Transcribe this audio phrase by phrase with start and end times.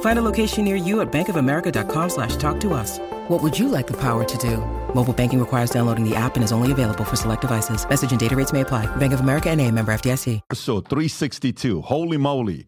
[0.00, 2.98] Find a location near you at bankofamerica.com slash talk to us.
[3.28, 4.58] What would you like the power to do?
[4.94, 7.88] Mobile banking requires downloading the app and is only available for select devices.
[7.88, 8.86] Message and data rates may apply.
[8.96, 10.40] Bank of America and a member FDIC.
[10.50, 11.80] episode 362.
[11.82, 12.66] Holy moly.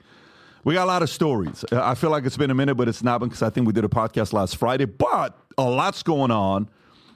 [0.64, 1.64] We got a lot of stories.
[1.72, 3.72] Uh, I feel like it's been a minute, but it's not because I think we
[3.72, 4.84] did a podcast last Friday.
[4.84, 6.69] But a lot's going on.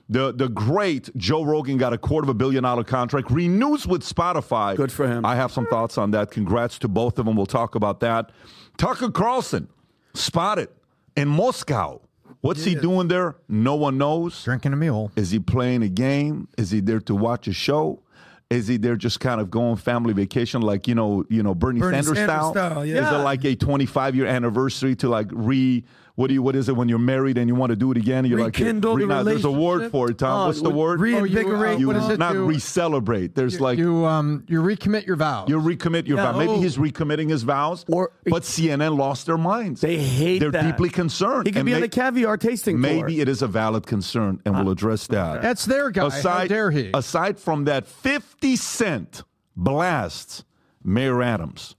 [0.09, 4.03] The the great Joe Rogan got a quarter of a billion dollar contract, renews with
[4.03, 4.77] Spotify.
[4.77, 5.25] Good for him.
[5.25, 6.31] I have some thoughts on that.
[6.31, 7.37] Congrats to both of them.
[7.37, 8.31] We'll talk about that.
[8.77, 9.69] Tucker Carlson
[10.17, 10.69] spotted
[11.17, 12.01] in Moscow.
[12.41, 13.37] What's he doing there?
[13.49, 14.45] No one knows.
[14.45, 15.11] Drinking a mule.
[15.17, 16.49] Is he playing a game?
[16.57, 18.03] Is he there to watch a show?
[18.49, 21.81] Is he there just kind of going family vacation, like you know, you know Bernie,
[21.81, 22.53] Bernie Sanders, Sanders style?
[22.53, 23.05] style, yeah.
[23.05, 25.83] Is it like a 25 year anniversary to like re?
[26.17, 26.41] What do you?
[26.43, 28.25] What is it when you're married and you want to do it again?
[28.25, 30.45] And you're Rekindle like, the re- there's a word for it, Tom.
[30.45, 30.99] Oh, What's the word?
[30.99, 31.79] Reinvigorate.
[31.79, 32.47] you what is it not do?
[32.47, 33.35] re-celebrate.
[33.35, 35.51] There's like you, you um you recommit your vows.
[35.51, 36.39] You recommit your Yeah, vow.
[36.39, 36.61] Maybe oh.
[36.63, 39.83] he's recommitting his vows, Or- but CNN lost their minds.
[39.83, 40.63] They hate They're that.
[40.63, 41.47] deeply concerned.
[41.49, 43.21] He could And be on the caviar tasting Maybe tour.
[43.23, 45.43] it is a valid concern, and we'll address that.
[45.43, 46.09] That's their guy.
[46.09, 46.93] How dare he?
[46.95, 49.23] Aside from that, 50 Cent
[49.55, 50.45] blasts
[50.83, 51.77] Mayor Adams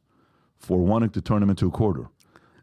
[0.58, 2.08] for wanting to turn him into a quarter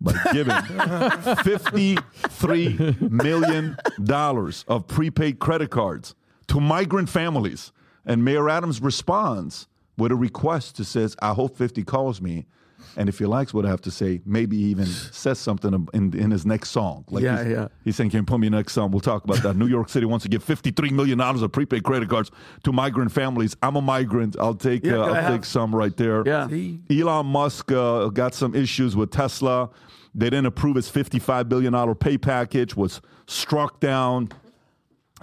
[0.05, 3.77] by giving $53 million
[4.69, 6.15] of prepaid credit cards
[6.49, 7.73] to migrant families.
[8.07, 9.67] And Mayor Adams responds
[9.97, 12.47] with a request to says, I hope 50 calls me.
[12.97, 16.15] And if he likes what I have to say, maybe he even says something in,
[16.17, 17.05] in his next song.
[17.11, 17.69] Like Yeah, he's, yeah.
[17.85, 19.57] He's saying, "Can you put me next song?" We'll talk about that.
[19.57, 22.31] New York City wants to give fifty-three million dollars of prepaid credit cards
[22.63, 23.57] to migrant families.
[23.63, 24.37] I'm a migrant.
[24.39, 24.85] I'll take.
[24.85, 26.23] Yeah, uh, can I I'll have- take some right there.
[26.27, 26.49] Yeah.
[26.91, 29.71] Elon Musk uh, got some issues with Tesla.
[30.15, 32.77] They didn't approve his fifty-five billion dollar pay package.
[32.77, 34.29] Was struck down.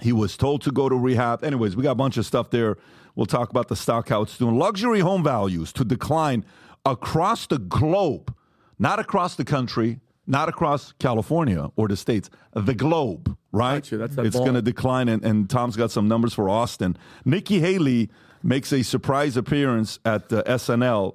[0.00, 1.44] He was told to go to rehab.
[1.44, 2.76] Anyways, we got a bunch of stuff there.
[3.14, 4.58] We'll talk about the stock, how it's doing.
[4.58, 6.44] Luxury home values to decline
[6.84, 8.34] across the globe,
[8.78, 13.82] not across the country, not across California or the states, the globe, right?
[13.82, 13.98] Got you.
[13.98, 16.96] That's that it's going to decline, and, and Tom's got some numbers for Austin.
[17.24, 18.10] Nikki Haley
[18.42, 21.14] makes a surprise appearance at uh, SNL,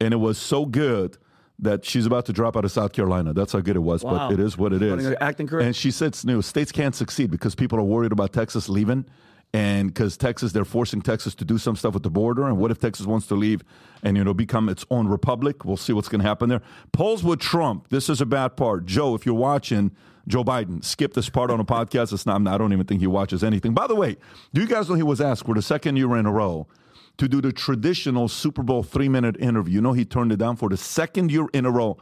[0.00, 1.16] and it was so good
[1.58, 3.34] that she's about to drop out of South Carolina.
[3.34, 4.28] That's how good it was, Wow.
[4.28, 5.14] but it is what it is.
[5.20, 5.66] Acting career?
[5.66, 9.04] And she said, "No, states can't succeed because people are worried about Texas leaving."
[9.52, 12.46] And because Texas, they're forcing Texas to do some stuff with the border.
[12.46, 13.64] And what if Texas wants to leave
[14.02, 15.64] and, you know, become its own republic?
[15.64, 16.62] We'll see what's going to happen there.
[16.92, 17.88] Polls with Trump.
[17.88, 18.86] This is a bad part.
[18.86, 19.90] Joe, if you're watching,
[20.28, 22.12] Joe Biden, skip this part on a podcast.
[22.12, 23.74] It's not, I don't even think he watches anything.
[23.74, 24.16] By the way,
[24.54, 26.68] do you guys know he was asked for the second year in a row
[27.18, 29.74] to do the traditional Super Bowl three minute interview?
[29.74, 31.98] You know, he turned it down for the second year in a row.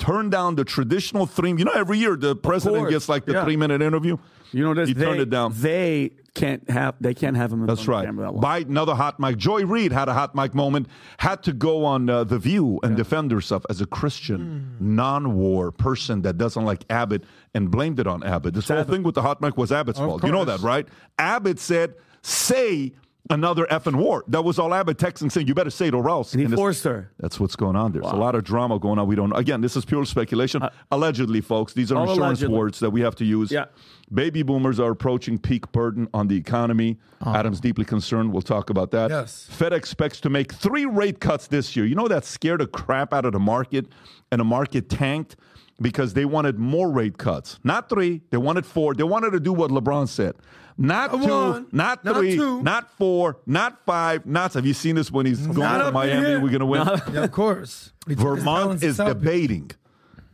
[0.00, 1.50] Turned down the traditional three.
[1.50, 3.44] You know, every year the president gets like the Yeah.
[3.44, 4.16] three minute interview.
[4.50, 4.84] You know.
[4.84, 5.52] He they, turned it down.
[5.54, 6.96] They can't have.
[7.00, 7.66] They can't have him.
[7.66, 8.06] That's right.
[8.06, 8.14] that.
[8.14, 9.36] Biden, another hot mic.
[9.36, 10.88] Joy Reid had a hot mic moment.
[11.18, 14.96] Had to go on uh, the View and defend herself as a Christian, Hmm.
[14.96, 17.22] non-war person that doesn't like Abbott
[17.54, 18.54] and blamed it on Abbott.
[18.54, 18.92] This whole Abbott.
[18.92, 20.24] thing with the hot mic was Abbott's Of fault.
[20.24, 20.88] You know that, right?
[21.18, 22.94] Abbott said, "Say
[23.30, 26.32] another effing war." That was all Abbott texting saying, "You better say it or else."
[26.32, 27.10] And he it's- forced her.
[27.18, 27.92] That's what's going on.
[27.92, 29.06] There's a lot of drama going on.
[29.06, 29.32] We don't.
[29.36, 30.62] Again, this is pure speculation.
[30.90, 31.72] allegedly, folks.
[31.72, 32.58] These are Uh, all insurance allegedly.
[32.58, 33.50] words that we have to use.
[33.50, 33.66] Yeah.
[34.12, 36.98] Baby boomers are approaching peak burden on the economy.
[37.24, 38.32] Adam's deeply concerned.
[38.32, 39.10] We'll talk about that.
[39.10, 39.46] Yes.
[39.50, 41.86] Fed expects to make three rate cuts this year.
[41.86, 43.86] You know that scared the crap out of the market,
[44.32, 45.36] and the market tanked.
[45.80, 47.58] Because they wanted more rate cuts.
[47.64, 48.94] Not three, they wanted four.
[48.94, 50.34] They wanted to do what LeBron said.
[50.78, 51.66] Not Come two, on.
[51.72, 52.62] not Not three, two.
[52.62, 55.94] not four, not five, not have you seen this when he's going Not to up
[55.94, 56.26] Miami?
[56.26, 56.40] here.
[56.40, 56.86] We're gonna win.
[57.12, 57.92] Yeah, of course.
[58.08, 59.70] He took his Vermont is to South debating.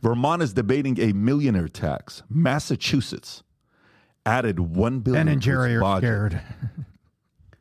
[0.01, 2.23] Vermont is debating a millionaire tax.
[2.29, 3.43] Massachusetts
[4.25, 5.25] added one billion.
[5.25, 6.03] Ben and to Jerry are budget.
[6.03, 6.41] scared.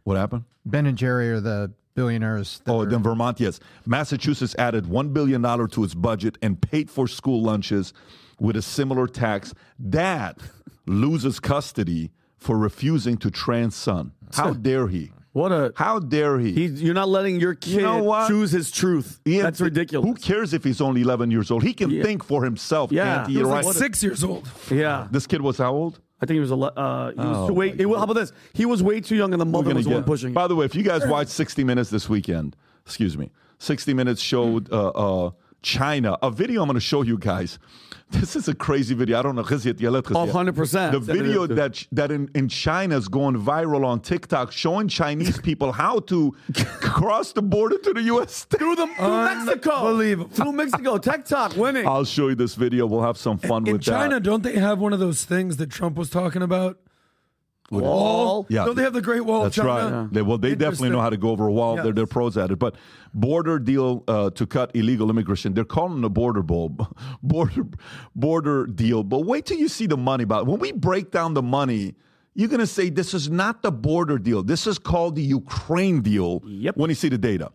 [0.04, 0.44] What happened?
[0.64, 2.60] Ben and Jerry are the billionaires.
[2.64, 3.58] that Oh, are- then Vermont, yes.
[3.84, 7.92] Massachusetts added $1 billion to its budget and paid for school lunches
[8.38, 9.52] with a similar tax.
[9.90, 10.36] Dad
[10.86, 14.12] loses custody for refusing to trans son.
[14.34, 15.10] How dare he?
[15.32, 16.52] What a How dare he?
[16.52, 19.20] He's, you're not letting your kid know choose his truth.
[19.24, 20.06] He- That's ridiculous.
[20.08, 21.62] Who cares if he's only 11 years old?
[21.62, 22.02] He can Yeah.
[22.02, 22.90] think for himself.
[22.92, 23.04] Yeah.
[23.16, 23.34] can't he?
[23.34, 23.64] He was Right?
[23.64, 24.48] like six years old.
[24.70, 26.00] Yeah, This kid was how old?
[26.20, 26.50] I think he was.
[26.52, 28.32] ele- Uh, he was Oh, too way, he- how about this?
[28.54, 30.32] He was way too young, and the mother was the one pushing.
[30.32, 34.20] By the way, if you guys watch 60 Minutes this weekend, excuse me, 60 Minutes
[34.22, 35.30] showed uh, uh,
[35.62, 36.62] China a video.
[36.62, 37.58] I'm going to show you guys.
[38.26, 39.18] This is a crazy video.
[39.18, 39.42] I don't know.
[39.42, 40.92] Oh, 100%.
[40.92, 45.72] The video that that in, in China is going viral on TikTok, showing Chinese people
[45.72, 46.34] how to
[46.80, 48.44] cross the border to the U.S.
[48.50, 50.30] through the through Mexico, Unbelievable.
[50.30, 51.86] through Mexico, TikTok winning.
[51.86, 52.86] I'll show you this video.
[52.86, 54.04] We'll have some fun In with in China, that.
[54.04, 56.78] In China, don't they have one of those things that Trump was talking about?
[57.70, 58.46] Wall.
[58.48, 58.64] Yeah.
[58.64, 60.02] Don't they have the Great Wall That's of China?
[60.02, 60.12] right.
[60.12, 61.76] They, well, they definitely know how to go over a wall.
[61.76, 62.58] They're, they're pros at it.
[62.58, 62.76] But
[63.12, 65.54] border deal uh, to cut illegal immigration.
[65.54, 66.76] They're calling it a border bowl,
[67.22, 67.66] border
[68.14, 69.02] border deal.
[69.02, 70.24] But wait till you see the money.
[70.24, 71.94] About when we break down the money,
[72.34, 74.42] you're going to say this is not the border deal.
[74.42, 76.42] This is called the Ukraine deal.
[76.46, 76.76] Yep.
[76.76, 77.50] When you see the data.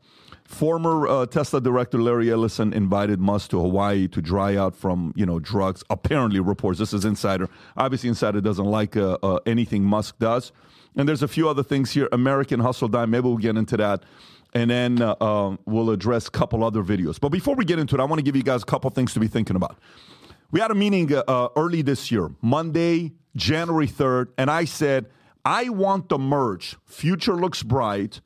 [0.51, 5.25] Former uh, Tesla director Larry Ellison invited Musk to Hawaii to dry out from you
[5.25, 5.81] know drugs.
[5.89, 7.48] Apparently, reports this is insider.
[7.77, 10.51] Obviously, insider doesn't like uh, uh, anything Musk does.
[10.98, 12.09] And there's a few other things here.
[12.12, 13.12] American Hustle Dime.
[13.12, 14.03] Maybe we'll get into that,
[14.53, 17.18] and then uh, um, we'll address a couple other videos.
[17.18, 19.13] But before we get into it, I want to give you guys a couple things
[19.13, 19.80] to be thinking about.
[20.51, 25.06] We had a meeting uh, uh, early this year, Monday, January 3rd, and I said,
[25.45, 28.19] I want the merch, Future Looks Bright,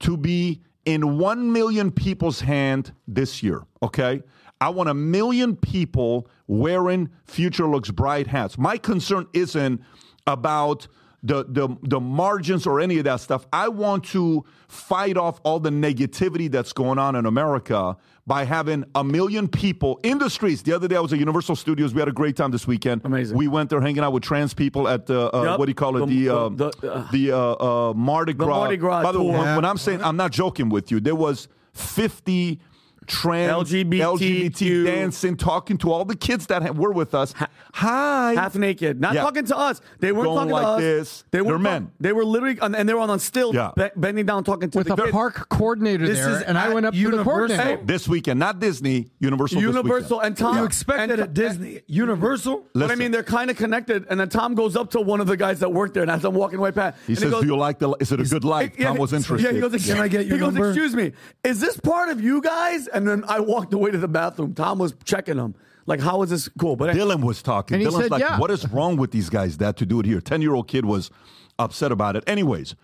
[0.00, 4.22] to be in 1 million people's hand this year, okay?
[4.60, 8.56] I want a million people wearing Future Looks Bright hats.
[8.56, 9.82] My concern isn't
[10.26, 10.88] about
[11.22, 13.46] the, the, the margins or any of that stuff.
[13.52, 17.96] I want to fight off all the negativity that's going on in America
[18.26, 20.62] by having a million people in the streets.
[20.62, 21.94] The other day I was at Universal Studios.
[21.94, 23.02] We had a great time this weekend.
[23.04, 23.36] Amazing.
[23.36, 25.58] We went there hanging out with trans people at the, uh, Yep.
[25.60, 26.06] what do you call it?
[26.08, 28.48] The- The, uh, the- the, uh, the uh, uh, Mardi Gras.
[28.48, 30.98] Mardi Gras By the way, when, when I'm saying, I'm not joking with you.
[30.98, 32.60] There was 50
[33.06, 34.18] trans LGBTQ.
[34.18, 37.34] LGBT dancing, talking to all the kids that ha- were with us.
[37.74, 38.34] Hi.
[38.34, 39.22] half naked, not Yeah.
[39.22, 39.80] talking to us.
[40.00, 40.80] They weren't Going talking like to us.
[40.80, 41.24] this.
[41.30, 41.90] They were men.
[42.00, 43.70] They were literally, on, and they were on, on still Yeah.
[43.76, 45.10] be- bending down, talking to with the a kids.
[45.10, 47.24] park coordinator This there, is and I went up to the Universal.
[47.32, 47.80] coordinator.
[47.84, 49.60] this weekend, not Disney, Universal.
[49.60, 50.26] Universal weekend.
[50.26, 50.56] and Tom.
[50.58, 51.80] You expected and, that at Disney.
[51.86, 52.64] Universal?
[52.74, 54.06] But I mean, they're kind of connected.
[54.10, 56.24] And then Tom goes up to one of the guys that worked there, and as
[56.24, 57.90] I'm walking away past, He and says, goes, "Do you like the?
[58.00, 59.46] Is it a good life?" Yeah, Tom was he- interested.
[59.46, 61.12] Yeah, he goes, Can I get your he goes, excuse me,
[61.44, 62.88] is this part of you guys?
[62.96, 64.54] And then I walked away to the bathroom.
[64.54, 65.54] Tom was checking him.
[65.86, 66.76] Like, how is this cool?
[66.76, 67.76] But Dylan was talking.
[67.76, 68.38] And he Dylan's said, like, yeah.
[68.38, 70.84] "What is wrong with these guys that to do it here?" Ten year old kid
[70.84, 71.10] was
[71.58, 72.24] upset about it.
[72.26, 72.74] Anyways,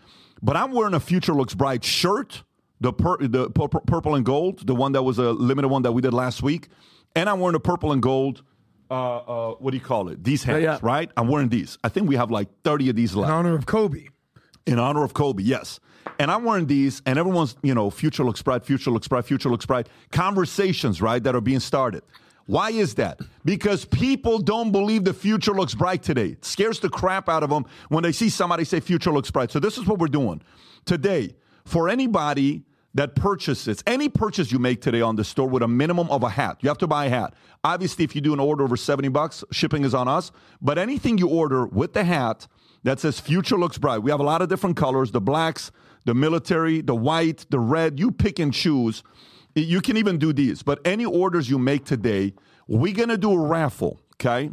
[0.42, 2.44] but I'm wearing a Future Looks Bright shirt,
[2.80, 5.82] the pur- the pur- pur- purple and gold, the one that was a limited one
[5.82, 6.68] that we did last week,
[7.16, 8.42] and I'm wearing a purple and gold.
[8.90, 10.22] Uh, uh, what do you call it?
[10.22, 10.78] These hats, yeah.
[10.82, 11.10] right?
[11.16, 11.78] I'm wearing these.
[11.82, 14.08] I think we have like 30 of these In left honor of Kobe.
[14.66, 15.80] In honor of Kobe, yes.
[16.18, 19.48] And I'm wearing these, and everyone's, you know, future looks bright, future looks bright, future
[19.48, 19.88] looks bright.
[20.10, 22.02] Conversations, right, that are being started.
[22.46, 23.20] Why is that?
[23.44, 26.30] Because people don't believe the future looks bright today.
[26.30, 29.50] It scares the crap out of them when they see somebody say future looks bright.
[29.50, 30.42] So this is what we're doing
[30.84, 31.34] today.
[31.64, 36.10] For anybody that purchases any purchase you make today on the store with a minimum
[36.10, 37.34] of a hat, you have to buy a hat.
[37.64, 40.32] Obviously, if you do an order over 70 bucks, shipping is on us.
[40.60, 42.48] But anything you order with the hat
[42.84, 45.70] that says future looks bright, we have a lot of different colors the blacks,
[46.04, 47.98] the military, the white, the red.
[47.98, 49.02] You pick and choose.
[49.54, 52.32] You can even do these, but any orders you make today,
[52.66, 54.50] we're gonna do a raffle, okay?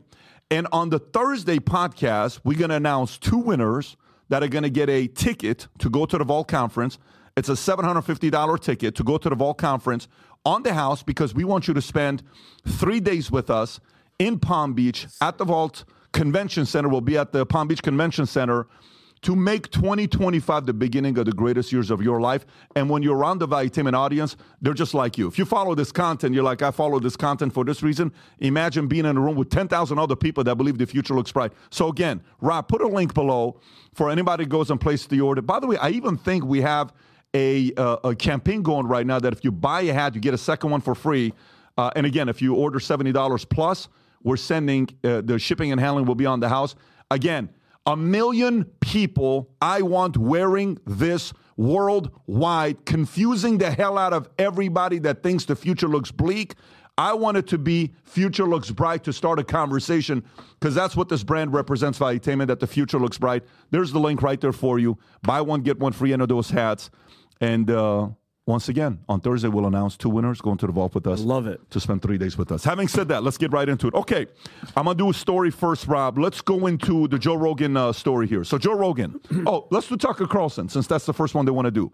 [0.52, 3.96] And on the Thursday podcast, we're gonna announce two winners
[4.30, 6.98] that are gonna get a ticket to go to the Vault Conference.
[7.38, 10.08] It's a $750 ticket to go to the Vault Conference
[10.46, 12.24] on the house because we want you to spend
[12.68, 13.80] three days with us
[14.18, 16.90] in Palm Beach at the Vault Convention Center.
[16.90, 18.68] We'll be at the Palm Beach Convention Center
[19.22, 22.46] to make 2025 the beginning of the greatest years of your life.
[22.76, 25.28] And when you're around the Valuetainment audience, they're just like you.
[25.28, 28.14] If you follow this content, you're like, I follow this content for this reason.
[28.40, 31.52] Imagine being in a room with 10,000 other people that believe the future looks bright.
[31.70, 33.60] So again, Rob, put a link below
[33.94, 35.42] for anybody who goes and places the order.
[35.42, 36.94] By the way, I even think we have
[37.34, 40.34] a, uh, a campaign going right now that if you buy a hat, you get
[40.34, 41.34] a second one for free.
[41.78, 43.90] Uh, and again, if you order $70 plus,
[44.24, 46.76] we're sending uh, the shipping and handling will be on the house.
[47.12, 47.50] Again,
[47.86, 55.24] a million people I want wearing this worldwide, confusing the hell out of everybody that
[55.24, 56.56] thinks the future looks bleak.
[56.98, 60.24] I want it to be future looks bright to start a conversation
[60.60, 63.44] because that's what this brand represents, Valuetainment, that the future looks bright.
[63.72, 64.98] There's the link right there for you.
[65.24, 66.90] Buy one, get one free, any of those hats.
[67.40, 68.10] And uh,
[68.50, 71.22] once again, on Thursday, we'll announce two winners going to the vault with us.
[71.22, 71.62] love it.
[71.70, 72.64] To spend three days with us.
[72.64, 73.94] Having said that, let's get right into it.
[73.94, 74.26] Okay,
[74.76, 76.18] I'm going to do a story first, Rob.
[76.18, 78.44] Let's go into the Joe Rogan uh, story here.
[78.44, 79.22] So, Joe Rogan.
[79.46, 81.92] oh, let's do Tucker Carlson since that's the first one they want to do.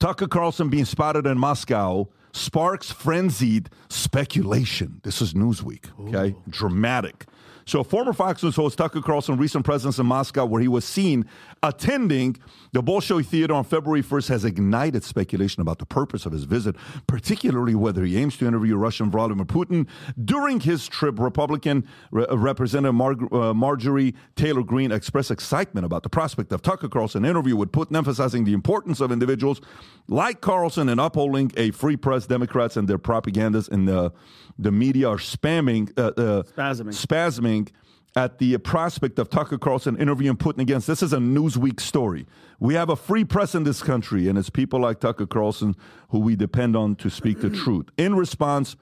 [0.00, 5.00] Tucker Carlson being spotted in Moscow sparks frenzied speculation.
[5.04, 6.34] This is Newsweek, okay?
[6.48, 7.26] Dramatic.
[7.66, 11.26] So, former Fox News host Tucker Carlson, recent presence in Moscow, where he was seen
[11.64, 12.36] attending
[12.72, 16.76] the Bolshoi Theater on February 1st, has ignited speculation about the purpose of his visit,
[17.08, 19.88] particularly whether he aims to interview Russian Vladimir Putin.
[20.24, 26.08] During his trip, Republican Re- Representative Mar- uh, Marjorie Taylor Greene expressed excitement about the
[26.08, 29.60] prospect of Tucker Carlson interview with Putin, emphasizing the importance of individuals
[30.06, 32.26] like Carlson in upholding a free press.
[32.26, 34.12] Democrats and their propagandists in the,
[34.58, 37.06] the media are spamming, uh, uh, Spasming.
[37.06, 37.68] spasming
[38.14, 40.86] at the prospect of Tucker Carlson interviewing Putin against.
[40.86, 42.26] This is a Newsweek story.
[42.58, 45.76] We have a free press in this country, and it's people like Tucker Carlson
[46.08, 47.86] who we depend on to speak the truth.
[47.98, 48.76] In response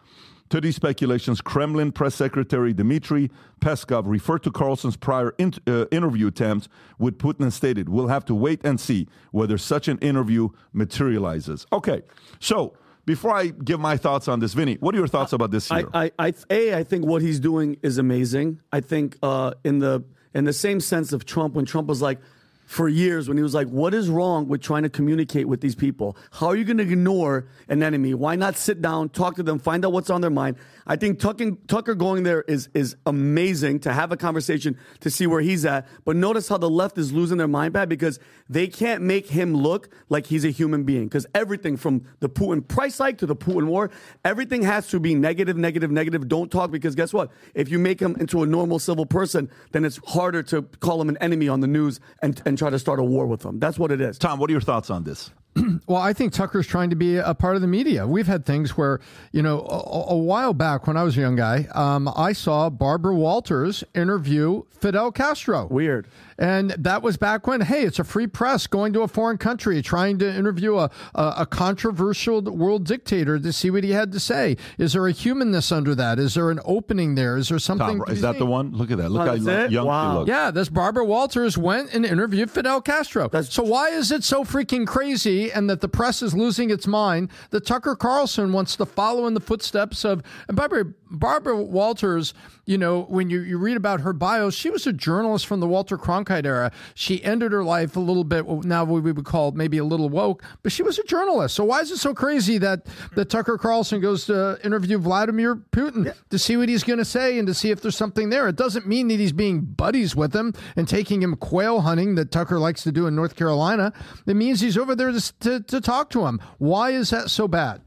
[0.50, 3.28] to these speculations, Kremlin press secretary Dmitry
[3.60, 8.24] Peskov referred to Carlson's prior in, uh, interview attempts with Putin and stated, We'll have
[8.26, 11.66] to wait and see whether such an interview materializes.
[11.72, 12.02] Okay,
[12.38, 12.76] so.
[13.06, 15.78] Before I give my thoughts on this, Vinny, what are your thoughts about this I,
[15.80, 15.90] here?
[15.92, 18.60] I, I, a, I think what he's doing is amazing.
[18.72, 22.18] I think uh, in the in the same sense of Trump, when Trump was like,
[22.66, 25.74] for years, when he was like, "What is wrong with trying to communicate with these
[25.74, 26.16] people?
[26.32, 28.14] How are you going to ignore an enemy?
[28.14, 31.18] Why not sit down, talk to them, find out what's on their mind?" I think
[31.18, 35.64] Tucker, Tucker going there is is amazing to have a conversation to see where he's
[35.64, 35.86] at.
[36.04, 39.54] But notice how the left is losing their mind, Pat, because they can't make him
[39.54, 41.04] look like he's a human being.
[41.04, 43.90] Because everything from the Putin price hike to the Putin war,
[44.24, 46.28] everything has to be negative, negative, negative.
[46.28, 47.30] Don't talk because guess what?
[47.54, 51.08] If you make him into a normal civil person, then it's harder to call him
[51.08, 53.58] an enemy on the news and, and try to start a war with him.
[53.58, 54.18] That's what it is.
[54.18, 55.30] Tom, what are your thoughts on this?
[55.86, 58.06] Well, I think Tucker's trying to be a part of the media.
[58.06, 59.00] We've had things where,
[59.32, 62.70] you know, a, a while back when I was a young guy, um, I saw
[62.70, 65.66] Barbara Walters interview Fidel Castro.
[65.66, 66.06] Weird.
[66.38, 69.80] And that was back when, hey, it's a free press going to a foreign country,
[69.82, 74.20] trying to interview a, a, a controversial world dictator to see what he had to
[74.20, 74.56] say.
[74.78, 76.18] Is there a humanness under that?
[76.18, 77.36] Is there an opening there?
[77.36, 77.98] Is there something?
[78.00, 78.38] Tom, is that seen?
[78.40, 78.72] the one?
[78.72, 79.10] Look at that.
[79.10, 79.70] Look Oh, how young, it?
[79.70, 80.10] young Wow.
[80.12, 80.28] he looks.
[80.28, 83.30] Yeah, this Barbara Walters went and interviewed Fidel Castro.
[83.42, 87.30] so why is it so freaking crazy and that the press is losing its mind
[87.50, 92.34] that Tucker Carlson wants to follow in the footsteps of and Barbara Barbara Walters,
[92.66, 95.68] you know, when you, you read about her bio, she was a journalist from the
[95.68, 96.72] Walter Cronkite era.
[96.94, 100.42] She ended her life a little bit now we would call maybe a little woke,
[100.62, 101.54] but she was a journalist.
[101.54, 106.14] So why is it so crazy that that Tucker Carlson goes to interview Vladimir Putin
[106.30, 108.48] to see what he's going to say and to see if there's something there?
[108.48, 112.30] It doesn't mean that he's being buddies with him and taking him quail hunting that
[112.30, 113.92] Tucker likes to do in North Carolina.
[114.26, 116.40] It means he's over there to, to, to talk to him.
[116.58, 117.82] Why is that so bad?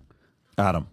[0.57, 0.87] Adam.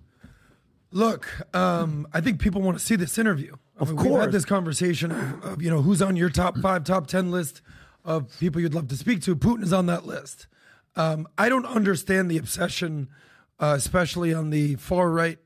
[0.91, 3.57] Look, um, I think people want to see this interview.
[3.77, 4.25] Of We've course.
[4.25, 7.61] had this conversation of, of, you know, who's on your top five, top 10 list
[8.05, 9.35] of people you'd love to speak to.
[9.35, 10.47] Putin is on that list.
[10.97, 13.09] Um, I don't understand the obsession,
[13.59, 15.39] uh, especially on the far right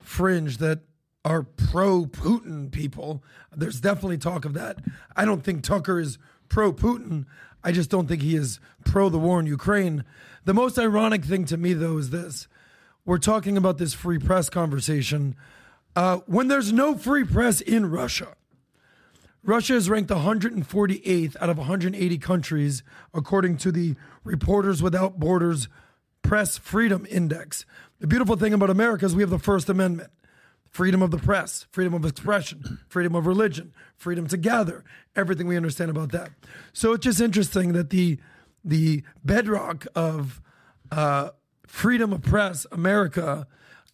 [0.00, 0.80] fringe that
[1.24, 3.22] are pro Putin people.
[3.54, 4.78] There's definitely talk of that.
[5.14, 7.26] I don't think Tucker is pro Putin.
[7.62, 10.04] I just don't think he is pro the war in Ukraine.
[10.44, 12.46] The most ironic thing to me, though, is this
[13.04, 15.36] we're talking about this free press conversation
[15.96, 18.36] uh, when there's no free press in Russia.
[19.42, 22.82] Russia is ranked 148th out of 180 countries,
[23.14, 25.68] according to the Reporters Without Borders
[26.22, 27.64] Press Freedom Index.
[28.00, 30.10] The beautiful thing about America is we have the First Amendment
[30.68, 34.84] freedom of the press, freedom of expression, freedom of religion, freedom to gather,
[35.14, 36.30] everything we understand about that.
[36.74, 38.18] So it's just interesting that the
[38.62, 40.42] the bedrock of
[40.90, 41.30] uh,
[41.66, 43.46] freedom of press, America,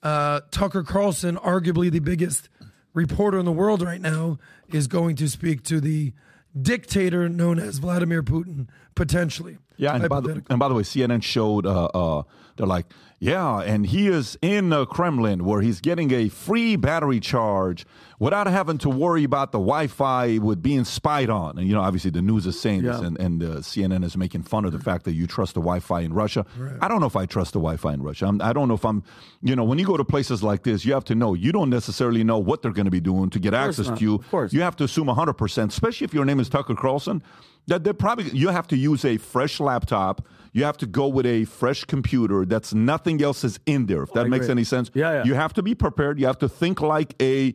[0.03, 2.49] uh, Tucker Carlson, arguably the biggest
[2.95, 4.39] reporter in the world right now,
[4.73, 6.13] is going to speak to the
[6.61, 9.59] dictator known as Vladimir Putin, potentially.
[9.77, 12.23] Yeah, and by, the, and by the way, CNN showed uh, uh,
[12.57, 12.87] they're like,
[13.23, 17.87] yeah, and he is in the Kremlin where he's getting a free battery charge
[18.19, 21.57] without having to worry about the Wi-Fi with being spied on.
[21.57, 24.43] And you know, obviously, the news is saying this, and, and uh, CNN is making
[24.43, 26.45] fun of the fact that you trust the Wi-Fi in Russia.
[26.81, 28.27] I don't know if I trust the Wi-Fi in Russia.
[28.27, 29.05] I'm, I don't know if I'm,
[29.41, 31.71] you know, when you go to places like this, you have to know you don't
[31.71, 33.99] necessarily know what they're going to be doing to get access not.
[33.99, 34.15] to you.
[34.17, 34.53] Of course.
[34.53, 37.23] You have to assume 100%, especially if your name is Tucker Carlson,
[37.69, 40.27] that they're probably, you have to use a fresh laptop.
[40.53, 44.13] You have to go with a fresh computer that's nothing else is in there, if
[44.13, 44.53] that makes agree.
[44.53, 44.91] any sense.
[44.93, 45.25] Yeah, yeah.
[45.25, 46.21] You have to be prepared.
[46.21, 47.55] You have to think like a,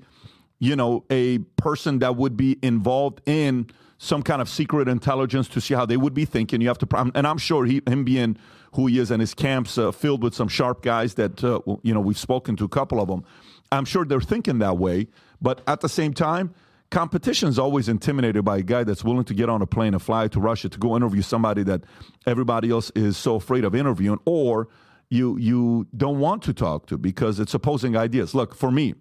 [0.60, 5.62] you know, a person that would be involved in some kind of secret intelligence to
[5.62, 6.62] see how they would be thinking.
[6.62, 8.38] You have to, and I'm sure he, him being
[8.74, 11.94] who he is and his camps uh, filled with some sharp guys that, uh, you
[11.94, 13.24] know, we've spoken to a couple of them.
[13.72, 15.08] I'm sure they're thinking that way.
[15.42, 16.54] But at the same time,
[16.90, 20.02] competition is always intimidated by a guy that's willing to get on a plane and
[20.02, 21.82] fly to Russia to go interview somebody that
[22.26, 24.68] everybody else is so afraid of interviewing or
[25.10, 28.36] you you don't want to talk to because it's opposing ideas.
[28.36, 28.96] Look, for me,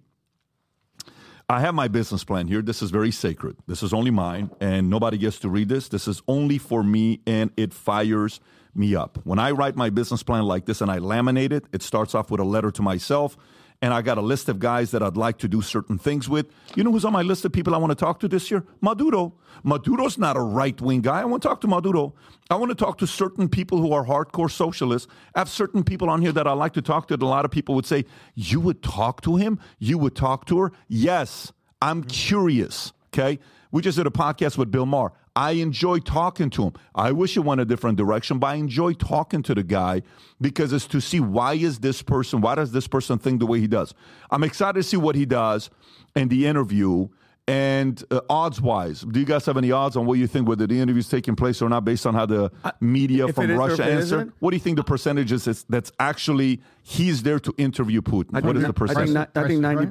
[1.48, 2.62] I have my business plan here.
[2.62, 3.56] This is very sacred.
[3.66, 5.88] This is only mine, and nobody gets to read this.
[5.88, 8.40] This is only for me, and it fires
[8.74, 9.18] me up.
[9.24, 12.30] When I write my business plan like this and I laminate it, it starts off
[12.30, 13.36] with a letter to myself,
[13.82, 16.46] and I got a list of guys that I'd like to do certain things with.
[16.74, 18.64] You know who's on my list of people I want to talk to this year?
[18.80, 19.34] Maduro.
[19.62, 21.20] Maduro's not a right wing guy.
[21.20, 22.14] I want to talk to Maduro.
[22.50, 25.08] I want to talk to certain people who are hardcore socialists.
[25.34, 27.14] I have certain people on here that I like to talk to.
[27.14, 28.04] A lot of people would say,
[28.34, 29.58] You would talk to him?
[29.78, 30.72] You would talk to her?
[30.88, 31.52] Yes.
[31.82, 32.92] I'm curious.
[33.12, 33.38] Okay.
[33.70, 35.12] We just did a podcast with Bill Maher.
[35.36, 36.72] I enjoy talking to him.
[36.94, 40.02] I wish it went a different direction, but I enjoy talking to the guy
[40.40, 43.60] because it's to see why is this person, why does this person think the way
[43.60, 43.94] he does.
[44.30, 45.68] I'm excited to see what he does
[46.16, 47.08] in the interview.
[47.48, 50.66] And uh, odds wise, do you guys have any odds on what you think whether
[50.66, 52.50] the interview is taking place or not based on how the
[52.80, 54.16] media if from it is or Russia if it answer?
[54.16, 54.32] isn't?
[54.40, 58.32] What do you think the percentage is that's- that's actually he's there to interview Putin?
[58.32, 58.96] What is What think is ni- the percentage?
[59.36, 59.86] I think, ni-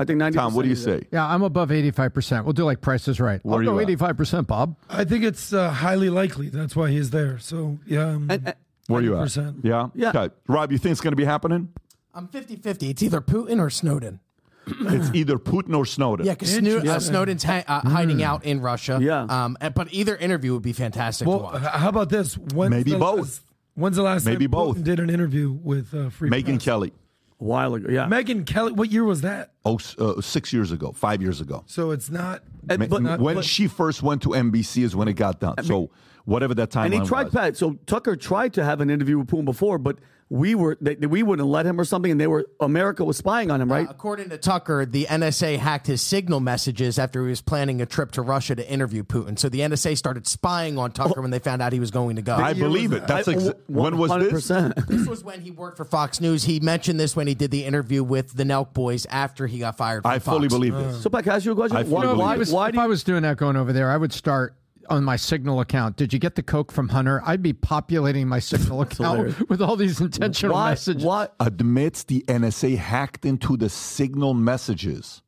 [0.00, 0.36] I think Price is right?
[0.36, 0.36] ninety percent.
[0.36, 0.36] I think ninety.
[0.38, 1.02] Tom, what do you say?
[1.12, 2.44] Yeah, I'm above 85%.
[2.44, 3.44] We'll do like Price is Right.
[3.44, 4.76] Where I'll are go 85%, Bob.
[4.88, 6.48] I think it's uh, highly likely.
[6.48, 7.38] That's why he's there.
[7.38, 8.54] So yeah, um, And- and-
[8.86, 9.28] Where are you at?
[9.28, 9.64] 90%.
[9.64, 9.88] Yeah?
[9.94, 10.10] Yeah.
[10.10, 10.34] Okay.
[10.46, 11.68] Rob, you think it's going to be happening?
[12.14, 12.90] I'm 50 50.
[12.90, 14.20] It's either Putin or Snowden.
[14.66, 16.26] it's either Putin or Snowden.
[16.26, 18.98] Yeah, because Sno- uh, Snowden's ha- uh, hiding out in Russia.
[19.00, 19.22] Yeah.
[19.22, 21.62] Um, but either interview would be fantastic well, to watch.
[21.62, 22.34] how about this?
[22.36, 23.44] When's Maybe the both.
[23.74, 24.76] When's the last Maybe time both.
[24.78, 26.64] Putin did an interview with uh, Free Megyn Press?
[26.64, 26.92] Kelly.
[27.40, 27.88] A while ago.
[27.88, 28.06] Yeah.
[28.08, 28.72] Megyn Kelly.
[28.72, 29.52] What year was that?
[29.64, 31.62] Oh, uh, six years ago, five years ago.
[31.66, 32.42] So it's not.
[32.68, 35.38] And- Ma- but- not- when but- she first went to NBC is when it got
[35.38, 35.54] done.
[35.62, 35.90] So
[36.24, 37.34] whatever that timeline and he tried was.
[37.34, 37.56] Pat.
[37.56, 39.98] So Tucker tried to have an interview with Putin before, but
[40.30, 43.50] we were they, we wouldn't let him or something, and they were America was spying
[43.50, 43.86] on him, right?
[43.86, 47.86] Uh, according to Tucker, the NSA hacked his signal messages after he was planning a
[47.86, 49.38] trip to Russia to interview Putin.
[49.38, 52.22] So the NSA started spying on Tucker when they found out he was going to
[52.22, 52.36] go.
[52.36, 53.06] I believe it.
[53.06, 54.48] That's ex- when was this?
[54.88, 56.44] this was when he worked for Fox News.
[56.44, 59.76] He mentioned this when he did the interview with the Nelk boys after he got
[59.78, 60.02] fired.
[60.02, 60.54] From I fully Fox.
[60.54, 61.02] believe this.
[61.02, 61.76] So, Pat, can I ask you a question?
[61.76, 63.72] I fully why, believe why, was, why if do I was doing that going over
[63.72, 64.54] there, I would start
[64.90, 65.96] on my Signal account.
[65.96, 67.22] Did you get the Coke from Hunter?
[67.24, 71.04] I'd be populating my Signal account with all these intentional why, messages.
[71.04, 75.22] why, Admits the NSA hacked into the signal messages.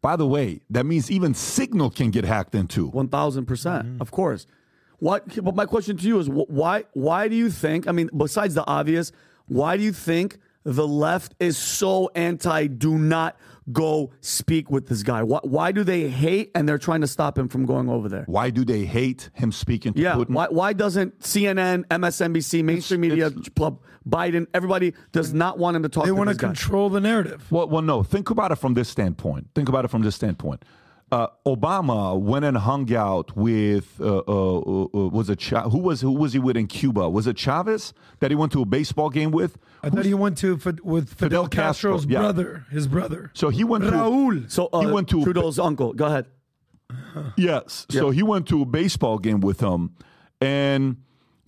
[0.00, 2.88] By the way, that means even Signal can get hacked into.
[2.88, 4.02] One thousand percent, mm-hmm.
[4.02, 4.46] of course.
[4.98, 5.42] What?
[5.42, 6.84] But my question to you is, why?
[6.92, 7.86] Why do you think?
[7.88, 9.12] I mean, besides the obvious,
[9.46, 12.66] why do you think the left is so anti?
[12.66, 13.36] Do not
[13.70, 15.22] go speak with this guy.
[15.22, 15.40] Why?
[15.44, 18.24] Why do they hate and they're trying to stop him from going over there?
[18.26, 20.14] Why do they hate him speaking to Yeah.
[20.14, 20.30] Putin?
[20.30, 20.46] Why?
[20.50, 26.04] Why doesn't CNN, MSNBC, mainstream media, Club, Biden, everybody does not want him to talk?
[26.04, 26.48] They to want to this guy?
[26.48, 27.50] control the narrative.
[27.52, 28.02] Well, well, no.
[28.02, 29.48] Think about it from this standpoint.
[29.54, 30.64] Think about it from this standpoint.
[31.12, 35.76] Uh, Obama went and hung out with uh, uh, uh, uh, was it Cha- who
[35.78, 37.10] was who was he with in Cuba?
[37.10, 39.58] Was it Chavez that he went to a baseball game with?
[39.82, 42.20] I thought he went to with Fidel, Fidel Castro, Castro's yeah.
[42.20, 43.30] brother, his brother.
[43.34, 44.50] So he went to Raul.
[44.50, 45.92] So uh, He went to- Trudeau's uncle.
[45.92, 46.26] Go ahead.
[47.36, 47.86] Yes.
[47.90, 49.94] So he went to a baseball game with him,
[50.40, 50.98] and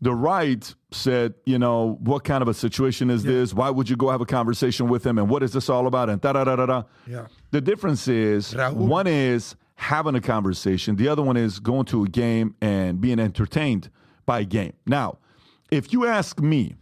[0.01, 3.55] the right said, you know, what kind of a situation is this?
[3.55, 5.18] Why would you go have a conversation with him?
[5.18, 6.11] And what is this all about?
[6.11, 6.83] And da da da da da.
[7.07, 7.27] Yeah.
[7.51, 8.75] The difference is Raul.
[8.75, 13.18] one is having a conversation, the other one is going to a game and being
[13.18, 13.90] entertained
[14.25, 14.73] by a game.
[14.87, 15.18] Now,
[15.70, 16.77] if you ask me,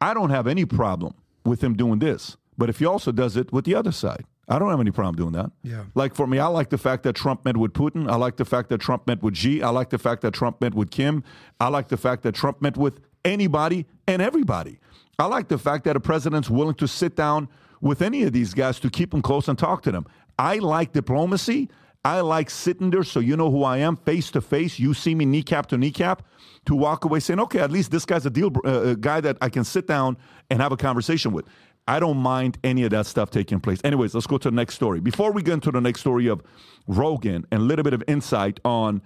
[0.00, 2.36] I don't have any problem with him doing this.
[2.56, 5.14] But if he also does it with the other side, I don't have any problem
[5.14, 5.52] doing that.
[5.62, 5.84] Yeah.
[5.94, 8.10] Like for me, I like the fact that Trump met with Putin.
[8.10, 9.62] I like the fact that Trump met with Xi.
[9.62, 11.22] I like the fact that Trump met with Kim.
[11.60, 14.78] I like the fact that Trump met with anybody and everybody.
[15.18, 17.48] I like the fact that a president's willing to sit down
[17.80, 20.06] with any of these guys to keep them close and talk to them.
[20.38, 21.68] I like diplomacy.
[22.08, 24.78] I like sitting there so you know who I am, face to face.
[24.78, 26.22] You see me kneecap to kneecap,
[26.66, 29.36] to walk away saying, okay, at least this guy's a deal uh, a guy that
[29.40, 30.16] I can sit down
[30.50, 31.44] and have a conversation with.
[31.86, 33.80] I don't mind any of that stuff taking place.
[33.84, 35.00] Anyways, let's go to the next story.
[35.00, 36.42] Before we get into the next story of
[36.86, 39.00] Rogan and a little bit of insight on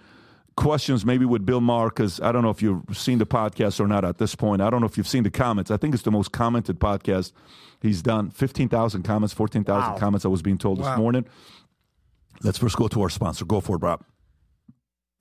[0.56, 3.86] questions maybe with Bill Maher, because I don't know if you've seen the podcast or
[3.86, 4.60] not at this point.
[4.62, 5.70] I don't know if you've seen the comments.
[5.70, 7.32] I think it's the most commented podcast
[7.80, 8.30] he's done.
[8.30, 9.98] 15,000 comments, 14,000 Wow.
[9.98, 10.90] comments, I was being told Wow.
[10.90, 11.24] this morning.
[12.44, 13.44] Let's first go to our sponsor.
[13.44, 14.04] Go for it, Rob.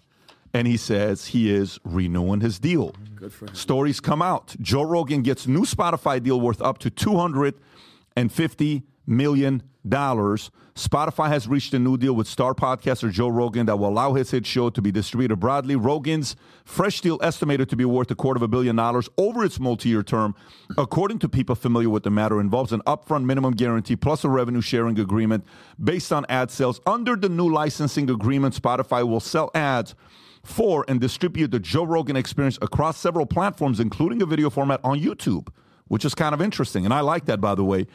[0.54, 2.94] And he says he is renewing his deal.
[3.14, 3.54] Good for him.
[3.54, 4.54] Stories come out.
[4.60, 9.62] Joe Rogan gets new Spotify deal worth up to $250 million.
[9.84, 14.30] Spotify has reached a new deal with star podcaster Joe Rogan that will allow his
[14.30, 15.76] hit show to be distributed broadly.
[15.76, 19.58] Rogan's fresh deal estimated to be worth a quarter of a billion dollars over its
[19.60, 20.34] multi-year term.
[20.78, 24.60] According to people familiar with the matter, involves an upfront minimum guarantee plus a revenue
[24.60, 25.44] sharing agreement
[25.82, 26.80] based on ad sales.
[26.86, 29.94] Under the new licensing agreement, Spotify will sell ads
[30.42, 35.00] for and distribute the Joe Rogan experience across several platforms, including a video format on
[35.00, 35.48] YouTube,
[35.88, 36.84] which is kind of interesting.
[36.84, 37.86] And I like that, by the way,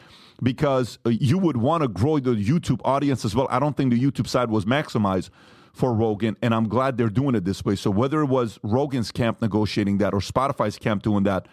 [0.41, 3.47] because uh, you would want to grow the YouTube audience as well.
[3.49, 5.29] I don't think the YouTube side was maximized
[5.73, 7.75] for Rogan, and I'm glad they're doing it this way.
[7.75, 11.47] So whether it was Rogan's camp negotiating that or Spotify's camp doing that,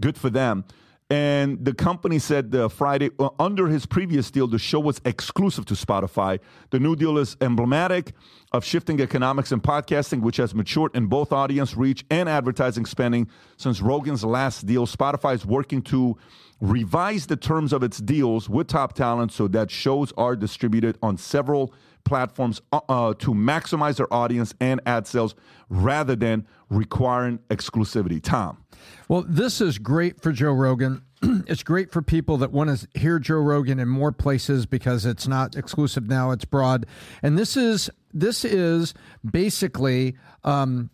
[0.00, 0.64] good for them.
[1.08, 5.64] And the company said uh, Friday, uh, under his previous deal, the show was exclusive
[5.66, 6.40] to Spotify.
[6.70, 8.12] The new deal is emblematic
[8.50, 13.28] of shifting economics in podcasting, which has matured in both audience reach and advertising spending
[13.56, 14.84] since Rogan's last deal.
[14.84, 16.18] Spotify is working to
[16.60, 21.16] revise the terms of its deals with top talent so that shows are distributed on
[21.16, 21.72] several
[22.06, 25.34] platforms uh, uh, to maximize their audience and ad sales
[25.68, 28.22] rather than requiring exclusivity.
[28.22, 28.64] Tom.
[29.08, 31.02] Well, this is great for Joe Rogan.
[31.22, 35.28] it's great for people that want to hear Joe Rogan in more places because it's
[35.28, 36.86] not exclusive now; it's broad.
[37.22, 38.94] And this is this is
[39.28, 40.90] basically um,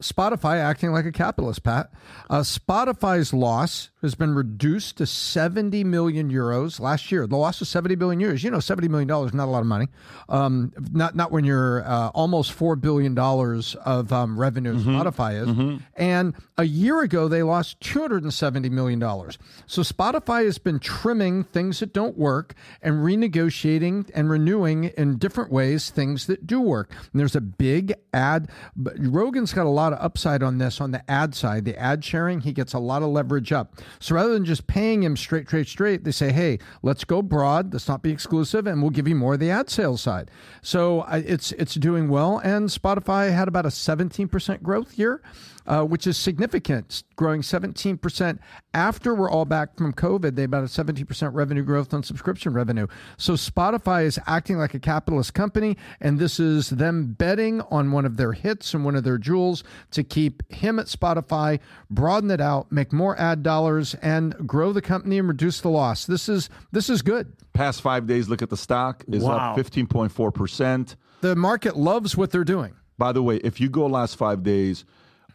[0.00, 1.62] Spotify acting like a capitalist.
[1.62, 1.90] Pat,
[2.30, 7.26] uh, Spotify's loss has been reduced to 70 million euros last year.
[7.26, 8.44] The loss was 70 billion euros.
[8.44, 9.88] You know, 70 million dollars not a lot of money.
[10.28, 14.74] Um, not not when you're uh, almost four billion dollars of um, revenue.
[14.76, 19.38] Spotify is, and a year ago they lost 270 million dollars.
[19.66, 25.50] So Spotify has been trimming things that don't work and renegotiating and renewing in different
[25.50, 26.90] ways things that do work.
[27.12, 28.48] And there's a big ad.
[28.76, 31.64] But Rogan's got a lot of upside on this on the ad side.
[31.64, 33.74] The ad sharing, he gets a lot of leverage up.
[33.98, 37.72] So rather than just paying him straight, straight, straight, they say, hey, let's go broad.
[37.72, 40.30] Let's not be exclusive, and we'll give you more of the ad sales side.
[40.62, 42.38] So uh, it's it's doing well.
[42.38, 45.22] And Spotify had about a 17% growth year.
[45.66, 48.38] Uh, which is significant, growing 17%
[48.72, 50.36] after we're all back from COVID.
[50.36, 52.86] They about a 17% revenue growth on subscription revenue.
[53.16, 58.04] So Spotify is acting like a capitalist company, and this is them betting on one
[58.04, 61.58] of their hits and one of their jewels to keep him at Spotify,
[61.90, 66.06] broaden it out, make more ad dollars, and grow the company and reduce the loss.
[66.06, 67.32] This is this is good.
[67.54, 69.52] Past five days, look at the stock is Wow.
[69.52, 70.94] up 15.4%.
[71.22, 72.74] The market loves what they're doing.
[72.98, 74.84] By the way, if you go last five days,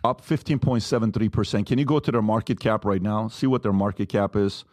[0.03, 1.65] up 15.73%.
[1.65, 3.27] Can you go to their market cap right now?
[3.27, 4.65] See what their market cap is.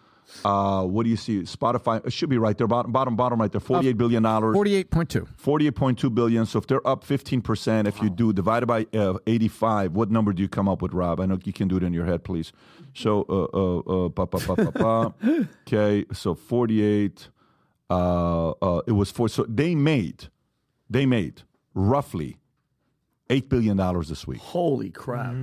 [0.44, 1.40] Uh, what do you see?
[1.40, 3.62] Spotify it should be right there, bottom, bottom, bottom, right there.
[3.62, 5.26] Forty-eight billion dollars, 48.2.
[5.38, 6.44] forty-eight point two billion.
[6.44, 10.34] So if they're up fifteen percent, if you do divided by uh, eighty-five, what number
[10.34, 11.20] do you come up with, Rob?
[11.20, 12.52] I know you can do it in your head, please.
[12.94, 15.12] So, uh, uh, uh, pa, pa, pa, pa, pa.
[15.66, 17.28] okay, so forty-eight.
[17.88, 20.26] Uh, uh, it was for so they made,
[20.90, 21.40] they made
[21.72, 22.36] roughly
[23.30, 24.40] eight billion dollars this week.
[24.40, 25.34] Holy crap.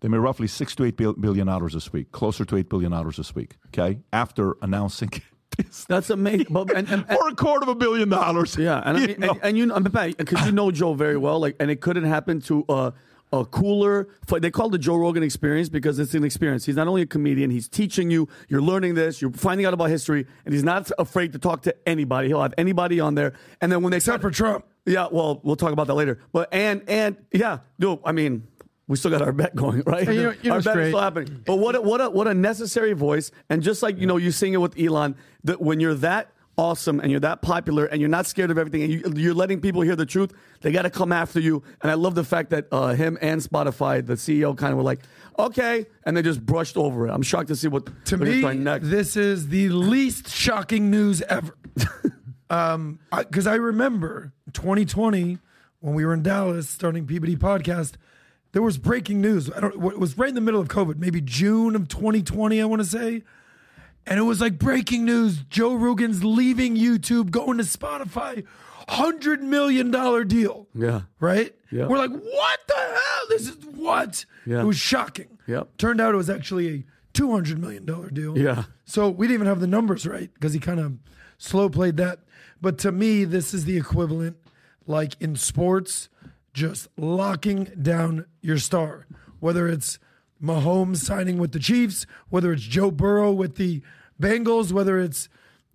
[0.00, 3.16] They made roughly six to eight billion dollars this week, closer to eight billion dollars
[3.16, 3.56] this week.
[3.68, 5.10] Okay, after announcing
[5.56, 6.48] this That's amazing.
[6.50, 8.56] But, and, and, and- for a quarter of a billion dollars.
[8.58, 9.30] yeah, and, I You mean, know?
[9.30, 12.40] and, and you know, because you know Joe very well, like, and it couldn't happen
[12.42, 12.90] to uh,
[13.32, 14.08] a cooler.
[14.28, 16.66] They call it the Joe Rogan experience because it's an experience.
[16.66, 18.28] He's not only a comedian; he's teaching you.
[18.48, 19.20] You're learning this.
[19.22, 22.28] You're finding out about history, and he's not afraid to talk to anybody.
[22.28, 24.64] He'll have anybody on there, and then when they Except for Trump.
[24.86, 26.18] Yeah, well, we'll talk about that later.
[26.32, 28.46] But and and yeah, no, I mean,
[28.88, 30.06] we still got our bet going, right?
[30.06, 31.42] You know- you know our bet is still happening.
[31.44, 34.30] But what a, what a what a necessary voice, and just like you know, you
[34.30, 35.16] sing it with Elon.
[35.44, 38.82] That when you're that awesome and you're that popular and you're not scared of everything
[38.82, 41.62] and you, you're letting people hear the truth, they got to come after you.
[41.82, 44.82] And I love the fact that uh, him and Spotify, the CEO, kind of were
[44.82, 45.00] like,
[45.38, 47.10] okay, and they just brushed over it.
[47.12, 48.88] I'm shocked to see what To me, trying next.
[48.88, 51.54] this is the least shocking news ever.
[52.50, 55.38] um, because I, remember 2020
[55.80, 57.94] when we were in Dallas starting PBD podcast,
[58.52, 59.50] there was breaking news.
[59.52, 59.74] I don't.
[59.74, 62.60] It was right in the middle of COVID, maybe June of 2020.
[62.60, 63.22] I want to say,
[64.06, 68.46] and it was like breaking news: Joe Rogan's leaving YouTube, going to Spotify,
[68.88, 70.68] hundred million dollar deal.
[70.74, 71.02] Yeah.
[71.20, 71.54] Right.
[71.70, 71.86] Yeah.
[71.86, 73.26] We're like, what the hell?
[73.28, 74.24] This is what?
[74.46, 74.60] Yeah.
[74.60, 75.38] It was shocking.
[75.46, 75.76] Yep.
[75.78, 78.38] Turned out it was actually a two hundred million dollar deal.
[78.38, 78.64] Yeah.
[78.84, 80.96] So we didn't even have the numbers right because he kind of
[81.38, 82.20] slow played that.
[82.60, 84.36] But to me, this is the equivalent,
[84.86, 86.08] like in sports,
[86.52, 89.06] just locking down your star.
[89.40, 89.98] Whether it's
[90.42, 93.82] Mahomes signing with the Chiefs, whether it's Joe Burrow with the
[94.20, 95.28] Bengals, whether it's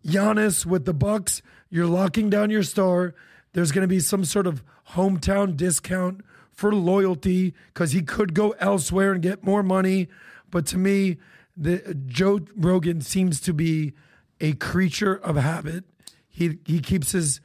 [0.06, 3.14] Giannis with the Bucks, you're locking down your star.
[3.54, 8.52] There's going to be some sort of hometown discount for loyalty because he could go
[8.60, 10.08] elsewhere and get more money.
[10.50, 11.18] But to me,
[11.56, 13.94] the Joe Rogan seems to be
[14.40, 15.86] a creature of habit.
[16.32, 17.40] He he keeps his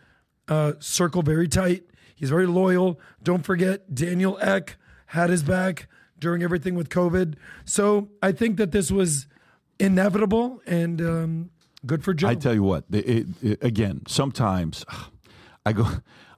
[0.49, 1.85] uh, circle very tight.
[2.14, 2.99] He's very loyal.
[3.22, 5.87] Don't forget, Daniel Ek had his back
[6.18, 7.35] during everything with COVID.
[7.66, 9.27] So I think that this was
[9.79, 11.51] inevitable and um,
[11.85, 12.29] good for Joe.
[12.29, 14.85] I tell you what, it, it, again, sometimes
[15.66, 15.87] I go,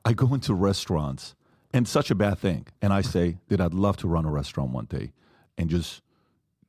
[0.04, 1.36] I go into restaurants,
[1.72, 4.70] and such a bad thing, and I say that I'd love to run a restaurant
[4.72, 5.12] one day,
[5.56, 6.02] and just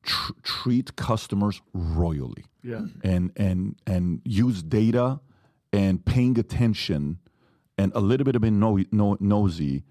[0.04, 2.82] tr- treat customers royally, Yeah.
[3.04, 5.20] and and and use data
[5.72, 7.20] and paying attention,
[7.78, 9.84] and a little bit of being no, no, nosy.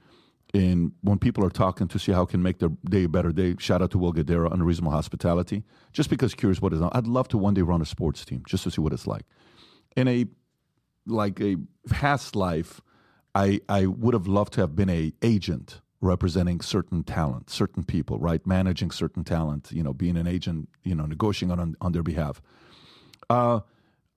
[0.55, 3.55] In when people are talking to see how can make their day a better day,
[3.59, 5.63] shout out to Will Guidara, Unreasonable Hospitality.
[5.93, 8.65] Just because curious what is, I'd love to one day run a sports team just
[8.65, 9.27] to see what it's like
[9.99, 10.27] in a
[11.07, 11.57] like a
[11.89, 12.81] past life,
[13.35, 18.19] I I would have loved to have been a agent representing certain talent, certain people,
[18.21, 18.47] right?
[18.47, 22.41] Managing certain talent, you know, being an agent, you know, negotiating on on their behalf.
[23.29, 23.61] Uh,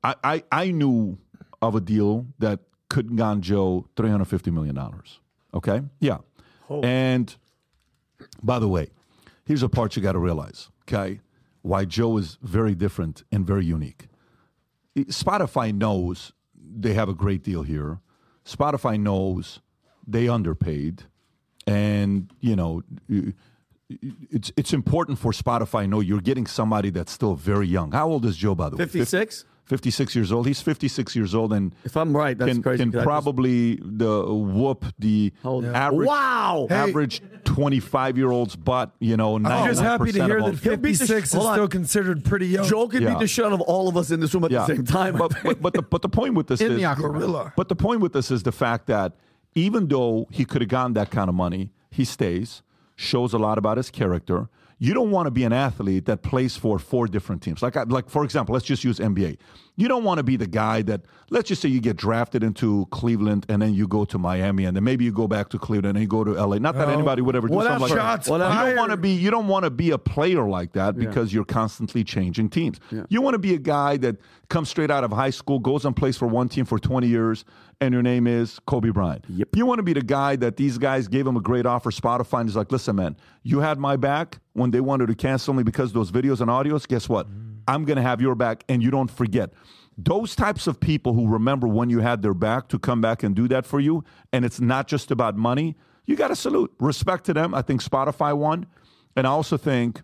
[0.03, 1.17] I, I I knew
[1.61, 5.19] of a deal that could gone Joe three hundred fifty million dollars.
[5.53, 6.17] Okay, yeah,
[6.83, 7.35] and
[8.43, 8.89] by the way,
[9.45, 10.69] here's a part you got to realize.
[10.87, 11.21] Okay,
[11.61, 14.07] why Joe is very different and very unique.
[14.97, 17.99] Spotify knows they have a great deal here.
[18.45, 19.61] Spotify knows
[20.07, 21.03] they underpaid,
[21.67, 22.81] and you know
[24.29, 25.83] it's it's important for Spotify.
[25.83, 27.91] to Know you're getting somebody that's still very young.
[27.91, 28.55] How old is Joe?
[28.55, 29.45] By the way, 56?
[29.65, 30.47] 56 years old.
[30.47, 32.83] He's 56 years old, and If I'm right, that's can, crazy.
[32.83, 36.65] can 'cause I just- probably the whoop the old- average Wow!
[36.67, 36.75] Hey.
[36.75, 38.91] average 25 year old's butt.
[38.99, 41.41] You know, I'm just 99% happy to hear that He'll beat the 56 sh- is
[41.41, 42.65] still considered pretty young.
[42.67, 43.09] Joe can Yeah.
[43.13, 44.65] beat the shit out of all of us in this room at Yeah.
[44.65, 45.15] the same time.
[45.17, 46.93] But, but, but the but the point with this In is the.
[46.95, 47.53] Gorilla.
[47.55, 49.13] But the point with this is the fact that
[49.55, 52.61] even though he could have gotten that kind of money, he stays,
[52.95, 54.47] shows a lot about his character.
[54.83, 57.61] You don't want to be an athlete that plays for four different teams.
[57.61, 59.37] Like, like for example, let's just use NBA.
[59.81, 62.85] You don't want to be the guy that, let's just say you get drafted into
[62.91, 65.97] Cleveland and then you go to Miami and then maybe you go back to Cleveland
[65.97, 66.59] and you go to LA.
[66.59, 68.27] Not that Oh, anybody would ever do something like that.
[68.27, 71.33] You don't want to be you don't want to be a player like that because
[71.33, 72.79] you're constantly changing teams.
[73.09, 74.17] You want to be a guy that
[74.49, 77.43] comes straight out of high school, goes and plays for one team for 20 years,
[77.79, 79.25] and your name is Kobe Bryant.
[79.29, 79.55] Yep.
[79.55, 82.41] You want to be the guy that these guys gave him a great offer, Spotify,
[82.41, 85.63] and is like, listen, man, you had my back when they wanted to cancel me
[85.63, 86.87] because of those videos and audios.
[86.87, 87.25] Guess what?
[87.67, 89.53] I'm going to have your back, and you don't forget.
[89.97, 93.35] Those types of people who remember when you had their back to come back and
[93.35, 96.73] do that for you, and it's not just about money, you got to salute.
[96.79, 97.53] Respect to them.
[97.53, 98.65] I think Spotify won.
[99.15, 100.01] And I also think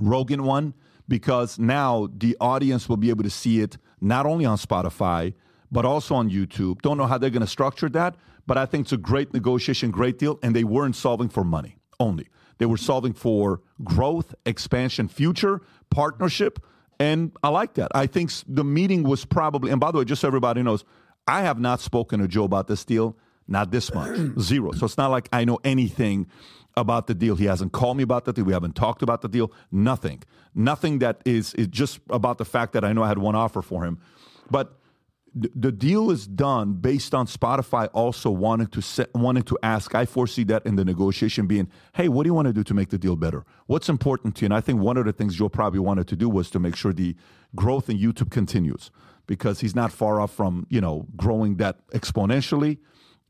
[0.00, 0.74] Rogan won
[1.08, 5.34] because now the audience will be able to see it not only on Spotify,
[5.70, 6.80] but also on YouTube.
[6.82, 9.90] Don't know how they're going to structure that, but I think it's a great negotiation,
[9.90, 10.38] great deal.
[10.42, 16.58] And they weren't solving for money only, they were solving for growth, expansion, future, partnership.
[17.00, 17.90] And I like that.
[17.94, 20.84] I think the meeting was probably, and by the way, just so everybody knows,
[21.26, 23.16] I have not spoken to Joe about this deal.
[23.46, 24.72] not this much, zero.
[24.72, 26.26] So it's not like I know anything
[26.76, 27.34] about the deal.
[27.34, 28.44] He hasn't called me about the deal.
[28.44, 29.50] We haven't talked about the deal.
[29.72, 30.22] Nothing.
[30.54, 33.62] Nothing that is, is just about the fact that I know I had one offer
[33.62, 33.98] for him.
[34.50, 34.77] But
[35.34, 39.94] the deal is done based on Spotify also wanting to set, wanting to ask.
[39.94, 42.74] I foresee that in the negotiation being, hey, what do you want to do to
[42.74, 43.44] make the deal better?
[43.66, 44.46] What's important to you?
[44.46, 46.76] And I think one of the things Joe probably wanted to do was to make
[46.76, 47.14] sure the
[47.54, 48.90] growth in YouTube continues
[49.26, 52.78] because he's not far off from you know growing that exponentially.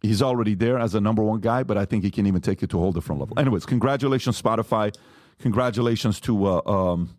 [0.00, 2.62] He's already there as a number one guy, but I think he can even take
[2.62, 3.38] it to a whole different level.
[3.38, 4.94] Anyways, congratulations, Spotify.
[5.40, 7.16] Congratulations to uh, um,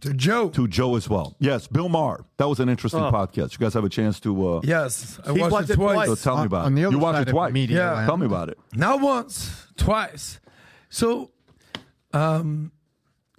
[0.00, 0.48] to Joe.
[0.50, 1.36] To Joe as well.
[1.38, 2.24] Yes, Bill Maher.
[2.38, 3.10] That was an interesting Oh.
[3.12, 3.52] podcast.
[3.52, 4.54] You guys have a chance to.
[4.56, 5.94] Uh, Yes, I He's watched, watched it it twice.
[5.94, 6.08] twice.
[6.08, 6.76] So tell me about On- on it.
[6.80, 7.52] the other You watched it twice.
[7.52, 8.06] media Yeah, land.
[8.06, 8.58] Tell me about it.
[8.74, 10.40] Not once, twice.
[10.88, 11.30] So,
[12.12, 12.72] um,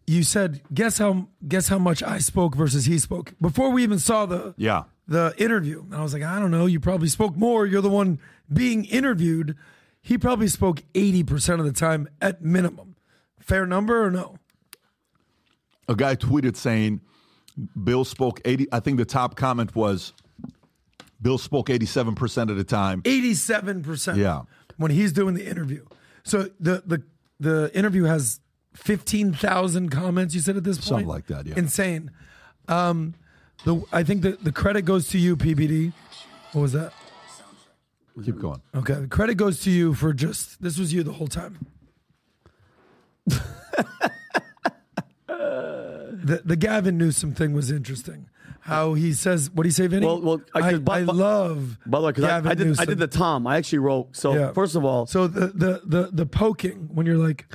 [0.08, 4.00] you said guess how guess how much I spoke versus he spoke before we even
[4.00, 4.84] saw the Yeah.
[5.08, 5.82] the interview.
[5.84, 6.66] And I was like, I don't know.
[6.66, 7.66] You probably spoke more.
[7.66, 8.20] You're the one
[8.52, 9.56] being interviewed.
[10.02, 12.96] He probably spoke eighty percent of the time at minimum.
[13.40, 14.38] Fair number or no?
[15.92, 17.02] A guy tweeted saying
[17.84, 20.14] Bill spoke 80 I think the top comment was
[21.22, 23.02] Bill spoke 87% of the time.
[23.06, 24.18] Eighty-seven percent.
[24.18, 24.44] Yeah.
[24.78, 25.86] When he's doing the interview.
[26.24, 27.04] So the the
[27.40, 28.40] the interview has
[28.74, 30.34] fifteen thousand comments.
[30.34, 31.54] You said at this point, Something like that, yeah.
[31.58, 32.10] Insane.
[32.68, 33.14] Um,
[33.66, 35.94] the I think the the credit goes to you, PBD.
[36.54, 36.94] What was that?
[38.24, 38.62] Keep going.
[38.76, 41.60] Okay, the credit goes to you for just this was you the whole time.
[46.24, 48.28] the the Gavin Newsom thing was interesting.
[48.62, 50.06] How he says what do you say, Vinny?
[50.06, 52.86] Well, well, I, 'cause I, love By the way, because I, Gavin I did, I
[52.86, 53.48] did the Tom.
[53.48, 54.16] I actually wrote.
[54.16, 54.52] So Yeah.
[54.54, 57.46] first of all, So the, the the the poking when you're like,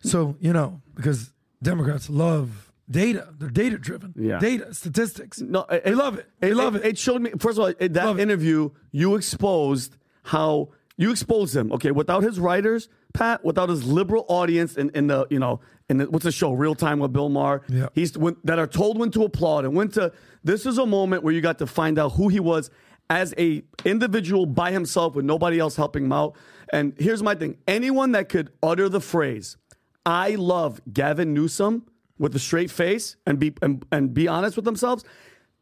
[0.00, 3.28] so you know because Democrats love data.
[3.38, 4.14] They're data driven.
[4.16, 4.38] Yeah.
[4.38, 5.40] Data statistics.
[5.40, 6.26] No, they love it.
[6.38, 6.84] They love it.
[6.84, 7.30] It showed me.
[7.38, 11.72] First of all, that interview, you exposed how you expose him.
[11.72, 15.98] Okay, without his writers, Pat, without his liberal audience, in, in the you know, in
[15.98, 17.62] the, what's the show, Real Time with Bill Maher.
[17.68, 17.88] Yeah.
[17.94, 20.12] He's when, that are told when to applaud and when to.
[20.42, 22.70] This is a moment where you got to find out who he was
[23.08, 26.36] as a individual by himself with nobody else helping him out.
[26.72, 29.56] And here's my thing: anyone that could utter the phrase,
[30.04, 31.86] "I love Gavin Newsom."
[32.18, 35.04] With a straight face and be and, and be honest with themselves,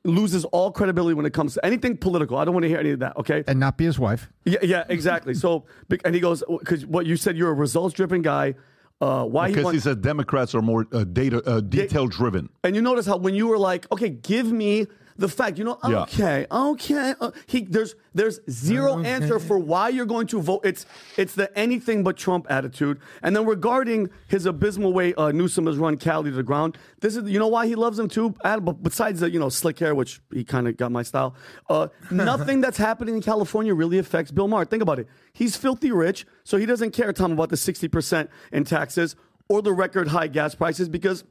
[0.05, 2.37] loses all credibility when it comes to anything political.
[2.37, 3.17] I don't want to hear any of that.
[3.17, 4.29] Okay, and not be his wife.
[4.45, 5.35] Yeah, yeah, exactly.
[5.35, 5.64] So,
[6.05, 8.55] and he goes because what you said, you're a results driven guy.
[9.01, 12.49] Uh, why he Because want- he said Democrats are more uh, data uh, detail driven.
[12.62, 15.79] and you notice how when you were like, okay, give me the fact, you know,
[15.87, 16.03] Yeah.
[16.03, 20.62] okay, okay, uh, he there's there's zero answer for why you're going to vote.
[20.64, 23.00] It's it's the anything but Trump attitude.
[23.22, 27.16] And then regarding his abysmal way uh, Newsom has run Cali to the ground, this
[27.16, 28.35] is you know why he loves him too.
[28.44, 31.35] Adam, but besides the you know slick hair, which he kind of got my style,
[31.68, 34.64] uh, nothing that's happening in California really affects Bill Maher.
[34.64, 35.09] Think about it.
[35.33, 39.16] He's filthy rich, so he doesn't care, Tom, about the sixty percent in taxes
[39.48, 41.24] or the record high gas prices because.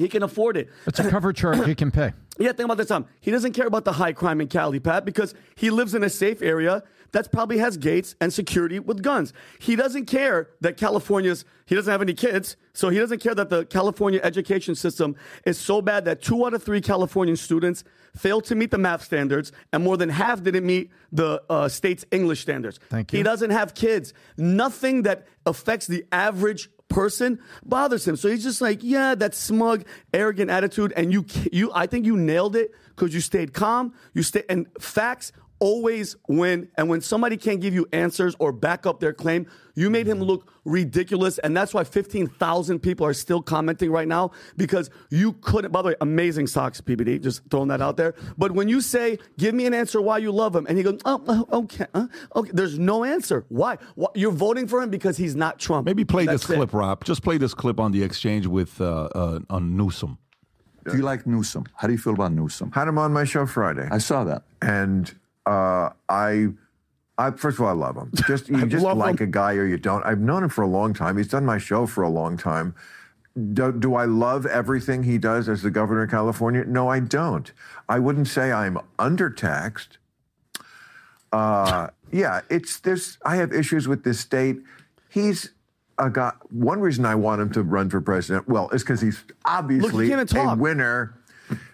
[0.00, 0.70] He can afford it.
[0.86, 2.12] It's a cover charge he can pay.
[2.38, 3.04] Yeah, think about this, Tom.
[3.20, 6.08] He doesn't care about the high crime in Cali, Pat, because he lives in a
[6.08, 6.82] safe area
[7.12, 9.34] that probably has gates and security with guns.
[9.58, 13.50] He doesn't care that California's, he doesn't have any kids, so he doesn't care that
[13.50, 17.84] the California education system is so bad that two out of three Californian students
[18.16, 22.06] failed to meet the math standards, and more than half didn't meet the uh, state's
[22.10, 22.80] English standards.
[22.88, 23.18] Thank you.
[23.18, 24.14] He doesn't have kids.
[24.38, 28.16] Nothing that affects the average person bothers him.
[28.16, 30.92] So he's just like, yeah, that smug, arrogant attitude.
[30.94, 33.94] And you, you, I think you nailed it because you stayed calm.
[34.12, 36.68] You stay, and facts always win.
[36.76, 40.18] And when somebody can't give you answers or back up their claim, you made him
[40.20, 41.38] look ridiculous.
[41.38, 45.88] And that's why 15,000 people are still commenting right now because you couldn't, by the
[45.88, 48.14] way, amazing socks, PBD, just throwing that out there.
[48.36, 51.00] But when you say, give me an answer why you love him, and he goes,
[51.04, 53.44] oh, oh, okay, uh, okay, there's no answer.
[53.48, 53.78] Why?
[53.94, 54.08] Why?
[54.14, 55.86] You're voting for him because he's not Trump.
[55.86, 56.56] Maybe play That's this it.
[56.56, 57.04] clip, Rob.
[57.04, 60.18] Just play this clip on the exchange with uh, uh, on Newsom.
[60.88, 61.66] Do you like Newsom?
[61.76, 62.72] How do you feel about Newsom?
[62.72, 63.86] Had him on my show Friday.
[63.92, 64.44] I saw that.
[64.62, 65.14] and
[65.46, 66.48] uh, I,
[67.18, 68.10] I first of all, I love him.
[68.26, 69.28] Just you just like him.
[69.28, 70.04] a guy or you don't.
[70.04, 71.16] I've known him for a long time.
[71.16, 72.74] He's done my show for a long time.
[73.52, 76.64] Do, do I love everything he does as the governor of California?
[76.64, 77.50] No, I don't.
[77.88, 79.98] I wouldn't say I'm undertaxed.
[81.32, 83.18] Uh, yeah, it's there's.
[83.24, 84.56] I have issues with this state.
[85.08, 85.50] He's
[85.98, 86.32] a guy.
[86.50, 90.26] One reason I want him to run for president, well, is because he's obviously even
[90.36, 91.19] a winner.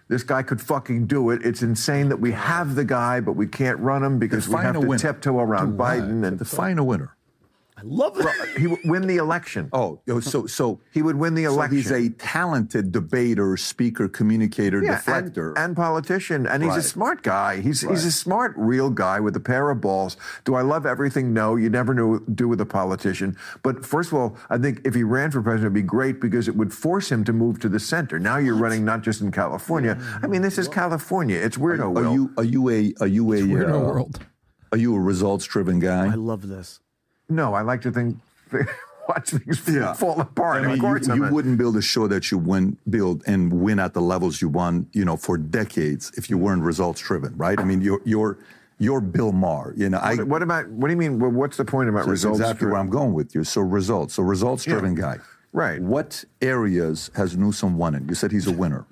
[0.08, 1.44] This guy could fucking do it.
[1.44, 4.74] It's insane that we have the guy, but we can't run him because we have
[4.74, 4.98] to winner.
[4.98, 5.98] tiptoe around what?
[5.98, 7.15] Biden and Define a winner.
[7.78, 8.54] I love that.
[8.56, 9.68] He would win the election.
[9.72, 11.76] Oh, so so He would win the so election.
[11.76, 15.50] he's a talented debater, speaker, communicator, Yeah, deflector.
[15.50, 17.60] and, and politician, and he's a smart guy.
[17.60, 20.16] He's he's a smart, real guy with a pair of balls.
[20.44, 21.34] Do I love everything?
[21.34, 23.36] No, you never know do with a politician.
[23.62, 26.48] But first of all, I think if he ran for president, it'd be great because
[26.48, 28.18] it would force him to move to the center.
[28.18, 29.98] Now you're running not just in California.
[30.22, 31.36] I mean, this is California.
[31.38, 31.80] It's weirdo.
[31.80, 32.12] are Will.
[32.14, 34.20] you are you a are you a Weirdo uh, world.
[34.72, 36.06] are you a results driven guy?
[36.10, 36.80] I love this.
[37.28, 38.18] No, I like to think,
[39.08, 39.58] watch things
[39.98, 40.64] fall apart.
[40.64, 43.94] I mean, you, you wouldn't build a show that you win, build and win at
[43.94, 47.58] the levels you won, you know, for decades if you weren't results driven, right?
[47.58, 48.38] I mean, you're you're
[48.78, 49.74] you're Bill Maher.
[49.76, 50.68] You know, I What, what about?
[50.68, 51.18] What do you mean?
[51.18, 52.40] well, What's the point about that's results?
[52.40, 53.42] exactly where I'm going with you.
[53.44, 55.18] So results, so results driven guy.
[55.52, 55.80] Right.
[55.80, 58.08] What areas has Newsom won in?
[58.08, 58.84] You said he's a winner.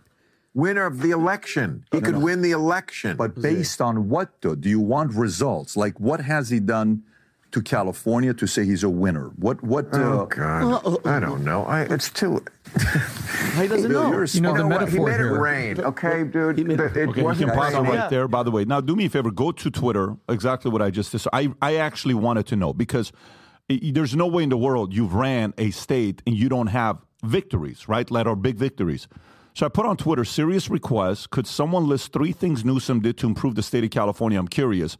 [0.54, 1.84] Winner of the election.
[1.90, 3.16] He could win the election.
[3.16, 4.54] But based on what though?
[4.54, 5.76] Do you want results?
[5.76, 7.02] Like what has he done
[7.54, 9.28] to California to say he's a winner?
[9.36, 11.64] What what oh uh, God, I don't know.
[11.64, 12.44] I, it's too.
[13.54, 14.10] He doesn't Bill, know.
[14.10, 14.88] you're a You know, the You know what?
[14.88, 15.80] He metaphor made it rain.
[15.80, 16.58] Okay, dude.
[16.58, 17.92] He made it- The- it Okay, you wasn't can pause it raining.
[17.94, 18.26] right there.
[18.26, 19.30] By the way, now do me a favor.
[19.30, 20.16] Go to Twitter.
[20.28, 21.20] Exactly what I just did.
[21.20, 23.12] So I I actually wanted to know because
[23.68, 27.88] there's no way in the world you've ran a state and you don't have victories,
[27.88, 28.10] right?
[28.10, 29.06] Like or big victories.
[29.54, 31.30] So I put on Twitter serious request.
[31.30, 34.36] Could someone list three things Newsom did to improve the state of California?
[34.38, 34.96] I'm curious.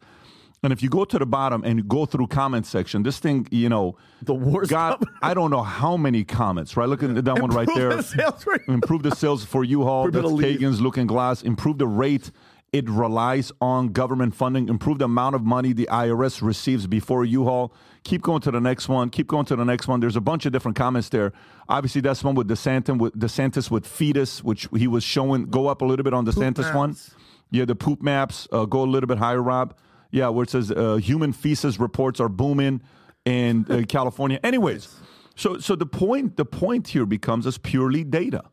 [0.65, 3.69] And if you go to the bottom and go through comment section, this thing, you
[3.69, 5.03] know, The worst got.
[5.21, 6.89] I don't know how many comments, right?
[6.89, 7.95] Look at that one right there.
[7.95, 8.61] the sales rate.
[8.67, 10.09] Improve the sales for U-Haul.
[10.09, 10.25] That's.
[10.25, 11.43] Kagan's Looking Glass.
[11.43, 12.31] Improve the rate
[12.73, 14.67] it relies on government funding.
[14.67, 17.71] Improve the amount of money the IRS receives before U-Haul.
[18.03, 19.09] Keep going to the next one.
[19.09, 19.99] Keep going to the next one.
[20.01, 21.31] There's a bunch of different comments there.
[21.69, 25.45] Obviously, that's one with DeSantis with DeSantis with fetus, which he was showing.
[25.45, 26.89] Go up a little bit on DeSantis one.
[26.89, 27.15] maps.
[27.51, 28.47] Yeah, the poop maps.
[28.51, 29.75] Uh, go a little bit higher, Rob.
[30.15, 32.81] Yeah, where it says uh, human feces reports are booming
[33.25, 34.39] in uh, California.
[34.45, 34.87] Anyways,
[35.35, 38.45] so so the point the point here becomes it's purely data.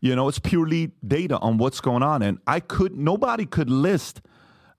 [0.00, 4.22] You know, it's purely data on what's going on, and I could nobody could list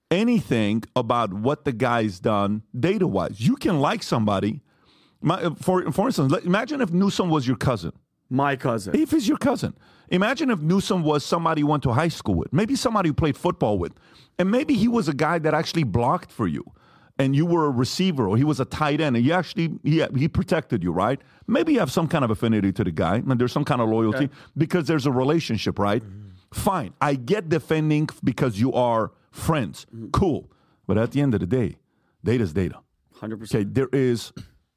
[0.09, 3.39] anything about what the guy's done data wise.
[3.39, 4.61] You can like somebody.
[5.21, 7.91] My, for for instance, imagine if Newsom was your cousin.
[8.27, 8.95] My cousin.
[8.95, 9.75] If he's your cousin,
[10.09, 13.38] imagine if Newsom was somebody you went to high school with, maybe somebody you played
[13.38, 13.93] football with,
[14.39, 16.63] and maybe he was a guy that actually blocked for you,
[17.17, 20.03] and you were a receiver, or he was a tight end, and you actually he,
[20.17, 21.21] he protected you, right?
[21.47, 23.89] Maybe you have some kind of affinity to the guy, and there's some kind of
[23.89, 26.01] loyalty because there's a relationship, right?
[26.01, 26.29] Mm-hmm.
[26.51, 30.09] Fine, I get defending because you are friends, mm-hmm.
[30.11, 30.51] cool,
[30.88, 31.77] but at the end of the day,
[32.23, 32.79] data's data.
[33.19, 33.43] 100%.
[33.43, 34.34] Okay, there is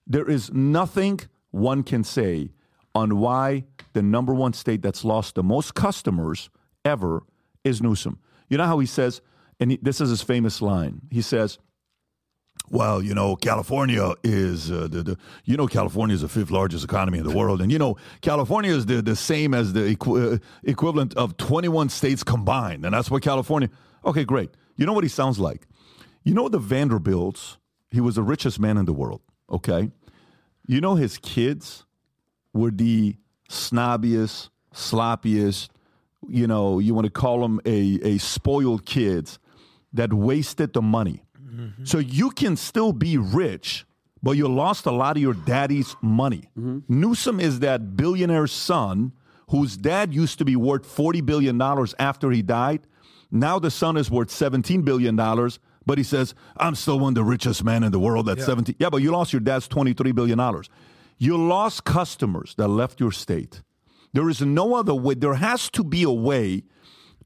[0.07, 2.51] there is nothing one can say
[2.95, 6.49] on why the number one state that's lost the most customers
[6.85, 7.23] ever
[7.65, 8.19] is Newsom.
[8.49, 9.21] You know how he says,
[9.61, 11.01] and he, this is his famous line.
[11.11, 11.59] He says,
[12.71, 16.85] "Well, you know, California is uh, the, the you know California is the fifth largest
[16.85, 20.35] economy in the world, and you know California is the the same as the equi-
[20.35, 23.71] uh, equivalent of twenty one states combined, and that's what California."
[24.05, 24.51] Okay, great.
[24.77, 25.67] You know what he sounds like?
[26.23, 27.57] You know the Vanderbilts.
[27.91, 29.23] He was the richest man in the world.
[29.51, 29.91] Okay,
[30.67, 31.85] you know his kids
[32.53, 33.17] were the
[33.49, 35.69] snobbiest, sloppiest.
[36.29, 39.39] You know, you want to call them a a spoiled kids
[39.97, 41.23] that wasted the money.
[41.39, 41.85] Mm-hmm.
[41.85, 43.87] So you can still be rich,
[44.23, 46.51] but you lost a lot of your daddy's money.
[46.59, 46.79] Mm-hmm.
[46.89, 49.13] Newsom is that billionaire son
[49.51, 51.61] whose dad used to be worth $40 billion
[51.99, 52.87] after he died.
[53.31, 57.25] Now the son is worth $17 billion, but he says, I'm still one of the
[57.25, 58.77] richest men in the world at 17.
[58.79, 60.63] Yeah, but you lost your dad's $23 billion.
[61.19, 63.63] You lost customers that left your state.
[64.13, 65.15] There is no other way.
[65.15, 66.65] There has to be a way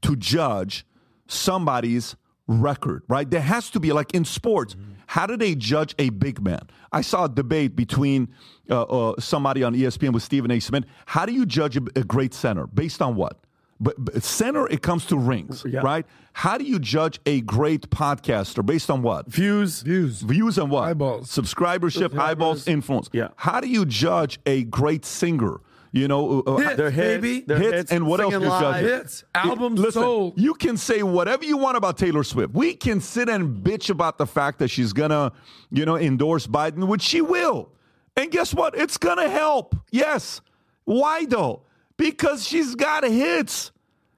[0.01, 0.85] to judge
[1.27, 2.15] somebody's
[2.47, 3.29] record, right?
[3.29, 4.75] There has to be, like in sports,
[5.07, 6.61] how do they judge a big man?
[6.91, 8.29] I saw a debate between
[8.69, 10.59] uh, uh, somebody on ESPN with Stephen A.
[10.59, 10.85] Smith.
[11.05, 12.67] How do you judge a, a great center?
[12.67, 13.37] Based on what?
[13.79, 15.79] But, but center, it comes to rings, Yeah.
[15.79, 16.05] right?
[16.33, 18.63] How do you judge a great podcaster?
[18.65, 19.27] Based on what?
[19.27, 19.81] Views.
[19.81, 20.21] Views.
[20.21, 20.83] Views and what?
[20.83, 21.29] Eyeballs.
[21.35, 23.09] Subscribership, eyeballs, influence.
[23.11, 23.29] Yeah.
[23.37, 25.61] How do you judge a great singer?
[25.93, 27.41] You know, uh, uh, Hits, Their hits, baby.
[27.41, 28.61] their hits, hits, and what else you're live.
[28.61, 28.87] judging?
[28.89, 29.23] Hits.
[29.35, 30.39] Albums Listen, sold.
[30.39, 32.53] You can say whatever you want about Taylor Swift.
[32.53, 35.33] We can sit and bitch about the fact that she's gonna,
[35.69, 37.69] you know, endorse Biden, which she will.
[38.15, 38.73] And guess what?
[38.77, 39.75] It's gonna help.
[39.91, 40.39] Yes.
[40.85, 41.63] Why though?
[41.97, 43.71] Because she's got hits.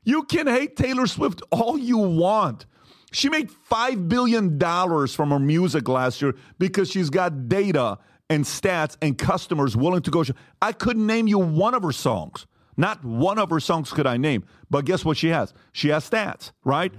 [0.04, 2.66] You can hate Taylor Swift all you want.
[3.12, 4.60] She made $5 billion
[5.08, 8.00] from her music last year because she's got data
[8.34, 10.24] and stats and customers willing to go.
[10.62, 12.46] I couldn't name you one of her songs.
[12.76, 14.44] Not one of her songs could I name.
[14.70, 15.54] But guess what she has?
[15.72, 16.92] She has stats, right?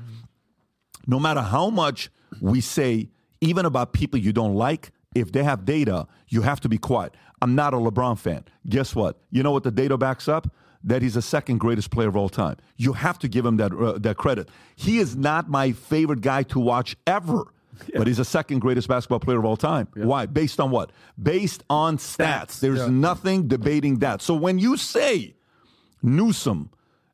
[1.07, 2.11] No matter how much
[2.41, 3.09] we say,
[3.41, 7.15] even about people you don't like, If they have data, you have to be quiet.
[7.41, 8.45] I'm not a LeBron fan.
[8.69, 9.19] Guess what?
[9.31, 10.53] You know what the data backs up?
[10.83, 12.57] That he's the second greatest player of all time.
[12.77, 14.49] You have to give him that uh, that credit.
[14.77, 17.45] He is not my favorite guy to watch ever.
[17.97, 19.89] But he's the second greatest basketball player of all time.
[19.95, 20.27] Why?
[20.27, 20.91] Based on what?
[21.21, 22.61] Based on stats.
[22.61, 22.89] There's Yeah.
[22.89, 24.23] nothing debating that.
[24.23, 25.35] So when you say
[26.03, 26.71] Newsom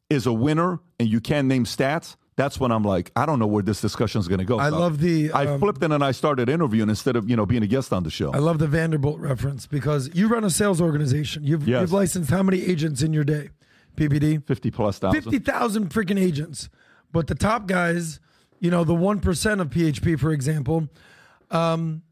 [0.09, 3.47] is a winner and you can't name stats, that's when I'm like, I don't know
[3.47, 4.59] where this discussion is going to go.
[4.59, 7.45] I love the, I um, flipped in and I started interviewing instead of you know
[7.45, 8.33] being a guest on the show.
[8.33, 11.45] I love the Vanderbilt reference because you run a sales organization.
[11.45, 11.83] You've, Yes.
[11.83, 13.51] you've licensed how many agents in your day?
[13.97, 14.47] PPD?
[14.47, 15.21] Fifty plus thousand.
[15.23, 16.71] 50,000 freaking agents.
[17.13, 18.21] But the top guys,
[18.61, 20.89] you know, the 1% of PHP, for example,
[21.51, 22.03] um,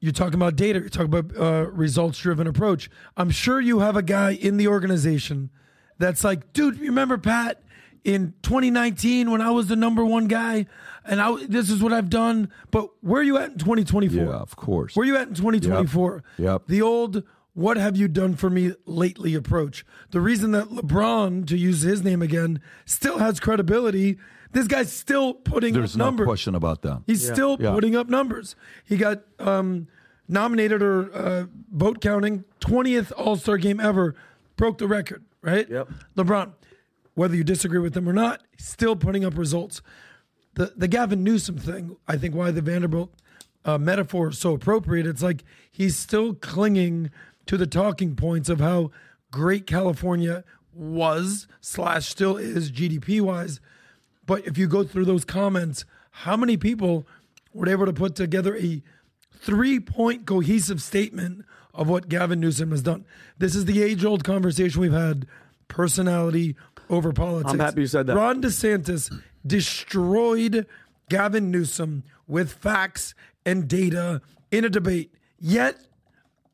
[0.00, 2.90] you're talking about data, you're talking about uh, results driven approach.
[3.16, 5.50] I'm sure you have a guy in the organization
[5.98, 7.62] that's like, dude, remember Pat
[8.02, 10.66] in 2019 when I was the number one guy
[11.04, 12.50] and I, this is what I've done.
[12.70, 14.24] But where are you at in 2024?
[14.24, 14.96] Yeah, of course.
[14.96, 16.24] Where are you at in 2024?
[16.38, 16.44] Yep.
[16.44, 16.62] Yep.
[16.66, 17.22] The old
[17.52, 19.84] what have you done for me lately approach.
[20.10, 24.18] The reason that LeBron, to use his name again, still has credibility,
[24.52, 26.26] this guy's still putting There's up no numbers.
[26.26, 27.02] question about that.
[27.06, 27.72] He's still Yeah.
[27.72, 28.56] putting up numbers.
[28.84, 29.86] He got um,
[30.28, 34.14] nominated or uh, vote counting 20th All Star game ever,
[34.56, 35.68] broke the record, right?
[35.68, 35.88] Yep.
[36.16, 36.52] LeBron,
[37.14, 39.82] whether you disagree with him or not, still putting up results.
[40.54, 43.12] The the Gavin Newsom thing, I think, why the Vanderbilt
[43.64, 45.06] uh, metaphor is so appropriate.
[45.06, 47.10] It's like he's still clinging
[47.46, 48.90] to the talking points of how
[49.30, 50.42] great California
[50.72, 53.60] was slash still is GDP wise.
[54.30, 57.04] But if you go through those comments, how many people
[57.52, 58.80] were able to put together a
[59.34, 63.06] three point cohesive statement of what Gavin Newsom has done?
[63.38, 65.26] This is the age old conversation we've had
[65.66, 66.54] personality
[66.88, 67.54] over politics.
[67.54, 68.14] I'm happy you said that.
[68.14, 69.12] Ron DeSantis
[69.44, 70.64] destroyed
[71.08, 74.22] Gavin Newsom with facts and data
[74.52, 75.12] in a debate.
[75.40, 75.76] Yet,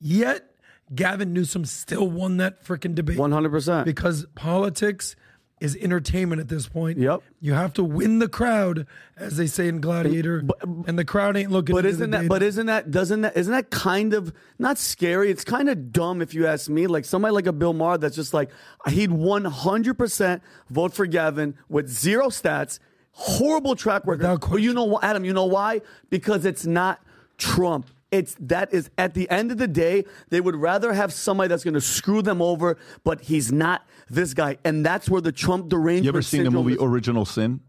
[0.01, 0.49] yet,
[0.95, 3.19] Gavin Newsom still won that freaking debate.
[3.19, 3.85] 100%.
[3.85, 5.15] Because politics
[5.61, 6.99] is entertainment at this point.
[6.99, 7.23] Yep.
[7.41, 8.87] You have to win the crowd,
[9.17, 10.45] as they say in Gladiator,
[10.87, 11.75] and the crowd ain't looking.
[11.75, 12.19] But isn't that?
[12.19, 12.29] data.
[12.29, 12.91] But isn't that?
[12.91, 13.37] Doesn't that?
[13.37, 15.31] Isn't that kind of not scary?
[15.31, 16.87] It's kind of dumb if you ask me.
[16.87, 18.51] Like somebody like a Bill Maher that's just like
[18.89, 22.79] he'd one hundred percent vote for Gavin with zero stats,
[23.13, 24.41] horrible track record.
[24.51, 25.25] But you know what, Adam?
[25.25, 25.81] You know why?
[26.11, 27.01] Because it's not
[27.39, 27.91] Trump.
[28.13, 31.65] It's that is at the end of the day, they would rather have somebody that's
[31.65, 35.69] going to screw them over, but he's not this guy, and that's where the Trump
[35.69, 36.05] derangement.
[36.05, 37.61] You ever seen the movie is- Original Sin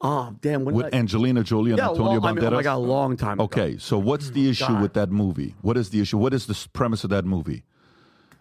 [0.00, 0.64] Oh damn!
[0.64, 2.54] When with I- Angelina Jolie and Yeah, Antonio long- I mean, oh Banderas?
[2.56, 3.44] my God, a long time ago.
[3.44, 4.82] Okay, so what's the issue God.
[4.82, 5.54] with that movie?
[5.62, 6.18] What is the issue?
[6.18, 7.62] What is the premise of that movie?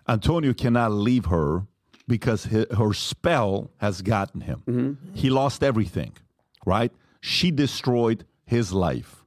[0.09, 1.67] Antonio cannot leave her
[2.07, 4.63] because hi her spell has gotten him.
[4.67, 5.13] Mm-hmm.
[5.13, 6.13] He lost everything,
[6.65, 6.91] right?
[7.21, 9.23] She destroyed his life,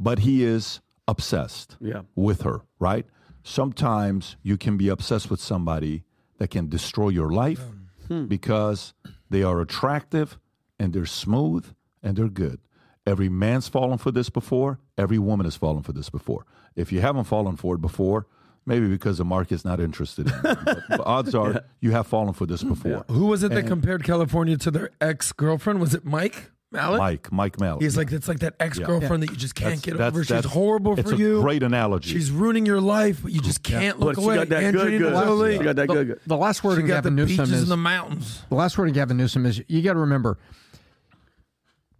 [0.00, 2.02] but he is obsessed Yeah.
[2.14, 3.06] with her, right?
[3.42, 6.02] Sometimes you can be obsessed with somebody
[6.38, 7.62] that can destroy your life
[8.08, 8.26] Hmm.
[8.26, 8.92] because
[9.30, 10.38] they are attractive
[10.78, 11.64] and they're smooth
[12.02, 12.58] and they're good.
[13.06, 16.44] Every man's fallen for this before, every woman has fallen for this before.
[16.74, 18.26] If you haven't fallen for it before,
[18.66, 20.58] maybe because the market's not interested in it.
[20.64, 23.04] But, but odds are you have fallen for this before.
[23.08, 25.80] Who was it that compared California to their ex girlfriend?
[25.80, 26.98] Was it Mike Mallet?
[26.98, 27.82] Mike, Mike Mallet.
[27.82, 30.22] He's like, it's like that ex girlfriend that you just can't That's- get that's- over.
[30.24, 31.40] She's that's- horrible it's for a you.
[31.40, 32.10] great analogy.
[32.10, 34.34] She's ruining your life, but you just can't look But she away.
[34.36, 35.12] got that good, Angelina good.
[35.24, 35.58] Jolie.
[35.58, 36.20] She got that the, good, good.
[36.26, 38.42] the last word She in got Gavin the Newsom is in the mountains.
[38.48, 40.38] The last word in Gavin Newsom is you got to remember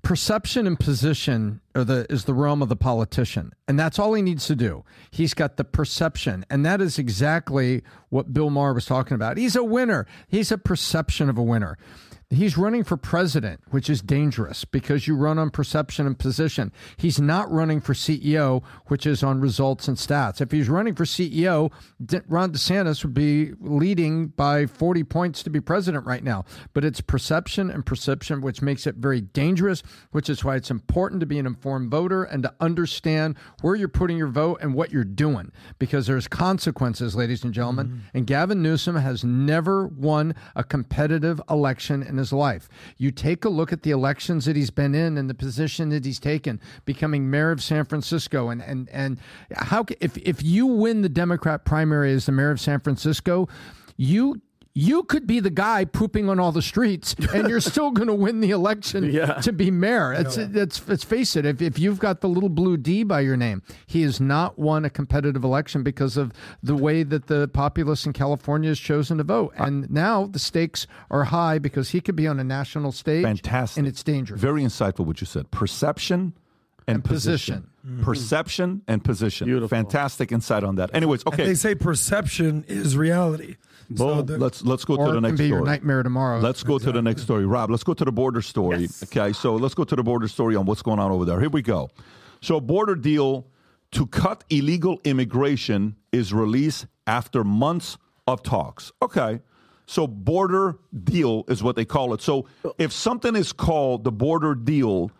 [0.03, 4.23] perception and position are the is the realm of the politician and that's all he
[4.23, 8.87] needs to do he's got the perception and that is exactly what bill maher was
[8.87, 11.77] talking about he's a winner he's a perception of a winner
[12.29, 16.72] He's running for president, which is dangerous because you run on perception and position.
[16.97, 20.41] He's not running for CEO, which is on results and stats.
[20.41, 21.70] If he's running for CEO,
[22.27, 26.45] Ron DeSantis would be leading by 40 points to be president right now.
[26.74, 31.20] But it's perception and perception, which makes it very dangerous, which is why it's important
[31.20, 34.91] to be an informed voter and to understand where you're putting your vote and what
[34.91, 37.87] you're doing because there's consequences, ladies and gentlemen.
[37.87, 37.99] Mm-hmm.
[38.14, 42.69] And Gavin Newsom has never won a competitive election in his life.
[42.97, 46.05] You take a look at the elections that he's been in and the position that
[46.05, 49.19] he's taken, becoming mayor of San Francisco, and and and
[49.53, 53.49] how if if you win the Democrat primary as the mayor of San Francisco,
[53.97, 54.41] you.
[54.79, 58.14] You could be the guy pooping on all the streets, and you're still going to
[58.14, 59.41] win the election Yeah.
[59.41, 60.12] to be mayor.
[60.12, 61.47] It's, it's, let's face it.
[61.47, 64.85] If, if you've got the little blue D by your name, he has not won
[64.85, 66.31] a competitive election because of
[66.62, 69.55] the way that the populace in California has chosen to vote.
[69.57, 73.24] And now the stakes are high because he could be on a national stage.
[73.24, 73.79] Fantastic.
[73.79, 74.43] And it's dangerous.
[74.43, 75.51] Very insightful what you said.
[75.51, 76.35] Perception
[76.87, 77.70] and, position.
[78.03, 79.68] Perception and position.
[79.68, 80.91] Fantastic insight on that.
[80.95, 81.47] Anyways, And okay.
[81.47, 83.57] they say perception is reality.
[83.95, 85.59] So the- let's let's go to the it next can be story.
[85.61, 86.41] your nightmare tomorrow.
[86.41, 87.47] Let's go to the next story.
[87.47, 88.89] Rob, let's go to the border story.
[89.05, 91.41] Okay, so let's go to the border story on what's going on over there.
[91.41, 91.91] Here we go.
[92.41, 93.47] So, border deal
[93.93, 98.93] to cut illegal immigration is released after months of talks.
[99.01, 99.41] Okay.
[99.87, 102.20] So, border deal is what they call it.
[102.20, 102.47] So,
[102.78, 105.11] if something is called the border deal,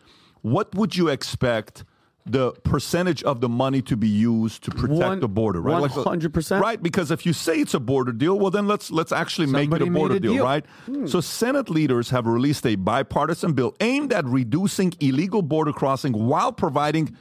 [0.42, 1.84] what would you expect
[2.28, 5.80] the percentage of the money to be used to protect One- the border, right?
[5.90, 6.58] 100%.
[6.58, 9.46] Uh, right, because if you say it's a border deal, well then let's let's actually
[9.46, 10.44] make it a border a deal, deal.
[10.44, 10.66] right?
[10.86, 11.06] Hmm.
[11.06, 16.52] So Senate leaders have released a bipartisan bill aimed at reducing illegal border crossing while
[16.52, 17.16] providing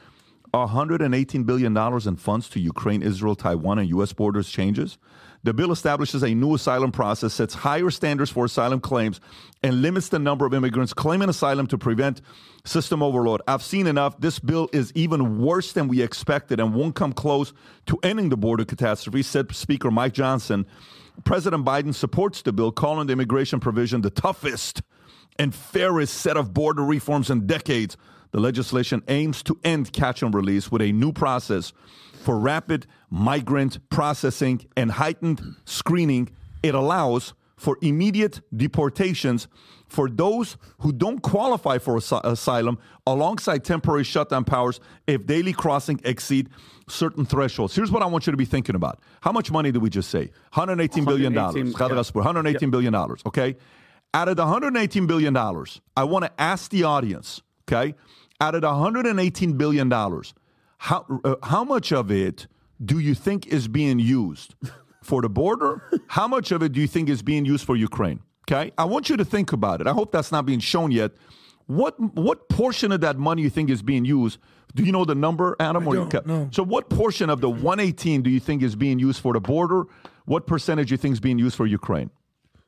[0.52, 4.14] 118 billion dollars in funds to Ukraine, Israel, Taiwan, and U.S.
[4.14, 4.98] borders changes.
[5.46, 9.22] The bill establishes a new asylum process, sets higher standards for asylum claims,
[9.62, 12.20] and limits the number of immigrants claiming asylum to prevent
[12.64, 13.44] system overload.
[13.48, 14.20] I've seen enough.
[14.20, 17.54] This bill is even worse than we expected and won't come close
[17.86, 20.66] to ending the border catastrophe, said Speaker Mike Johnson.
[21.26, 24.82] President Biden supports the bill, calling the immigration provision the toughest
[25.38, 27.98] and fairest set of border reforms in decades.
[28.32, 31.72] The legislation aims to end catch and release with a new process
[32.26, 36.28] for rapid migrant processing and heightened screening.
[36.64, 39.48] It allows for immediate deportations
[39.88, 46.02] for those who don't qualify for as- asylum alongside temporary shutdown powers if daily crossing
[46.04, 46.50] exceed
[46.90, 47.76] certain thresholds.
[47.76, 49.00] Here's what I want you to be thinking about.
[49.22, 50.32] How much money did we just say?
[50.54, 51.54] 118 billion dollars.
[51.74, 53.56] 118, 118 billion dollars, okay?
[54.16, 57.94] Out of the 118 billion dollars, I want to ask the audience, okay?
[58.42, 60.34] Out of the 118 billion dollars,
[60.78, 62.48] how uh, how much of it
[62.84, 64.56] do you think is being used
[65.04, 65.82] for the border?
[66.08, 68.20] How much of it do you think is being used for Ukraine?
[68.50, 68.72] Okay?
[68.78, 69.88] I want you to think about it.
[69.88, 71.12] I hope that's not being shown yet.
[71.68, 74.38] What what portion of that money you think is being used?
[74.76, 75.88] Do you know the number, Adam?
[75.88, 76.50] I or don't, no.
[76.52, 79.86] So what portion of the 118 do you think is being used for the border?
[80.26, 82.10] What percentage do you think is being used for Ukraine?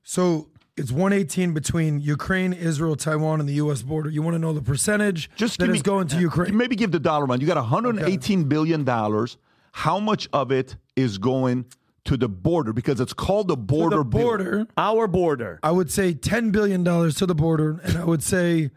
[0.03, 3.81] So it's 118 between Ukraine, Israel, Taiwan, and the U.S.
[3.81, 4.09] border.
[4.09, 6.55] You want to know the percentage Just that give is me, going to Ukraine?
[6.55, 7.41] Maybe give the dollar amount.
[7.41, 9.37] You got 118 billion dollars.
[9.71, 11.65] How much of it is going
[12.05, 12.73] to the border?
[12.73, 14.21] Because it's called the border To the bill.
[14.21, 15.59] border, Our border.
[15.61, 18.71] I would say 10 billion dollars to the border, and I would say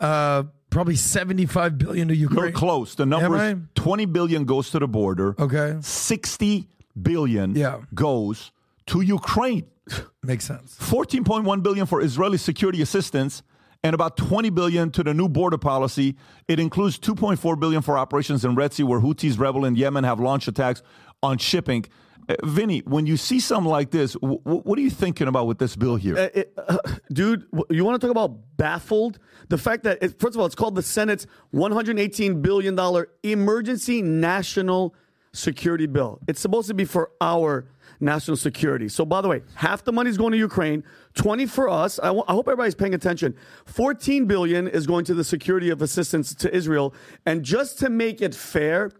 [0.00, 2.36] uh, probably 75 billion to Ukraine.
[2.38, 2.52] You're Ukraine.
[2.54, 2.94] close.
[2.94, 5.34] The number Am is 20 billion goes to the border.
[5.38, 6.68] Okay, 60
[7.00, 7.80] billion Yeah.
[7.94, 8.52] goes
[8.86, 9.66] to Ukraine.
[10.22, 10.76] makes sense.
[10.80, 13.42] 14.1 billion for Israeli security assistance
[13.84, 16.16] and about 20 billion to the new border policy.
[16.48, 20.18] It includes 2.4 billion for operations in Red Sea where Houthis rebel in Yemen have
[20.18, 20.82] launched attacks
[21.22, 21.84] on shipping.
[22.28, 25.58] Uh, Vinny, when you see something like this, w- what are you thinking about with
[25.58, 26.16] this bill here?
[26.18, 26.78] Uh, it- uh,
[27.12, 29.20] dude, you want to talk about baffled?
[29.48, 34.94] The fact that, it, first of all, it's called the Senate's $118 billion emergency national
[35.32, 36.18] security bill.
[36.26, 37.68] It's supposed to be for our
[38.00, 38.88] national security.
[38.88, 40.84] So, by the way, half the money is going to Ukraine,
[41.14, 41.98] 20 for us.
[41.98, 43.34] I hope everybody's paying attention.
[43.66, 46.94] 14 billion is going to the security of assistance to Israel.
[47.24, 48.90] And just to make it fair,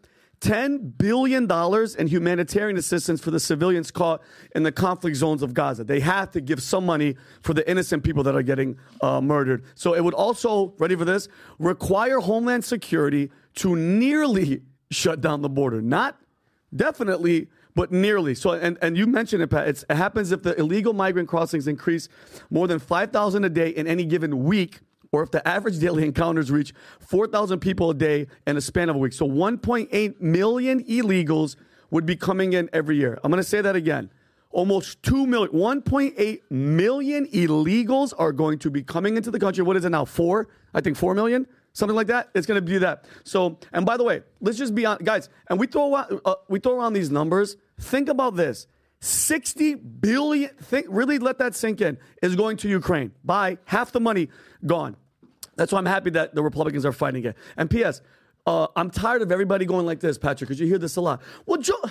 [0.40, 1.50] $10 billion
[1.98, 4.22] in humanitarian assistance for the civilians caught
[4.54, 5.84] in the conflict zones of Gaza.
[5.84, 9.64] They have to give some money for the innocent people that are getting uh, murdered.
[9.74, 11.28] So it would also, ready for this,
[11.58, 15.80] require Homeland Security to nearly shut down the border.
[15.80, 16.20] Not
[16.74, 18.34] definitely, but nearly.
[18.34, 19.68] So, and, and you mentioned it, Pat.
[19.68, 22.08] It happens if the illegal migrant crossings increase
[22.50, 24.80] more than 5,000 a day in any given week
[25.12, 28.96] or if the average daily encounters reach 4,000 people a day in a span of
[28.96, 29.12] a week.
[29.12, 31.56] So 1.8 million illegals
[31.90, 33.20] would be coming in every year.
[33.22, 34.10] I'm going to say that again.
[34.50, 39.62] Almost 2 million, 1.8 million illegals are going to be coming into the country.
[39.62, 40.06] What is it now?
[40.06, 40.48] Four?
[40.72, 41.46] I think 4 million?
[41.74, 42.30] Something like that.
[42.34, 43.04] It's going to be that.
[43.22, 46.58] So, and by the way, let's just be on, guys, and we throw, uh, we
[46.58, 47.58] throw around these numbers.
[47.78, 48.66] Think about this.
[49.00, 53.12] 60 billion, think, really let that sink in, is going to Ukraine.
[53.24, 54.30] By half the money
[54.64, 54.96] gone.
[55.56, 57.36] That's why I'm happy that the Republicans are fighting it.
[57.56, 58.00] And P.S.,
[58.46, 61.20] uh, I'm tired of everybody going like this, Patrick, because you hear this a lot.
[61.46, 61.82] Well, Joe,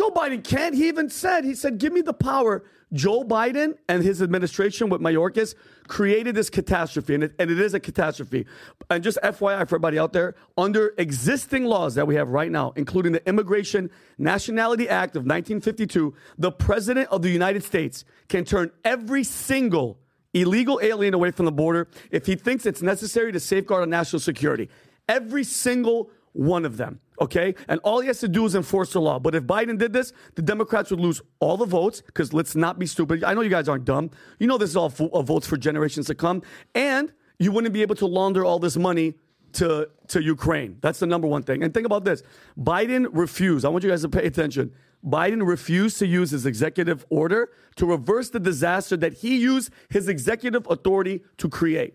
[0.00, 0.74] Joe Biden can't.
[0.74, 2.64] He even said, he said, give me the power.
[2.90, 5.54] Joe Biden and his administration with Mayorkas
[5.88, 8.46] created this catastrophe, and it, and it is a catastrophe.
[8.88, 9.34] And just FYI
[9.68, 13.90] for everybody out there, under existing laws that we have right now, including the Immigration
[14.16, 19.98] Nationality Act of 1952, the President of the United States can turn every single
[20.32, 24.20] illegal alien away from the border if he thinks it's necessary to safeguard our national
[24.20, 24.70] security.
[25.10, 27.54] Every single one of them, okay?
[27.68, 29.18] And all he has to do is enforce the law.
[29.18, 32.78] But if Biden did this, the Democrats would lose all the votes because let's not
[32.78, 33.24] be stupid.
[33.24, 34.10] I know you guys aren't dumb.
[34.38, 36.42] You know this is all fo- uh, votes for generations to come.
[36.74, 39.14] And you wouldn't be able to launder all this money
[39.54, 40.76] to to Ukraine.
[40.80, 41.64] That's the number one thing.
[41.64, 42.22] And think about this:
[42.58, 43.64] Biden refused.
[43.64, 44.72] I want you guys to pay attention.
[45.04, 50.08] Biden refused to use his executive order to reverse the disaster that he used his
[50.08, 51.94] executive authority to create.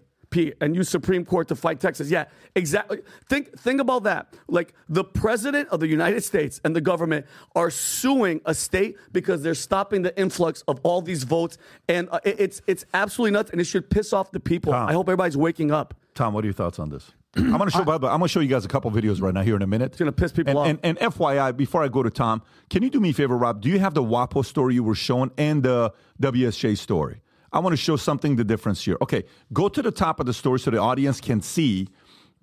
[0.60, 2.10] And use Supreme Court to fight Texas.
[2.10, 3.00] Yeah, exactly.
[3.30, 4.34] Think think about that.
[4.48, 9.42] Like the president of the United States and the government are suing a state because
[9.44, 11.58] they're stopping the influx of all these votes,
[11.88, 14.74] and uh, it- it's it's absolutely nuts, and it should piss off the people.
[14.74, 14.90] Tom.
[14.90, 15.94] I hope everybody's waking up.
[16.16, 17.12] Tom, what are your thoughts on this?
[17.38, 17.84] I'm going to show.
[17.84, 19.62] by the way, I'm to show you guys a couple videos right now here in
[19.62, 19.88] a minute.
[19.88, 20.84] It's going to piss people and, off.
[20.84, 23.62] And, and FYI, before I go to Tom, can you do me a favor, Rob?
[23.62, 27.22] Do you have the WAPO story you were showing and the WSJ story?
[27.56, 28.98] I want to show something the difference here.
[29.02, 31.88] Okay, go to the top of the story so the audience can see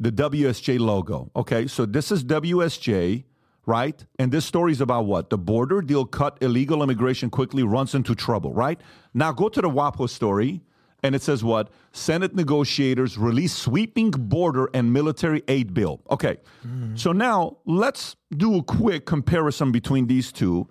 [0.00, 1.30] the WSJ logo.
[1.36, 3.24] Okay, so this is WSJ,
[3.66, 4.04] right?
[4.18, 5.28] And this story is about what?
[5.28, 8.80] The border deal cut illegal immigration quickly runs into trouble, right?
[9.12, 10.62] Now go to the WAPO story.
[11.04, 11.68] And it says what?
[11.90, 16.00] Senate negotiators release sweeping border and military aid bill.
[16.08, 16.38] Okay.
[16.64, 16.94] Mm-hmm.
[16.94, 20.68] So now let's do a quick comparison between these two.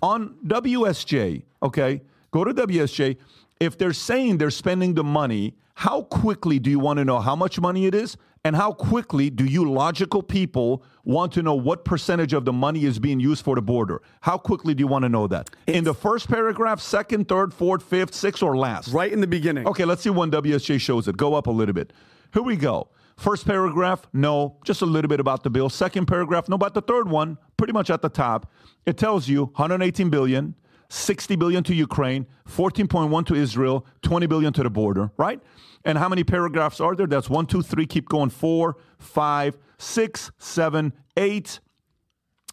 [0.00, 3.16] On WSJ, okay, go to WSJ.
[3.62, 7.36] If they're saying they're spending the money, how quickly do you want to know how
[7.36, 8.16] much money it is?
[8.44, 12.84] And how quickly do you logical people want to know what percentage of the money
[12.84, 14.02] is being used for the border?
[14.22, 15.50] How quickly do you want to know that?
[15.68, 18.88] in the first paragraph, second, third, fourth, fifth, sixth, or last?
[18.92, 19.68] Right in the beginning.
[19.68, 21.16] Okay, let's see when WSJ shows it.
[21.16, 21.92] Go up a little bit.
[22.34, 22.88] Here we go.
[23.16, 25.68] First paragraph, no, just a little bit about the bill.
[25.68, 28.50] Second paragraph, no, about the third one, pretty much at the top.
[28.86, 30.56] It tells you 118 billion,
[30.92, 35.40] 60 billion to Ukraine, 14.1 to Israel, 20 billion to the border, right?
[35.84, 37.06] And how many paragraphs are there?
[37.06, 41.60] That's one, two, three, keep going, four, five, six, seven, eight,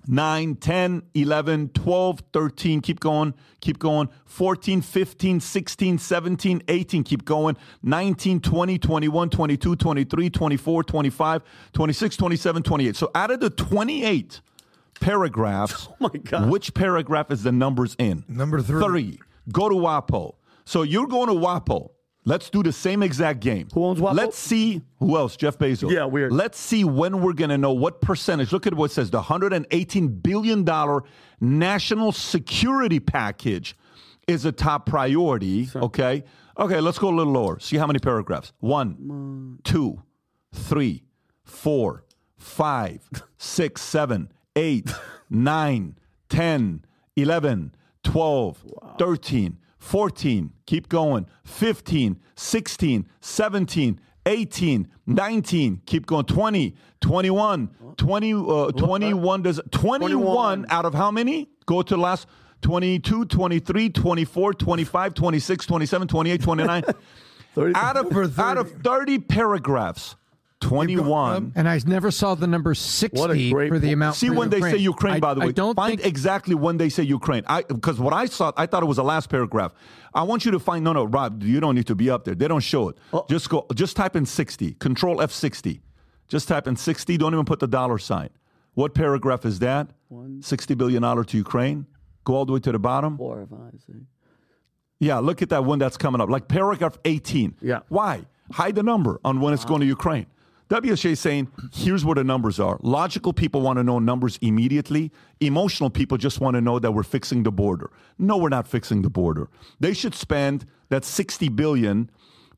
[0.08, 7.26] 9, 10, 11, 12, 13, keep going, keep going, 14, 15, 16, 17, 18, keep
[7.26, 11.42] going, 19, 20, 21, 22, 23, 24, 25,
[11.74, 12.96] 26, 27, 28.
[12.96, 14.42] So out of the 28
[15.00, 16.50] paragraphs, Oh my God.
[16.50, 18.24] which paragraph is the numbers in?
[18.28, 18.82] Number three.
[18.84, 19.20] Three.
[19.52, 20.36] Go to WAPO.
[20.66, 21.90] So you're going to WAPO.
[22.26, 23.70] Let's do the same exact game.
[23.74, 24.14] Who owns WAPO?
[24.14, 25.36] Let's see who else.
[25.36, 25.92] Jeff Bezos.
[25.92, 26.32] Yeah, weird.
[26.32, 28.52] Let's see when we're going to know what percentage.
[28.52, 31.04] Look at what it says: the 118 billion dollar
[31.40, 33.76] national security package
[34.28, 35.70] is a top priority.
[35.76, 36.24] Okay.
[36.60, 36.80] Okay.
[36.82, 37.58] Let's go a little lower.
[37.60, 38.52] See how many paragraphs.
[38.60, 40.04] One, two,
[40.54, 41.04] three,
[41.44, 42.04] four,
[42.38, 44.92] five, six, seven, eight,
[45.30, 45.96] nine,
[46.28, 46.84] 10,
[47.16, 48.66] 11, 12,
[48.98, 58.72] 13, 14, keep going, 15, 16, 17, 18, 19, keep going, 20, 21, 20, uh,
[58.72, 60.66] 21, does 21, 21.
[60.70, 61.50] out of how many?
[61.66, 62.28] Go to the last
[62.62, 66.84] 22, 23, 24, 25, 26, 27, 28, 29.
[67.76, 68.34] out of 30.
[68.42, 70.16] out of 30 paragraphs,
[70.62, 74.16] 21 And I never saw the number 60 What a great for the amount.
[74.18, 75.48] See for when they say Ukraine, I- by the way.
[75.48, 77.44] I don't find think exactly when they say Ukraine.
[77.48, 79.74] I because what I saw, I thought it was the last paragraph.
[80.14, 80.84] I want you to find.
[80.84, 82.36] No, no, Rob, you don't need to be up there.
[82.36, 82.98] They don't show it.
[83.14, 83.26] Oh.
[83.30, 83.66] Just go.
[83.74, 84.74] Just type in sixty.
[84.74, 85.82] Control F sixty.
[86.28, 87.18] Just type in sixty.
[87.18, 88.30] Don't even put the dollar sign.
[88.74, 89.90] What paragraph is that?
[90.42, 91.86] Sixty billion dollar to Ukraine.
[92.26, 93.18] Go all the way to the bottom.
[93.18, 93.98] Four, five, six.
[95.00, 96.30] Yeah, look at that one that's coming up.
[96.30, 97.56] Like paragraph 18.
[97.62, 97.80] Yeah.
[97.88, 98.26] Why?
[98.52, 100.26] Hide the number on when it's going to Ukraine.
[100.70, 102.78] WSJ is saying, here's where the numbers are.
[102.84, 105.12] Logical people want to know numbers immediately.
[105.40, 107.90] Emotional people just want to know that we're fixing the border.
[108.20, 109.50] No, we're not fixing the border.
[109.80, 112.12] They should spend that 60 billion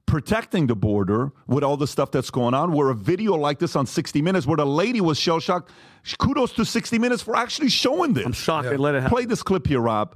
[0.06, 2.74] protecting the border with all the stuff that's going on.
[2.74, 5.72] Where a video like this on 60 Minutes, where the lady was shell shocked.
[6.20, 8.26] Kudos to 60 Minutes for actually showing this.
[8.26, 9.16] I'm shocked they let it happen.
[9.16, 10.16] Play this clip here, Rob.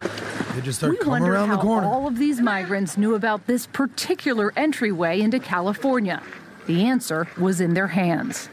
[0.00, 1.86] They just start We coming wonder around how the corner.
[1.86, 6.20] all of these migrants knew about this particular entryway into California.
[6.66, 8.48] The answer was in their hands.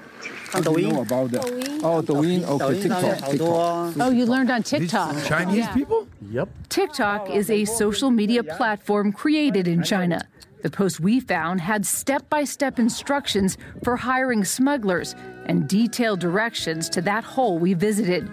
[0.54, 1.46] know about that?
[1.84, 2.44] Oh, Douyin.
[2.44, 3.30] Okay, TikTok.
[3.30, 3.94] TikTok.
[4.00, 5.24] Oh, you learned on These TikTok.
[5.24, 5.74] Chinese Yeah.
[5.74, 6.08] people?
[6.32, 6.50] Yep.
[6.70, 10.22] TikTok is a social media platform created in China.
[10.64, 16.90] The post we found had step by step instructions for hiring smugglers and detailed directions
[16.90, 18.28] to that hole we visited.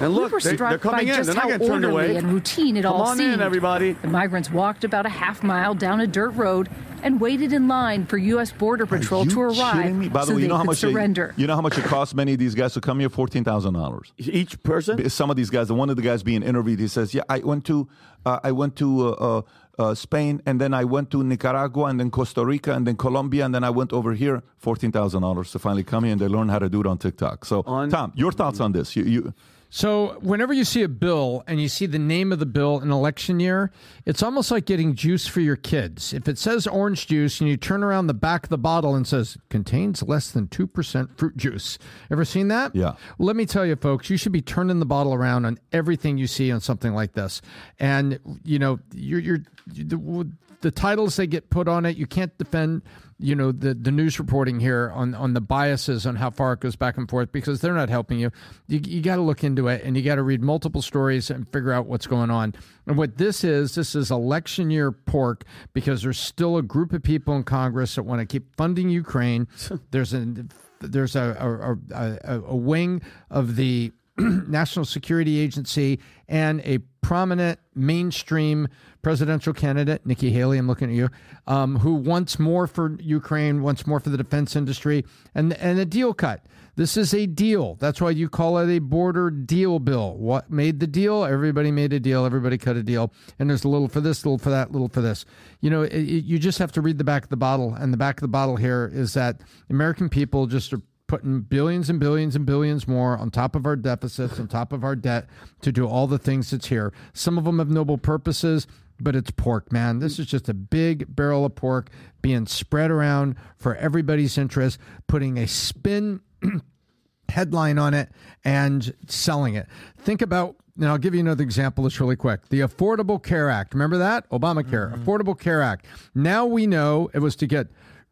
[0.00, 1.16] And look, we were they, struck are coming by in.
[1.18, 2.16] just They're not how orderly away.
[2.16, 3.34] and routine it Come all on seemed.
[3.34, 3.92] in, everybody.
[3.92, 6.68] The migrants walked about a half mile down a dirt road
[7.02, 8.52] and waited in line for U.S.
[8.52, 10.08] Border Patrol Are you to arrive kidding me?
[10.08, 11.32] By the so way, you know how much surrender.
[11.36, 13.08] They, you know how much it costs many of these guys to come here?
[13.08, 14.12] Fourteen thousand dollars.
[14.18, 15.08] Each person?
[15.10, 15.70] Some of these guys.
[15.72, 17.88] One of the guys being interviewed, he says, "Yeah, I went to,
[18.26, 19.42] uh, I went to uh, uh,
[19.82, 23.46] uh, Spain, and then I went to Nicaragua, and then Costa Rica, and then Colombia,
[23.46, 24.42] and then I went over here.
[24.58, 26.98] Fourteen thousand dollars to finally come here, and they learn how to do it on
[26.98, 27.44] TikTok.
[27.46, 28.94] So, On- Tom, your thoughts on this?
[28.94, 29.34] You, you
[29.72, 32.90] So, whenever you see a bill and you see the name of the bill in
[32.90, 33.70] election year,
[34.04, 36.12] it's almost like getting juice for your kids.
[36.12, 39.06] If it says orange juice and you turn around the back of the bottle and
[39.06, 41.78] says contains less than 2% fruit juice.
[42.10, 42.74] Ever seen that?
[42.74, 42.96] Yeah.
[43.20, 46.26] Let me tell you, folks, you should be turning the bottle around on everything you
[46.26, 47.40] see on something like this.
[47.78, 50.28] And, you know, you're, you're, the,
[50.60, 52.82] the titles they get put on it, you can't defend
[53.22, 56.60] you know the the news reporting here on on the biases on how far it
[56.60, 58.30] goes back and forth because they're not helping you.
[58.66, 61.46] You, you got to look into it and you got to read multiple stories and
[61.52, 62.54] figure out what's going on.
[62.86, 65.44] And what this is, this is election year pork
[65.74, 69.48] because there's still a group of people in Congress that want to keep funding Ukraine.
[69.90, 70.46] there's a
[70.80, 78.68] there's a a, a, a wing of the National Security Agency and a prominent mainstream
[79.02, 81.08] presidential candidate, Nikki Haley, I'm looking at you,
[81.46, 85.84] um, who wants more for Ukraine, wants more for the defense industry, and and a
[85.84, 86.44] deal cut.
[86.76, 87.74] This is a deal.
[87.74, 90.16] That's why you call it a border deal bill.
[90.16, 91.24] What made the deal?
[91.24, 92.24] Everybody made a deal.
[92.24, 93.12] Everybody cut a deal.
[93.38, 95.26] And there's a little for this, little for that, little for this.
[95.60, 97.74] You know, it, you just have to read the back of the bottle.
[97.74, 100.80] And the back of the bottle here is that American people just are
[101.10, 104.84] putting billions and billions and billions more on top of our deficits, on top of
[104.84, 105.26] our debt
[105.60, 106.92] to do all the things that's here.
[107.12, 108.68] Some of them have noble purposes,
[109.00, 109.98] but it's pork, man.
[109.98, 111.90] This is just a big barrel of pork
[112.22, 116.20] being spread around for everybody's interest, putting a spin
[117.28, 118.10] headline on it
[118.44, 119.66] and selling it.
[119.98, 122.48] Think about and I'll give you another example that's really quick.
[122.50, 123.74] The Affordable Care Act.
[123.74, 124.30] Remember that?
[124.30, 124.92] Obamacare.
[124.92, 125.02] Mm-hmm.
[125.02, 125.86] Affordable Care Act.
[126.14, 127.66] Now we know it was to get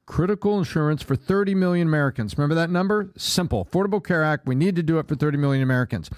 [0.08, 2.36] critical insurance for 30 million Americans.
[2.36, 3.12] Remember that number?
[3.16, 3.66] Simple.
[3.66, 4.46] Affordable Care Act.
[4.46, 6.10] We need to do it for 30 million Americans.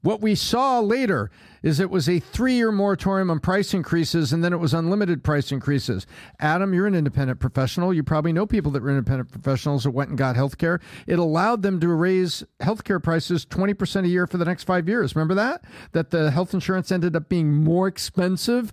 [0.00, 1.30] What we saw later
[1.62, 5.22] is it was a three year moratorium on price increases and then it was unlimited
[5.22, 6.06] price increases.
[6.40, 7.92] Adam, you're an independent professional.
[7.92, 10.80] You probably know people that were independent professionals that went and got health care.
[11.06, 14.88] It allowed them to raise health care prices 20% a year for the next five
[14.88, 15.14] years.
[15.14, 15.62] Remember that?
[15.92, 18.72] That the health insurance ended up being more expensive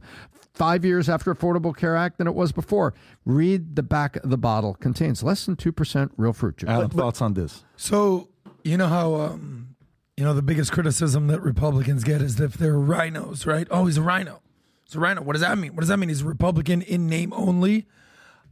[0.54, 2.94] five years after Affordable Care Act than it was before.
[3.26, 4.76] Read the back of the bottle.
[4.76, 6.70] Contains less than 2% real fruit juice.
[6.70, 7.64] Adam, thoughts on this?
[7.76, 8.30] So,
[8.64, 9.76] you know how, um,
[10.16, 13.68] you know, the biggest criticism that Republicans get is if they're rhinos, right?
[13.72, 14.42] Oh, he's a rhino.
[14.86, 15.22] He's a rhino.
[15.22, 15.76] What does that mean?
[15.76, 16.10] What does that mean?
[16.10, 17.88] He's a Republican in name only.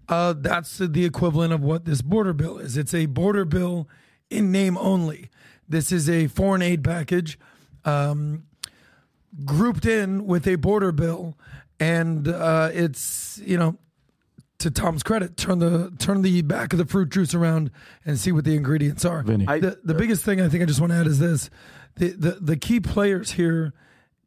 [0.10, 2.78] Uh, that's the equivalent of what this border bill is.
[2.78, 3.88] It's a border bill
[4.30, 5.30] in name only.
[5.70, 7.40] This is a foreign aid package
[7.86, 8.44] um,
[9.46, 11.38] grouped in with a border bill
[11.82, 13.78] and uh, it's you know
[14.60, 17.72] to Tom's credit, turn the turn the back of the fruit juice around
[18.06, 19.24] and see what the ingredients are.
[19.24, 19.46] Vinny.
[19.46, 21.50] the the biggest thing I think I just want to add is this:
[21.96, 23.74] the the, the key players here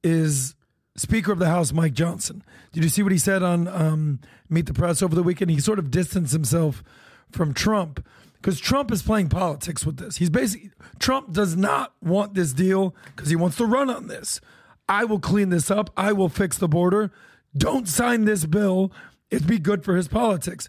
[0.02, 0.56] is
[0.96, 2.42] Speaker of the House Mike Johnson.
[2.72, 5.52] Did you see what he said on um, Meet the Press over the weekend?
[5.52, 6.82] He sort of distanced himself
[7.30, 10.16] from Trump because Trump is playing politics with this.
[10.16, 14.40] He's basically Trump does not want this deal because he wants to run on this.
[14.88, 15.90] I will clean this up.
[15.96, 17.12] I will fix the border
[17.56, 18.92] don't sign this bill.
[19.30, 20.68] It'd be good for his politics.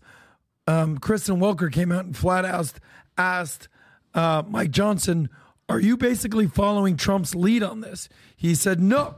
[0.68, 2.80] Um, Kristen Welker came out and flat asked,
[3.18, 3.68] asked
[4.14, 5.30] uh, Mike Johnson,
[5.70, 8.10] Are you basically following Trump's lead on this?
[8.36, 9.16] He said, No,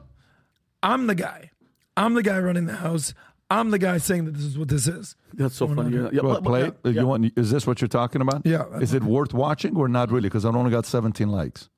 [0.83, 1.51] I'm the guy.
[1.95, 3.13] I'm the guy running the House.
[3.49, 5.15] I'm the guy saying that this is what this is.
[5.33, 5.95] That's so funny.
[5.95, 6.71] Yeah, yeah, but, play.
[6.83, 6.91] Yeah.
[6.91, 7.31] You want?
[7.37, 8.45] Is this what you're talking about?
[8.45, 8.65] Yeah.
[8.79, 10.27] Is it worth watching or not really?
[10.27, 11.69] Because I've only got 17 likes.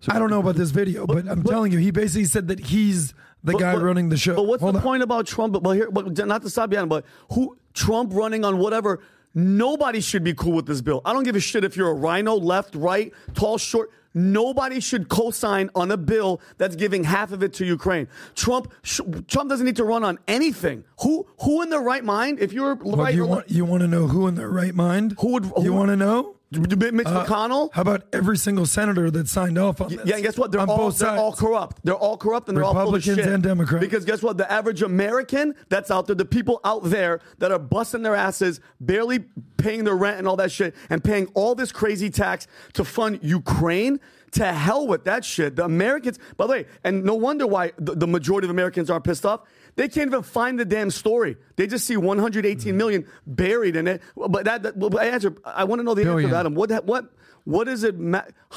[0.00, 2.24] So I don't know about this video, but, but I'm but, telling you, he basically
[2.24, 4.36] said that he's the guy running the show.
[4.36, 4.84] But what's Hold the on.
[4.84, 5.60] point about Trump?
[5.62, 9.00] But here, but not to stop you, but who Trump running on whatever?
[9.34, 11.00] Nobody should be cool with this bill.
[11.04, 13.90] I don't give a shit if you're a rhino, left, right, tall, short.
[14.12, 18.08] Nobody should co-sign on a bill that's giving half of it to Ukraine.
[18.34, 20.82] Trump, sh- Trump doesn't need to run on anything.
[21.02, 22.40] Who, who in their right mind?
[22.40, 25.14] If you're right, you want you want to know who in their right mind?
[25.20, 25.44] Who would?
[25.44, 26.34] Who, you want to know?
[26.52, 26.72] Mitch
[27.06, 27.70] uh, McConnell.
[27.72, 30.04] How about every single senator that signed off on this?
[30.04, 30.50] Yeah, guess what?
[30.50, 31.80] They're, all, they're all corrupt.
[31.84, 33.32] They're all corrupt and they're Republicans all shit.
[33.32, 33.84] and Democrats.
[33.84, 34.36] Because guess what?
[34.36, 38.60] The average American that's out there, the people out there that are busting their asses,
[38.80, 39.20] barely
[39.58, 43.20] paying their rent and all that shit, and paying all this crazy tax to fund
[43.22, 44.00] Ukraine.
[44.34, 45.56] To hell with that shit.
[45.56, 49.00] The Americans, by the way, and no wonder why the, the majority of Americans are
[49.00, 49.40] pissed off
[49.80, 51.38] they can't even find the damn story.
[51.56, 52.76] They just see 118 mm-hmm.
[52.76, 54.02] million buried in it.
[54.14, 55.34] But that, that well, I answer.
[55.42, 56.26] I want to know the Billion.
[56.26, 56.54] answer, Adam.
[56.54, 57.06] What what
[57.44, 57.94] what is it?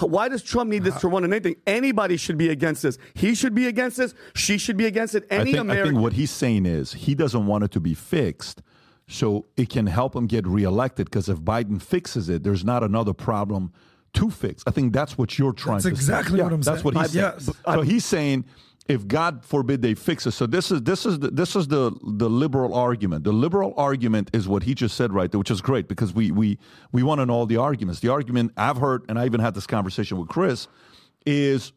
[0.02, 1.56] Why does Trump need this to run on anything?
[1.66, 2.98] Anybody should be against this.
[3.14, 4.14] He should be against this.
[4.36, 5.26] She should be against it.
[5.30, 5.88] Any I think, American.
[5.88, 8.62] I think what he's saying is he doesn't want it to be fixed,
[9.08, 11.06] so it can help him get reelected.
[11.06, 13.72] Because if Biden fixes it, there's not another problem
[14.16, 14.62] to fix.
[14.68, 16.44] I think that's what you're trying that's to exactly say.
[16.44, 16.84] what yeah, I'm that's saying.
[16.84, 17.34] what he's I, saying.
[17.38, 17.50] Yes.
[17.66, 18.46] So he's saying
[18.88, 20.32] if God forbid they fix it.
[20.32, 23.24] So this is this is the, this is the the liberal argument.
[23.24, 26.32] The liberal argument is what he just said right there, which is great because we
[26.32, 26.60] we
[26.92, 28.02] we want to know all the arguments.
[28.02, 30.68] The argument I've heard, and I even had this conversation with Chris,
[31.26, 31.72] is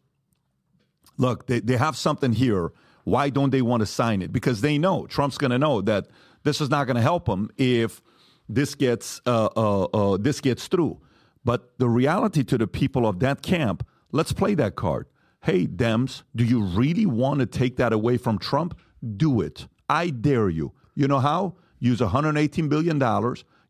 [1.17, 2.73] look, they, they have something here.
[3.05, 4.33] Why don't they want to sign it?
[4.33, 6.09] Because they know Trump's going to know that
[6.43, 8.03] this is not going to help them if
[8.49, 11.01] this gets uh, uh, uh, this gets through.
[11.45, 15.07] But the reality to the people of that camp, let's play that card.
[15.47, 18.77] Hey, Dems, do you really want to take that away from Trump?
[19.17, 19.69] Do it.
[19.89, 20.73] I dare you.
[20.97, 21.55] You know how?
[21.79, 23.01] Use $118 billion,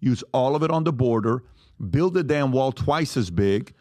[0.00, 1.44] use all of it on the border,
[1.90, 3.74] build a damn wall twice as big,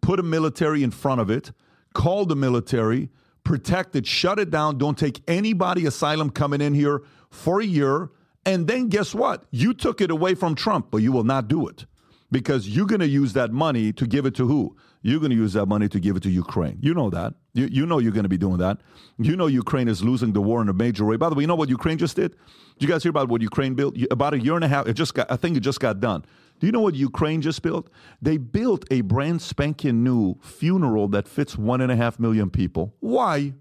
[0.00, 1.52] put a military in front of it,
[1.92, 3.10] call the military,
[3.44, 8.08] protect it, shut it down, don't take anybody asylum coming in here for a year.
[8.46, 9.44] And then guess what?
[9.50, 11.84] You took it away from Trump, but you will not do it
[12.30, 14.74] because you're going to use that money to give it to who?
[15.02, 16.78] You're going to use that money to give it to Ukraine.
[16.80, 17.34] You know that.
[17.54, 18.78] You, you know you're going to be doing that.
[19.18, 21.16] You know Ukraine is losing the war in a major way.
[21.16, 22.36] By the way, you know what Ukraine just did?
[22.78, 23.96] Did you guys hear about what Ukraine built?
[24.10, 26.24] About a year and a half, it just got, I think it just got done.
[26.60, 27.90] Do you know what Ukraine just built?
[28.20, 32.94] They built a brand spanking new funeral that fits one and a half million people.
[33.00, 33.54] Why?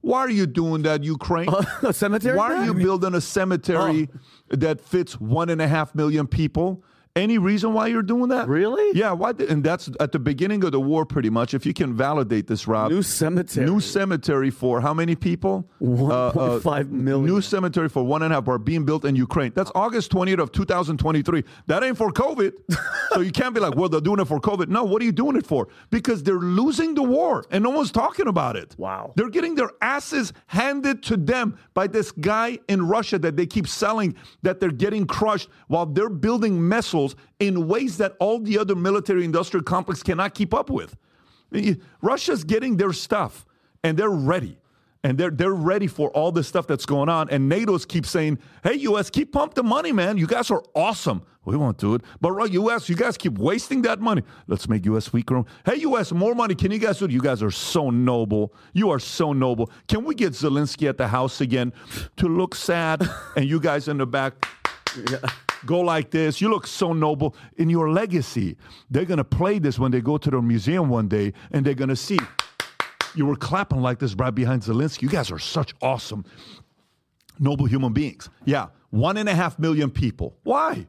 [0.00, 1.48] Why are you doing that, Ukraine?
[1.82, 2.36] A cemetery?
[2.36, 4.56] Why are you building a cemetery oh.
[4.56, 6.82] that fits one and a half million people?
[7.14, 8.48] Any reason why you're doing that?
[8.48, 8.98] Really?
[8.98, 9.12] Yeah.
[9.12, 9.32] Why?
[9.46, 11.52] And that's at the beginning of the war, pretty much.
[11.52, 12.90] If you can validate this, Rob.
[12.90, 13.66] New cemetery.
[13.66, 15.68] New cemetery for how many people?
[15.78, 17.26] One point uh, uh, five million.
[17.26, 19.52] New cemetery for one and a half are being built in Ukraine.
[19.54, 21.44] That's August 20th of 2023.
[21.66, 22.52] That ain't for COVID.
[23.12, 24.68] so you can't be like, well, they're doing it for COVID.
[24.68, 25.68] No, what are you doing it for?
[25.90, 28.74] Because they're losing the war and no one's talking about it.
[28.78, 29.12] Wow.
[29.16, 33.68] They're getting their asses handed to them by this guy in Russia that they keep
[33.68, 37.01] selling that they're getting crushed while they're building missiles
[37.38, 40.96] in ways that all the other military industrial complex cannot keep up with.
[42.00, 43.44] Russia's getting their stuff
[43.84, 44.58] and they're ready.
[45.04, 47.28] And they're they're ready for all this stuff that's going on.
[47.28, 50.16] And NATO's keep saying, hey, US, keep pumping the money, man.
[50.16, 51.22] You guys are awesome.
[51.44, 52.02] We won't do it.
[52.20, 54.22] But right, US, you guys keep wasting that money.
[54.46, 55.42] Let's make US weaker.
[55.66, 56.54] Hey, US, more money.
[56.54, 57.10] Can you guys do it?
[57.10, 58.54] You guys are so noble.
[58.74, 59.72] You are so noble.
[59.88, 61.72] Can we get Zelensky at the house again
[62.18, 63.02] to look sad
[63.36, 64.34] and you guys in the back?
[65.10, 65.18] Yeah
[65.66, 66.40] go like this.
[66.40, 68.56] You look so noble in your legacy.
[68.90, 71.74] They're going to play this when they go to the museum one day and they're
[71.74, 72.18] going to see
[73.14, 75.02] you were clapping like this right behind Zelensky.
[75.02, 76.24] You guys are such awesome,
[77.38, 78.28] noble human beings.
[78.44, 80.36] Yeah, one and a half million people.
[80.42, 80.86] Why?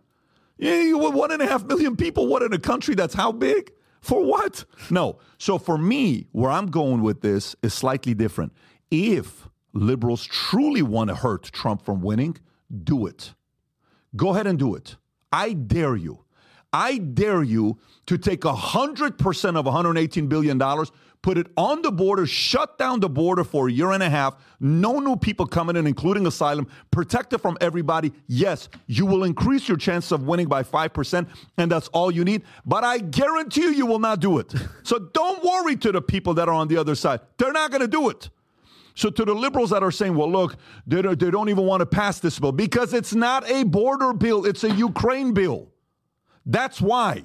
[0.57, 2.27] Yeah, one and a half million people.
[2.27, 3.71] What in a country that's how big?
[4.01, 4.65] For what?
[4.89, 5.19] No.
[5.37, 8.53] So for me, where I'm going with this is slightly different.
[8.91, 12.37] If liberals truly want to hurt Trump from winning,
[12.83, 13.33] do it.
[14.15, 14.95] Go ahead and do it.
[15.31, 16.19] I dare you.
[16.73, 20.59] I dare you to take 100% of $118 billion,
[21.21, 24.35] put it on the border, shut down the border for a year and a half,
[24.59, 28.11] no new people coming in, including asylum, protect it from everybody.
[28.27, 32.41] Yes, you will increase your chance of winning by 5%, and that's all you need.
[32.65, 34.53] But I guarantee you, you will not do it.
[34.83, 37.21] so don't worry to the people that are on the other side.
[37.37, 38.29] They're not going to do it.
[38.95, 41.81] So, to the liberals that are saying, well, look, they don't, they don't even want
[41.81, 45.69] to pass this bill because it's not a border bill, it's a Ukraine bill.
[46.45, 47.23] That's why.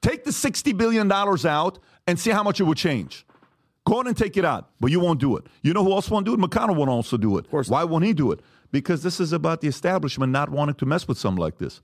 [0.00, 3.26] Take the $60 billion out and see how much it would change.
[3.84, 5.44] Go ahead and take it out, but you won't do it.
[5.62, 6.40] You know who else won't do it?
[6.40, 7.46] McConnell won't also do it.
[7.46, 7.68] Of course.
[7.68, 8.40] Why won't he do it?
[8.72, 11.80] Because this is about the establishment not wanting to mess with something like this.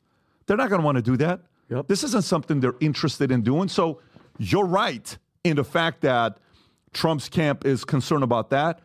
[0.46, 1.40] They're not going to want to do that.
[1.70, 1.88] Yep.
[1.88, 3.68] This isn't something they're interested in doing.
[3.68, 4.00] So
[4.38, 6.38] you're right in the fact that
[6.96, 8.80] Trump's camp is concerned about that.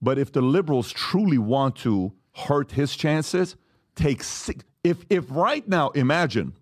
[0.00, 3.56] But if the liberals truly want to hurt his chances,
[3.96, 4.64] take six.
[4.84, 6.54] If, if right now, imagine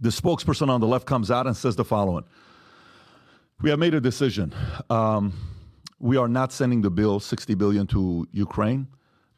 [0.00, 2.24] the spokesperson on the left comes out and says the following
[3.60, 4.52] We have made a decision.
[4.88, 5.34] Um,
[6.00, 8.88] we are not sending the bill, 60 billion, to Ukraine.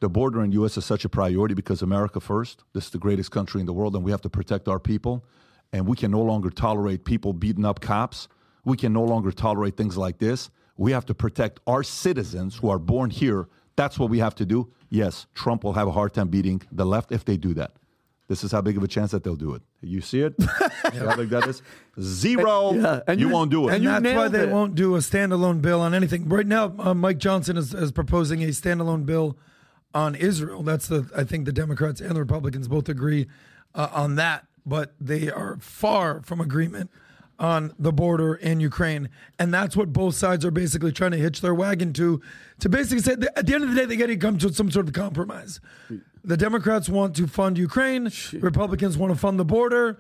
[0.01, 0.78] The border in the U.S.
[0.78, 2.62] is such a priority because America first.
[2.72, 5.24] This is the greatest country in the world, and we have to protect our people.
[5.72, 8.28] And we can no longer tolerate people beating up cops
[8.65, 10.51] we can no longer tolerate things like this.
[10.77, 13.49] We have to protect our citizens who are born here.
[13.77, 14.73] That's what we have to do.
[14.89, 17.73] Yes, Trump will have a hard time beating the left if they do that.
[18.29, 19.63] This is how big of a chance that they'll do it.
[19.83, 20.35] You see it?
[20.43, 21.61] how big that is?
[22.01, 22.71] Zero.
[22.71, 23.75] And, yeah, and you, you, won't do it.
[23.75, 24.49] And that's why they it.
[24.49, 26.29] won't do a standalone bill on anything.
[26.29, 29.37] Right now, uh, Mike Johnson is, is proposing a standalone bill
[29.95, 30.63] on Israel.
[30.63, 33.27] That's the I think the Democrats and the Republicans both agree
[33.75, 36.91] uh, on that, but they are far from agreement
[37.43, 39.09] on the border in Ukraine.
[39.36, 42.22] And that's what both sides are basically trying to hitch their wagon to,
[42.61, 44.70] to basically say at the end of the day, they got to come to some
[44.70, 45.61] sort of compromise.
[46.24, 49.99] The Democrats want to fund Ukraine, Republicans want to fund the border,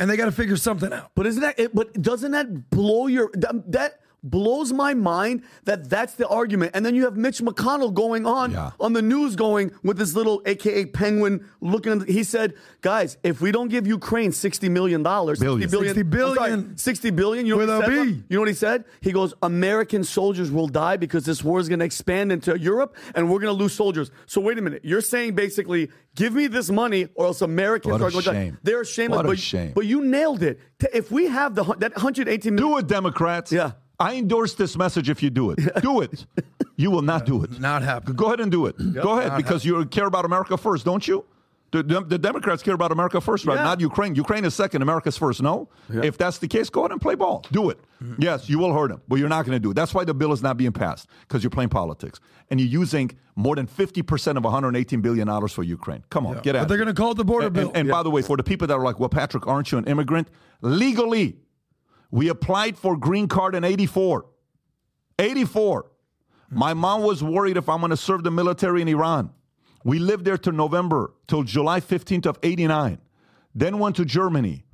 [0.00, 1.12] and they got to figure something out.
[1.14, 6.14] But isn't that, it, but doesn't that blow your, that, blows my mind that that's
[6.14, 6.72] the argument.
[6.74, 10.42] And then you have Mitch McConnell going on on the news, going with this little
[10.46, 12.02] AKA penguin looking.
[12.02, 15.68] at He said, "Guys, if we don't give Ukraine sixty million dollars, Billion.
[15.68, 17.46] 60 billion, sorry, 60 billion.
[17.46, 18.06] You know what he said?
[18.06, 18.84] You know what he said?
[19.00, 22.96] He goes, American soldiers will die because this war is going to expand into Europe
[23.14, 24.10] and we're going to lose soldiers.
[24.26, 24.84] So wait a minute.
[24.84, 28.52] You're saying basically, give me this money or else Americans What are going to die.
[28.62, 29.16] They're shameless.
[29.18, 29.72] What a but, shame.
[29.74, 30.60] but you nailed it.
[30.92, 32.70] If we have the hun- that 118 million.
[32.72, 33.52] Do it, Democrats.
[33.52, 33.72] Yeah.
[34.00, 35.58] I endorse this message if you do it.
[35.82, 36.26] Do it.
[36.76, 37.60] You will not do it.
[37.60, 38.16] Not happen.
[38.16, 38.74] Go ahead and do it.
[38.94, 41.24] Go ahead because you care about America first, don't you?
[41.72, 43.54] The, the, Democrats care about America first, right?
[43.54, 43.62] Yeah.
[43.62, 44.16] Not Ukraine.
[44.16, 44.82] Ukraine is second.
[44.82, 45.40] America's first.
[45.40, 45.68] No.
[45.88, 47.44] If that's the case, go ahead and play ball.
[47.52, 47.78] Do it.
[48.02, 48.20] Mm-hmm.
[48.20, 49.74] Yes, you will hurt them, but you're not going to do it.
[49.74, 53.12] That's why the bill is not being passed because you're playing politics and you're using
[53.36, 56.02] more than 50% of 118 billion dollars for Ukraine.
[56.10, 56.62] Come on, get out.
[56.62, 57.68] But they're going to call it the border And, bill.
[57.68, 59.78] and, and by the way, for the people that are like, well, Patrick, aren't you
[59.78, 60.28] an immigrant?
[60.62, 61.36] Legally,
[62.10, 64.26] we applied for green card in 84.
[65.18, 65.90] 84.
[66.50, 69.30] My mom was worried if I'm going to serve the military in Iran.
[69.84, 72.98] We lived there till November, till July 15th of 89.
[73.54, 74.64] Then went to Germany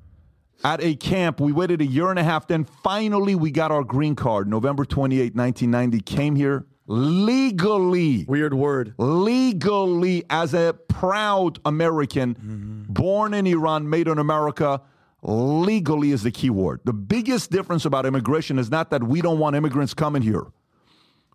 [0.65, 1.41] at a camp.
[1.41, 2.49] We waited a year and a half.
[2.49, 6.01] Then finally we got our green card, November 28, 1990.
[6.01, 8.25] Came here legally.
[8.27, 8.95] Weird word.
[8.99, 12.93] Legally as a proud American, mm-hmm.
[12.93, 14.81] born in Iran, made in America.
[15.23, 16.81] Legally is the key word.
[16.85, 20.47] The biggest difference about immigration is not that we don't want immigrants coming here,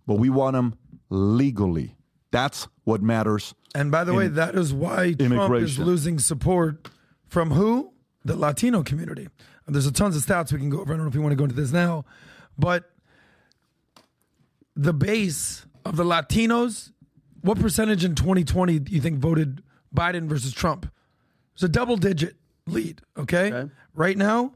[0.07, 0.75] but we want them
[1.09, 1.95] legally.
[2.31, 3.53] That's what matters.
[3.75, 6.89] And by the way, that is why Trump is losing support
[7.27, 7.93] from who?
[8.23, 9.27] The Latino community.
[9.67, 10.93] There's a tons of stats we can go over.
[10.93, 12.03] I don't know if you want to go into this now,
[12.57, 12.91] but
[14.75, 16.91] the base of the Latinos,
[17.41, 19.63] what percentage in 2020 do you think voted
[19.95, 20.91] Biden versus Trump?
[21.53, 22.35] It's a double digit
[22.67, 23.69] lead, okay?
[23.93, 24.53] Right now,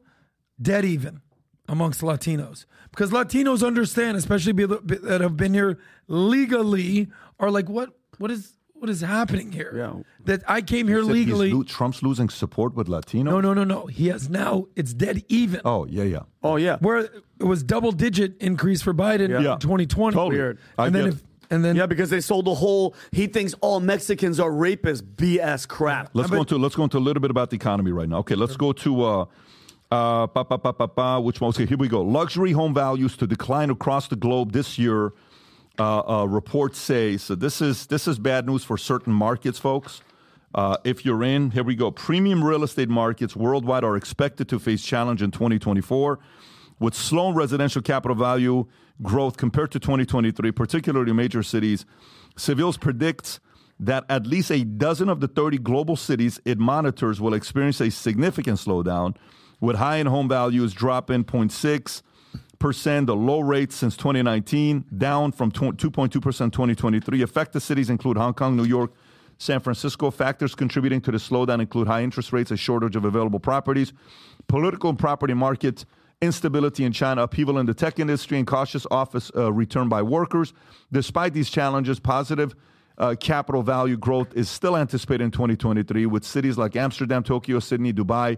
[0.62, 1.22] dead even
[1.68, 2.66] amongst Latinos.
[2.92, 5.78] Because Latinos understand, especially be- be- that have been here
[6.08, 7.08] legally,
[7.40, 9.74] are like, what what is what is happening here?
[9.76, 9.94] Yeah.
[10.26, 11.52] That I came here You said he's legally.
[11.54, 13.24] lo- Trump's losing support with Latinos.
[13.26, 13.88] No, no, no, no.
[13.88, 15.62] He has now, it's dead even.
[15.66, 16.20] Oh yeah, yeah.
[16.44, 16.78] Oh, yeah.
[16.80, 19.54] Where it was double digit increase for Biden Yeah.
[19.54, 20.14] in 2020.
[20.16, 20.36] Totally.
[20.38, 20.60] Weird.
[20.78, 21.26] I And then get if, it.
[21.50, 22.96] And then Yeah, because they sold the whole.
[23.12, 25.02] He thinks all Mexicans are rapists.
[25.02, 26.10] BS crap.
[26.14, 28.18] Let's go into let's go into a little bit about the economy right now.
[28.18, 29.26] Okay, let's go to uh,
[29.92, 31.50] uh, pa, pa, pa, pa, pa, which one?
[31.50, 32.02] Okay, here we go.
[32.02, 35.14] Luxury home values to decline across the globe this year.
[35.78, 37.36] Uh, uh, reports say so.
[37.36, 40.02] This is this is bad news for certain markets, folks.
[40.54, 41.92] Uh, if you're in, here we go.
[41.92, 46.18] Premium real estate markets worldwide are expected to face challenge in 2024,
[46.80, 48.66] with slow residential capital value
[49.02, 51.86] growth compared to 2023, particularly major cities.
[52.36, 53.40] Savills predicts
[53.80, 57.92] that at least a dozen of the 30 global cities it monitors will experience a
[57.92, 59.16] significant slowdown,
[59.60, 62.02] with high end home values dropping 0.6
[62.60, 67.22] percent, the low rate since 2019, down from 2.2 percent 2023.
[67.22, 68.92] Affected cities include Hong Kong, New York,
[69.38, 70.10] San Francisco.
[70.10, 73.94] Factors contributing to the slowdown include high interest rates, a shortage of available properties,
[74.48, 75.86] political and property markets,
[76.26, 80.54] instability in China, upheaval in the tech industry, and cautious office uh, return by workers.
[80.92, 82.56] Despite these challenges, positive
[82.98, 87.94] uh, capital value growth is still anticipated in 2023, with cities like Amsterdam, Tokyo, Sydney,
[87.94, 88.38] Dubai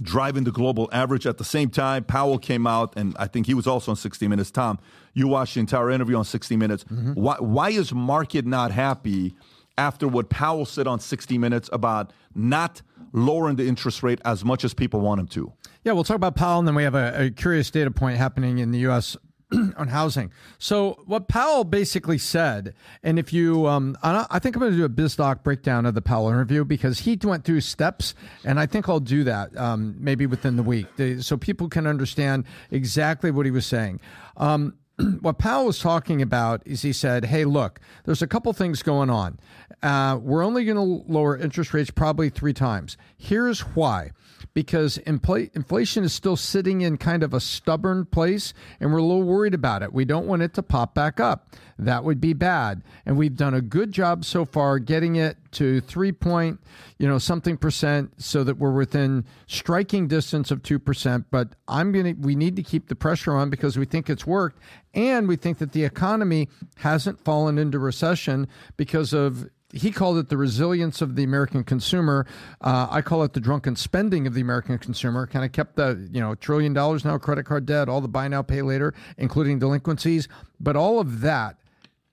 [0.00, 1.26] driving the global average.
[1.26, 4.28] At the same time, Powell came out, and I think he was also on 60
[4.28, 4.50] Minutes.
[4.50, 4.78] Tom,
[5.14, 6.84] you watched the entire interview on 60 Minutes.
[7.14, 9.34] Why, why is market not happy
[9.76, 12.82] after what Powell said on 60 Minutes about not
[13.12, 15.52] lowering the interest rate as much as people want him to?
[15.84, 18.58] Yeah, we'll talk about Powell, and then we have a, a curious data point happening
[18.58, 19.16] in the U.S.
[19.76, 20.30] on housing.
[20.58, 24.84] So, what Powell basically said, and if you, um, I think I'm going to do
[24.84, 28.88] a BizDoc breakdown of the Powell interview because he went through steps, and I think
[28.88, 30.86] I'll do that um, maybe within the week
[31.20, 34.00] so people can understand exactly what he was saying.
[34.36, 34.74] Um,
[35.20, 39.10] what Powell was talking about is he said, "Hey, look, there's a couple things going
[39.10, 39.38] on.
[39.82, 42.96] Uh, we're only going to lower interest rates probably three times.
[43.16, 44.10] Here's why."
[44.54, 49.02] Because infl- inflation is still sitting in kind of a stubborn place, and we're a
[49.02, 49.92] little worried about it.
[49.92, 51.54] We don't want it to pop back up.
[51.78, 52.82] That would be bad.
[53.06, 56.60] And we've done a good job so far getting it to three point,
[56.98, 61.26] you know, something percent, so that we're within striking distance of two percent.
[61.30, 64.60] But I'm gonna, we need to keep the pressure on because we think it's worked,
[64.92, 70.28] and we think that the economy hasn't fallen into recession because of he called it
[70.28, 72.26] the resilience of the American consumer.
[72.60, 75.26] Uh, I call it the drunken spending of the American consumer.
[75.26, 78.28] Kind of kept the you know trillion dollars now credit card debt, all the buy
[78.28, 80.26] now pay later, including delinquencies,
[80.58, 81.58] but all of that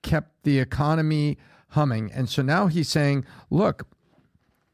[0.02, 1.38] kept the economy
[1.70, 2.12] humming.
[2.12, 3.86] And so now he's saying, look,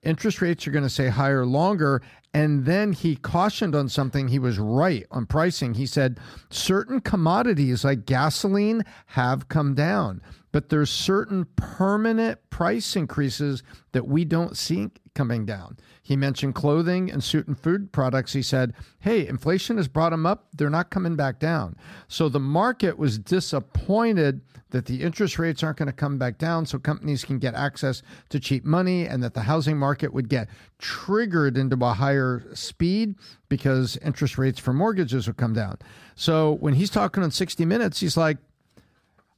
[0.03, 2.03] interest rates are going to stay higher longer
[2.35, 4.29] And then he cautioned on something.
[4.29, 5.75] He was right on pricing.
[5.75, 6.19] He said
[6.51, 10.23] certain commodities like gasoline have come down,
[10.53, 13.63] but there's certain permanent price increases
[13.93, 15.77] that we don't see coming down.
[16.03, 18.33] He mentioned clothing and certain food products.
[18.33, 20.49] He said, hey, inflation has brought them up.
[20.55, 21.77] They're not coming back down.
[22.09, 26.65] So the market was disappointed that the interest rates aren't going to come back down
[26.65, 30.49] so companies can get access to cheap money and that the housing market would get
[30.79, 33.15] triggered into a higher speed
[33.49, 35.79] because interest rates for mortgages would come down.
[36.15, 38.39] So when he's talking on 60 Minutes, he's like,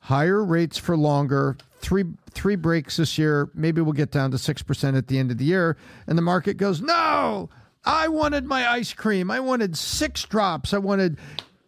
[0.05, 3.49] higher rates for longer, three three breaks this year.
[3.55, 5.77] Maybe we'll get down to six percent at the end of the year.
[6.07, 7.49] And the market goes, no,
[7.85, 9.31] I wanted my ice cream.
[9.31, 10.73] I wanted six drops.
[10.75, 11.19] I wanted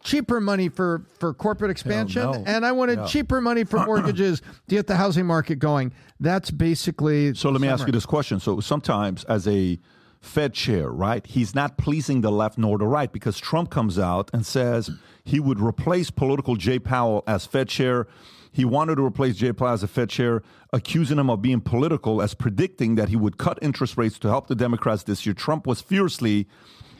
[0.03, 2.43] cheaper money for for corporate expansion, no.
[2.45, 3.07] and I wanted No.
[3.07, 5.91] cheaper money for mortgages to get the housing market going.
[6.19, 7.33] That's basically.
[7.33, 8.39] So let me ask you this question.
[8.39, 9.79] So sometimes as a
[10.27, 14.29] Fed chair, right, he's not pleasing the left nor the right because Trump comes out
[14.33, 14.89] and says
[15.23, 18.07] he would replace political Jay Powell as Fed chair.
[18.51, 20.43] He wanted to replace Jay Powell as a Fed chair,
[20.73, 24.47] accusing him of being political as predicting that he would cut interest rates to help
[24.47, 25.33] the Democrats this year.
[25.33, 26.47] Trump was fiercely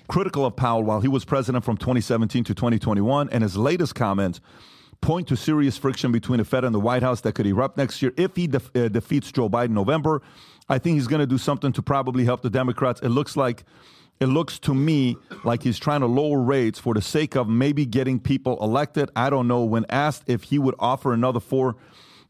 [0.08, 4.40] critical of Powell while he was president from 2017 to 2021, and his latest comments
[5.02, 8.02] point to serious friction between the Fed and the White House that could erupt next
[8.02, 10.22] year if he uh, defeats Joe Biden in November.
[10.69, 12.99] I think he's going to do something to probably help the Democrats.
[13.02, 13.64] It looks like
[14.19, 17.85] it looks to me like he's trying to lower rates for the sake of maybe
[17.85, 19.11] getting people elected.
[19.15, 19.64] I don't know.
[19.64, 21.76] When asked if he would offer another four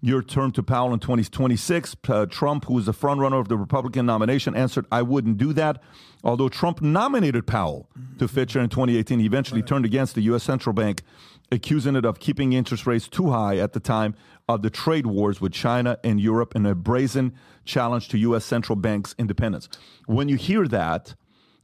[0.01, 4.05] year term to Powell in 2026, uh, Trump, who is the frontrunner of the Republican
[4.05, 5.81] nomination, answered, I wouldn't do that.
[6.23, 7.89] Although Trump nominated Powell
[8.19, 10.43] to Fed chair in 2018, he eventually turned against the U.S.
[10.43, 11.03] Central Bank,
[11.51, 14.13] accusing it of keeping interest rates too high at the time
[14.47, 17.33] of the trade wars with China and Europe and a brazen
[17.65, 18.45] challenge to U.S.
[18.45, 19.67] central bank's independence.
[20.05, 21.15] When you hear that,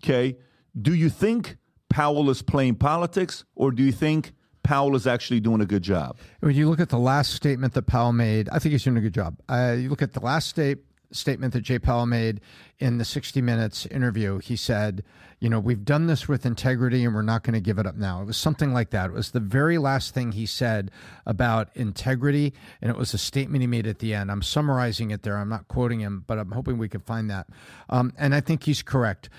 [0.04, 0.38] okay,
[0.80, 1.58] do you think
[1.90, 4.34] Powell is playing politics or do you think
[4.64, 6.18] Powell is actually doing a good job?
[6.40, 9.02] When you look at the last statement that Powell made, I think he's doing a
[9.02, 9.38] good job.
[9.48, 10.80] Uh, you look at the last state
[11.14, 12.42] statement that Jay Powell made
[12.80, 14.40] in the 60 Minutes interview.
[14.40, 15.04] He said,
[15.40, 17.96] "You know, we've done this with integrity, and we're not going to give it up
[17.96, 19.12] now." It was something like that.
[19.12, 20.92] It was the very last thing he said
[21.26, 24.32] about integrity, and it was a statement he made at the end.
[24.32, 25.38] I'm summarizing it there.
[25.38, 27.48] I'm not quoting him, but I'm hoping we can find that.
[27.90, 29.30] Um, and I think he's correct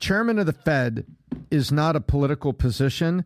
[0.00, 1.06] chairman of the Fed
[1.50, 3.24] is not a political position,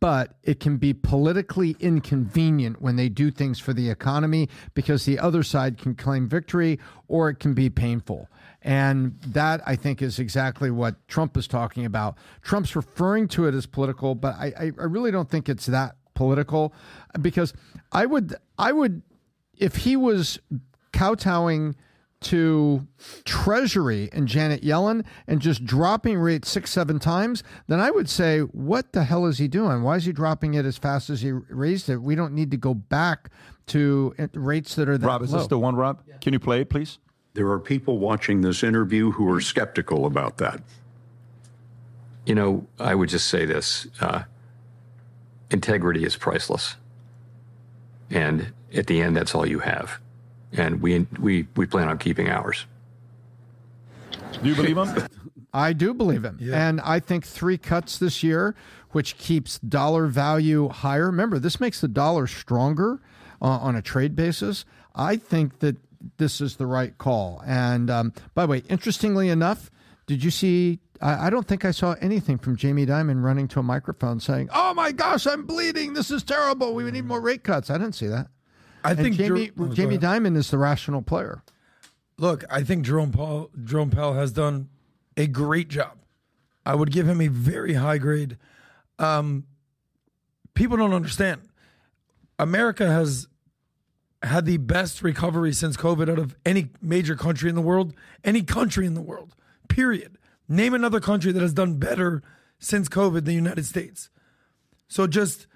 [0.00, 5.18] but it can be politically inconvenient when they do things for the economy because the
[5.18, 8.28] other side can claim victory or it can be painful.
[8.62, 12.16] And that, I think, is exactly what Trump is talking about.
[12.42, 16.74] Trump's referring to it as political, but I, I, really don't think it's that political
[17.20, 17.52] because
[17.92, 19.02] I would, I would,
[19.56, 20.40] if he was
[20.92, 21.76] kowtowing
[22.20, 22.86] to
[23.24, 28.40] Treasury and Janet Yellen and just dropping rates six, seven times, then I would say,
[28.40, 29.82] what the hell is he doing?
[29.82, 31.98] Why is he dropping it as fast as he raised it?
[31.98, 33.30] We don't need to go back
[33.68, 35.38] to rates that are that Rob, is low.
[35.38, 36.02] this the one, Rob?
[36.20, 36.98] Can you play it, please?
[37.34, 40.60] There are people watching this interview who are skeptical about that.
[42.26, 44.24] You know, I would just say this uh,
[45.50, 46.74] integrity is priceless.
[48.10, 50.00] And at the end, that's all you have.
[50.52, 52.66] And we, we, we plan on keeping ours.
[54.42, 55.06] Do you believe him?
[55.52, 56.38] I do believe him.
[56.52, 58.54] And I think three cuts this year,
[58.90, 61.06] which keeps dollar value higher.
[61.06, 63.00] Remember, this makes the dollar stronger
[63.40, 64.64] uh, on a trade basis.
[64.94, 65.76] I think that
[66.18, 67.42] this is the right call.
[67.46, 69.70] And um, by the way, interestingly enough,
[70.06, 70.80] did you see?
[71.00, 74.48] I, I don't think I saw anything from Jamie Dimon running to a microphone saying,
[74.52, 75.94] "Oh my gosh, I'm bleeding.
[75.94, 76.74] This is terrible.
[76.74, 78.28] We need more rate cuts." I didn't see that.
[78.88, 79.98] I And think Jamie, Jer- oh, Jamie.
[79.98, 81.42] Dimon is the rational player.
[82.16, 84.70] Look, I think Jerome Paul, Jerome Powell has done
[85.16, 85.98] a great job.
[86.64, 88.38] I would give him a very high grade.
[88.98, 89.44] Um,
[90.54, 91.42] people don't understand.
[92.38, 93.28] America has
[94.22, 97.92] had the best recovery since COVID out of any major country in the world,
[98.24, 99.34] any country in the world,
[99.68, 100.16] period.
[100.48, 102.22] Name another country that has done better
[102.58, 104.08] since COVID than the United States.
[104.88, 105.46] So just,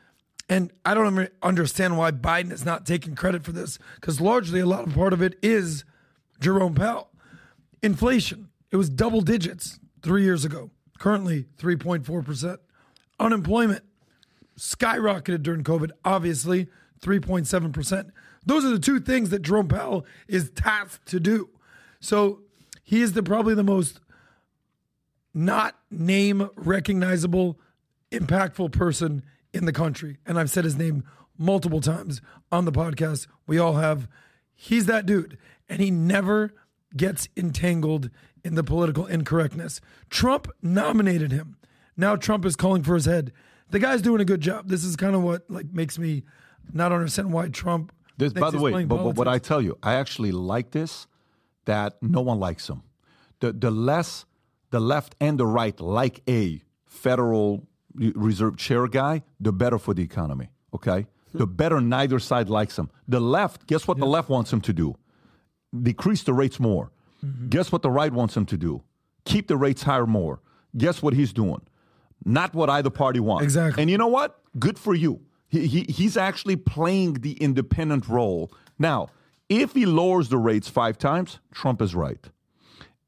[0.52, 4.66] and I don't understand why Biden is not taking credit for this because largely a
[4.66, 5.86] lot of part of it is
[6.40, 7.08] Jerome Powell.
[7.82, 12.58] Inflation, it was double digits three years ago, currently 3.4%.
[13.18, 13.82] Unemployment
[14.58, 16.68] skyrocketed during COVID, obviously
[17.00, 18.10] 3.7%.
[18.44, 21.48] Those are the two things that Jerome Powell is tasked to do.
[21.98, 22.42] So
[22.84, 24.00] he is the probably the most
[25.32, 27.58] not name recognizable,
[28.10, 29.22] impactful person
[29.52, 30.18] in the country.
[30.26, 31.04] And I've said his name
[31.38, 32.20] multiple times
[32.50, 33.26] on the podcast.
[33.46, 34.08] We all have.
[34.54, 35.38] He's that dude.
[35.68, 36.54] And he never
[36.96, 38.10] gets entangled
[38.44, 39.80] in the political incorrectness.
[40.10, 41.56] Trump nominated him.
[41.96, 43.32] Now Trump is calling for his head.
[43.70, 44.68] The guy's doing a good job.
[44.68, 46.24] This is kind of what like makes me
[46.72, 47.92] not understand why Trump.
[48.18, 49.28] This, by the way, but, but what.
[49.28, 51.06] I tell you, I actually like this.
[51.64, 52.82] That no one likes him.
[53.40, 54.26] The the less
[54.70, 60.02] the left and the right like a federal reserve chair guy, the better for the
[60.02, 60.51] economy.
[60.74, 62.90] Okay, the better neither side likes him.
[63.09, 63.98] The left, guess what?
[63.98, 64.97] The left wants him to do
[65.81, 66.90] decrease the rates more.
[67.24, 67.48] Mm-hmm.
[67.48, 68.82] Guess what the right wants him to do?
[69.24, 70.40] Keep the rates higher more.
[70.77, 71.62] Guess what he's doing?
[72.24, 73.44] Not what either party wants.
[73.44, 73.82] Exactly.
[73.82, 74.40] And you know what?
[74.59, 75.20] Good for you.
[75.48, 78.52] He, he, he's actually playing the independent role.
[78.78, 79.10] Now,
[79.48, 82.28] if he lowers the rates five times, Trump is right.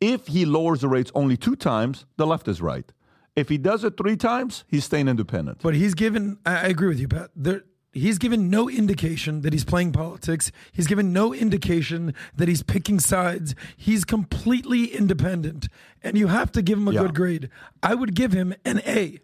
[0.00, 2.92] If he lowers the rates only two times, the left is right.
[3.36, 5.58] If he does it three times, he's staying independent.
[5.62, 7.30] But he's given, I agree with you, Pat.
[7.34, 10.52] There, he's given no indication that he's playing politics.
[10.72, 13.54] He's given no indication that he's picking sides.
[13.76, 15.66] He's completely independent.
[16.02, 17.02] And you have to give him a Yeah.
[17.02, 17.48] good grade.
[17.82, 19.18] I would give him an A.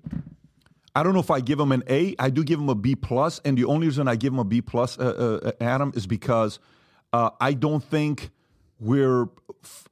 [0.96, 2.16] I don't know if I give him an A.
[2.18, 4.44] I do give him a B plus, and the only reason I give him a
[4.44, 6.58] B plus, uh, uh, Adam, is because
[7.12, 8.30] uh, I don't think
[8.80, 9.28] we're.
[9.62, 9.86] F-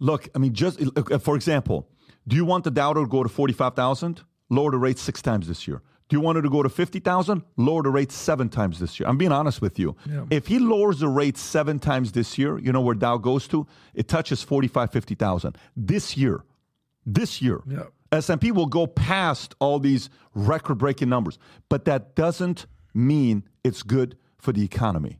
[0.00, 1.86] look, I mean, just uh, for example,
[2.26, 4.22] do you want the Dow to go to forty-five thousand?
[4.50, 5.82] Lower the rate six times this year.
[6.08, 7.42] Do you want it to go to fifty thousand?
[7.56, 9.08] Lower the rate seven times this year.
[9.08, 9.96] I'm being honest with you.
[10.06, 10.24] Yeah.
[10.30, 13.66] If he lowers the rate seven times this year, you know where Dow goes to?
[13.94, 15.56] It touches 45, 50,000.
[15.76, 16.44] This year,
[17.06, 17.84] this year, Yeah.
[18.12, 21.38] S&P will go past all these record-breaking numbers,
[21.68, 25.18] but that doesn't mean it's good for the economy.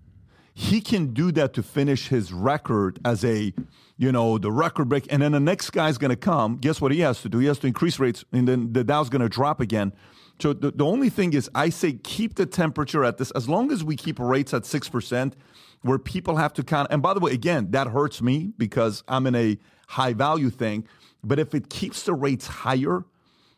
[0.56, 3.52] He can do that to finish his record as a,
[3.96, 6.58] you know, the record break, and then the next guy's going to come.
[6.58, 7.38] Guess what he has to do?
[7.38, 9.92] He has to increase rates, and then the Dow's going to drop again.
[10.40, 13.32] So the, the only thing is, I say keep the temperature at this.
[13.32, 15.34] As long as we keep rates at six percent,
[15.82, 16.88] where people have to count.
[16.90, 19.58] And by the way, again, that hurts me because I'm in a
[19.88, 20.86] high value thing.
[21.22, 23.04] But if it keeps the rates higher,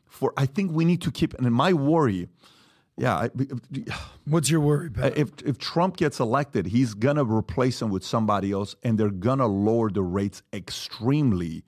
[0.06, 1.34] for I think we need to keep.
[1.34, 2.28] And my worry,
[2.96, 3.30] yeah, I,
[4.24, 5.16] What's your worry, Pat?
[5.16, 9.46] if if Trump gets elected, he's gonna replace him with somebody else, and they're gonna
[9.46, 11.64] lower the rates extremely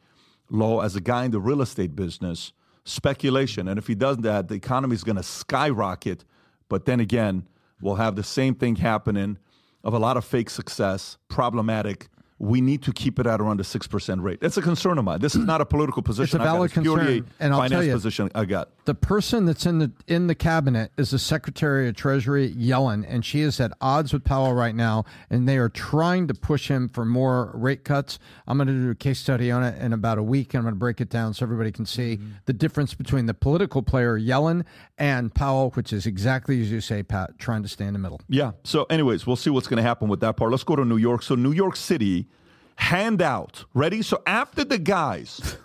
[0.51, 0.81] low.
[0.81, 2.53] As a guy in the real estate business,
[2.85, 6.25] speculation, and if he does that, the economy is gonna skyrocket.
[6.69, 7.47] But then again,
[7.81, 9.39] we'll have the same thing happening
[9.85, 12.09] of a lot of fake success, problematic.
[12.39, 14.41] We need to keep it at around the six percent rate.
[14.41, 15.21] That's a concern of mine.
[15.21, 16.41] This is not a political position.
[16.41, 16.53] I got.
[16.53, 18.71] valid It's concern, and I'll finance tell you- position I got.
[18.85, 23.25] The person that's in the in the cabinet is the Secretary of Treasury Yellen, and
[23.25, 26.89] she is at odds with Powell right now, and they are trying to push him
[26.89, 28.19] for more rate cuts.
[28.47, 30.65] I'm going to do a case study on it in about a week, and I'm
[30.65, 32.31] going to break it down so everybody can see mm-hmm.
[32.47, 34.65] the difference between the political player Yellen
[34.97, 38.21] and Powell, which is exactly as you say, Pat, trying to stay in the middle.
[38.29, 38.53] Yeah.
[38.65, 40.51] So, anyways, we'll see what's going to happen with that part.
[40.51, 41.23] Let's go to New York.
[41.23, 42.28] So, New York City
[42.79, 43.65] handout.
[43.75, 44.03] Ready?
[44.03, 45.57] So, after the guys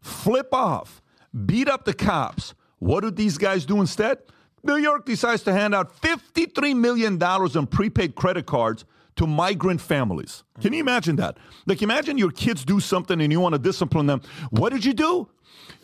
[0.00, 1.02] flip off,
[1.46, 4.18] beat up the cops, what do these guys do instead?
[4.64, 7.20] New York decides to hand out $53 million
[7.56, 8.84] in prepaid credit cards
[9.16, 10.44] to migrant families.
[10.60, 11.36] Can you imagine that?
[11.66, 14.22] Like, imagine your kids do something and you want to discipline them.
[14.50, 15.28] What did you do?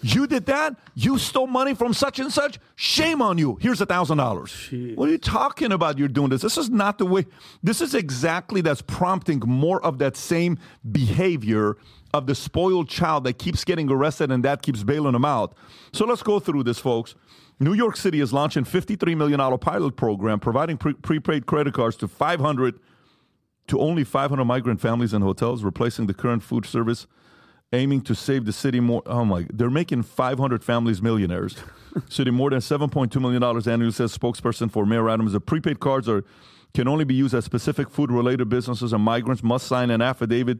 [0.03, 0.77] You did that?
[0.95, 2.59] You stole money from such and such?
[2.77, 3.59] Shame on you.
[3.61, 4.69] Here's a thousand dollars.
[4.95, 5.99] What are you talking about?
[5.99, 6.43] You're doing this.
[6.43, 7.27] This is not the way.
[7.63, 10.59] This is exactly that's prompting more of that same
[10.91, 11.77] behavior
[12.15, 15.55] of the spoiled child that keeps getting arrested and that keeps bailing them out.
[15.93, 17.15] So let's go through this, folks.
[17.61, 22.09] New York City is launching $53 million pilot program providing pre- prepaid credit cards to
[22.09, 22.79] 500
[23.67, 27.07] to only 500 migrant families and hotels, replacing the current food service,
[27.73, 29.03] aiming to save the city more.
[29.07, 29.47] Oh my!
[29.53, 31.57] They're making 500 families millionaires,
[32.09, 33.93] city more than 7.2 million dollars annually.
[33.93, 35.33] Says spokesperson for Mayor Adams.
[35.33, 36.25] The prepaid cards are
[36.75, 40.59] can only be used at specific food-related businesses, and migrants must sign an affidavit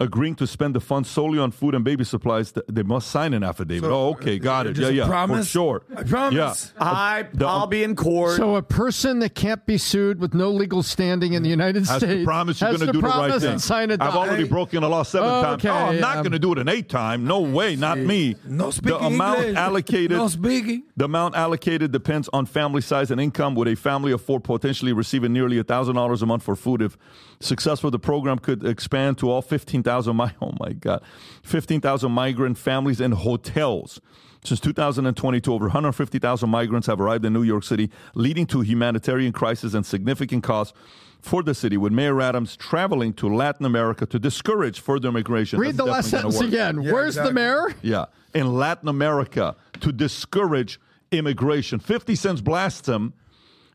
[0.00, 2.52] agreeing to spend the funds solely on food and baby supplies.
[2.52, 3.84] Th- They must sign an affidavit.
[3.84, 4.74] So, oh, okay, got it.
[4.74, 5.46] just Yeah, yeah, promise?
[5.46, 5.82] for sure.
[5.96, 6.72] I promise.
[6.76, 6.84] Yeah.
[6.84, 8.36] I, The- I'll be in court.
[8.36, 11.96] So a person that can't be sued with no legal standing in the United has
[11.98, 13.52] States to promise you're has going to to do the right promise thing.
[13.52, 15.64] and sign a I've already doc- broken the law seven times.
[15.64, 17.24] Okay, Oh, I'm not um, going to do it an eighth time.
[17.26, 18.36] No way, not me.
[18.46, 19.56] No speaking the amount English.
[19.56, 20.10] allocated.
[20.16, 20.84] No speaking.
[20.96, 23.54] The amount allocated depends on family size and income.
[23.54, 26.82] With a family of four potentially receiving nearly a thousand dollars a month for food,
[26.82, 26.96] if
[27.40, 30.16] successful, the program could expand to all fifteen thousand.
[30.16, 31.02] My oh my god,
[31.42, 34.00] fifteen thousand migrant families and hotels.
[34.44, 39.74] Since 2022, over 150,000 migrants have arrived in New York City, leading to humanitarian crisis
[39.74, 40.78] and significant costs
[41.20, 41.76] for the city.
[41.76, 45.58] With Mayor Adams traveling to Latin America to discourage further immigration.
[45.58, 46.54] Read the last sentence gonna work.
[46.54, 46.82] again.
[46.84, 47.74] Where's the mayor?
[47.82, 51.80] Yeah, in Latin America to discourage immigration.
[51.80, 53.12] 50 Cent blasts him,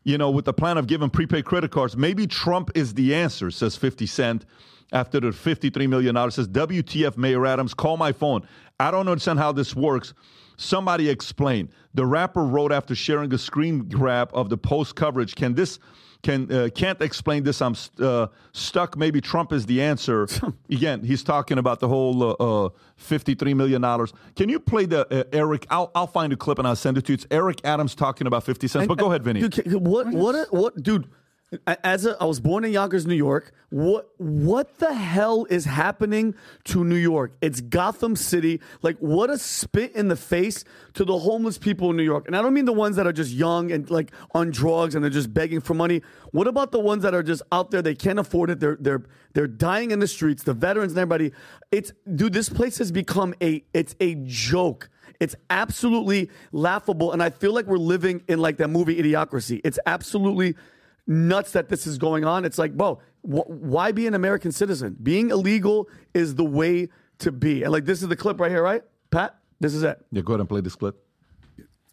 [0.04, 1.96] you know, with the plan of giving prepaid credit cards.
[1.96, 4.44] Maybe Trump is the answer, says 50 Cent.
[4.92, 6.14] after the $53 million.
[6.30, 8.46] Says, WTF, Mayor Adams, call my phone.
[8.78, 10.14] I don't understand how this works.
[10.56, 11.68] Somebody explain.
[11.94, 15.34] The rapper wrote after sharing a screen grab of the post coverage.
[15.34, 15.78] Can this
[16.24, 17.62] can uh, can't explain this?
[17.62, 18.96] I'm uh, stuck.
[18.96, 20.26] Maybe Trump is the answer.
[20.70, 24.12] Again, he's talking about the whole uh, uh, fifty-three million dollars.
[24.34, 25.66] Can you play the uh, Eric?
[25.70, 27.14] I'll I'll find a clip and I'll send it to you.
[27.14, 28.82] It's Eric Adams talking about fifty cents.
[28.82, 29.48] And- but go ahead, Vinny.
[29.48, 31.06] Dude, what, what, what, dude?
[31.66, 33.52] As a, I was born in Yonkers, New York.
[33.70, 37.32] What, what the hell is happening to New York?
[37.40, 38.60] It's Gotham City.
[38.82, 40.64] Like, what a spit in the face
[40.94, 42.26] to the homeless people in New York.
[42.26, 45.02] And I don't mean the ones that are just young and like on drugs and
[45.02, 46.02] they're just begging for money.
[46.30, 47.82] What about the ones that are just out there?
[47.82, 48.60] They can't afford it.
[48.60, 49.02] They're they're
[49.32, 50.44] they're dying in the streets.
[50.44, 51.32] The veterans and everybody.
[51.72, 52.32] It's dude.
[52.32, 54.88] This place has become a it's a joke.
[55.20, 57.12] It's absolutely laughable.
[57.12, 59.60] And I feel like we're living in like that movie Idiocracy.
[59.64, 60.56] It's absolutely
[61.06, 62.44] nuts that this is going on.
[62.44, 64.96] It's like, bro, wh- why be an American citizen?
[65.02, 67.62] Being illegal is the way to be.
[67.62, 68.82] And like, this is the clip right here, right?
[69.10, 70.04] Pat, this is it.
[70.10, 70.96] Yeah, go ahead and play this clip.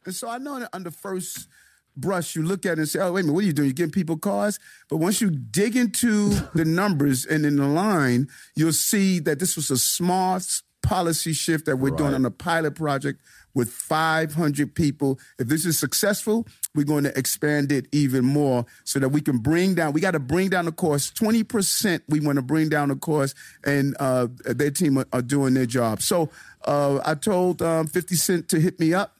[0.06, 1.48] And so I know that on the first
[1.96, 3.68] brush, you look at it and say, oh, wait a minute, what are you doing?
[3.68, 4.60] You're getting people cars?
[4.90, 9.56] But once you dig into the numbers and in the line, you'll see that this
[9.56, 13.22] was a smart policy shift that we're doing on a pilot project
[13.54, 15.20] with 500 people.
[15.38, 19.38] If this is successful, we're going to expand it even more so that we can
[19.38, 21.16] bring down, we got to bring down the cost.
[21.16, 23.36] 20% we want to bring down the cost,
[23.66, 26.02] and uh, their team are, are doing their job.
[26.02, 26.30] So
[26.66, 29.16] uh, I told um, 50 Cent to hit me up.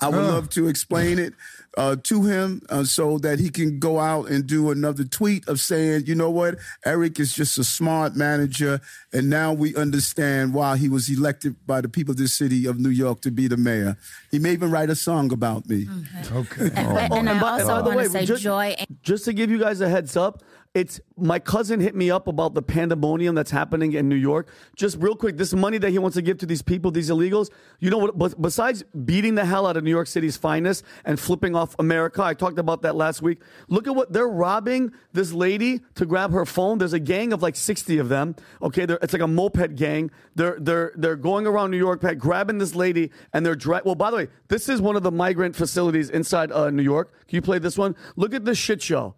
[0.00, 1.34] I would love to explain it
[1.76, 5.58] uh, to him uh, so that he can go out and do another tweet of
[5.60, 8.80] saying, you know what, Eric is just a smart manager,
[9.12, 12.78] and now we understand why he was elected by the people of the city of
[12.78, 13.96] New York to be the mayor.
[14.30, 15.86] He may even write a song about me.
[16.32, 16.70] Okay.
[16.74, 18.74] And, and I also want to say just- joy.
[19.02, 20.42] Just to give you guys a heads up,
[20.74, 24.48] it's my cousin hit me up about the pandemonium that's happening in New York.
[24.74, 27.48] Just real quick, this money that he wants to give to these people, these illegals,
[27.78, 28.42] you know what?
[28.42, 32.34] Besides beating the hell out of New York City's finest and flipping off America, I
[32.34, 33.40] talked about that last week.
[33.68, 36.78] Look at what they're robbing this lady to grab her phone.
[36.78, 38.34] There's a gang of like 60 of them.
[38.60, 40.10] Okay, they're, it's like a moped gang.
[40.34, 43.94] They're they're they're going around New York, grabbing this lady, and they're dra- well.
[43.94, 47.12] By the way, this is one of the migrant facilities inside uh, New York.
[47.28, 47.94] Can you play this one?
[48.16, 49.14] Look at this shit show.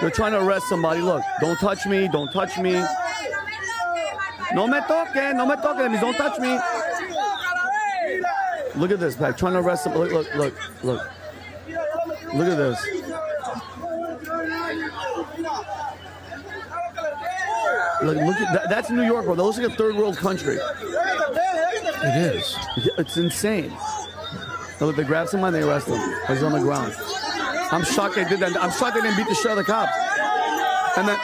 [0.00, 0.93] They're trying to arrest somebody.
[1.00, 2.08] Look, don't touch me.
[2.08, 2.72] Don't touch me.
[4.54, 5.34] No me toque.
[5.34, 5.78] No me toque.
[5.78, 6.58] That means don't touch me.
[8.76, 9.38] Look at this, Pat.
[9.38, 9.94] Trying to arrest him.
[9.94, 11.10] Look, look, look, look.
[12.34, 12.86] Look at this.
[18.02, 19.34] Look, look at that, that's New York, bro.
[19.34, 20.58] That looks like a third world country.
[22.06, 22.56] It is.
[22.98, 23.72] It's insane.
[24.80, 26.00] Look, they grab someone, they arrest him.
[26.26, 26.94] He's on the ground.
[27.70, 28.56] I'm shocked they did that.
[28.60, 29.92] I'm shocked they didn't beat the shit out of the cops.
[30.96, 31.18] And then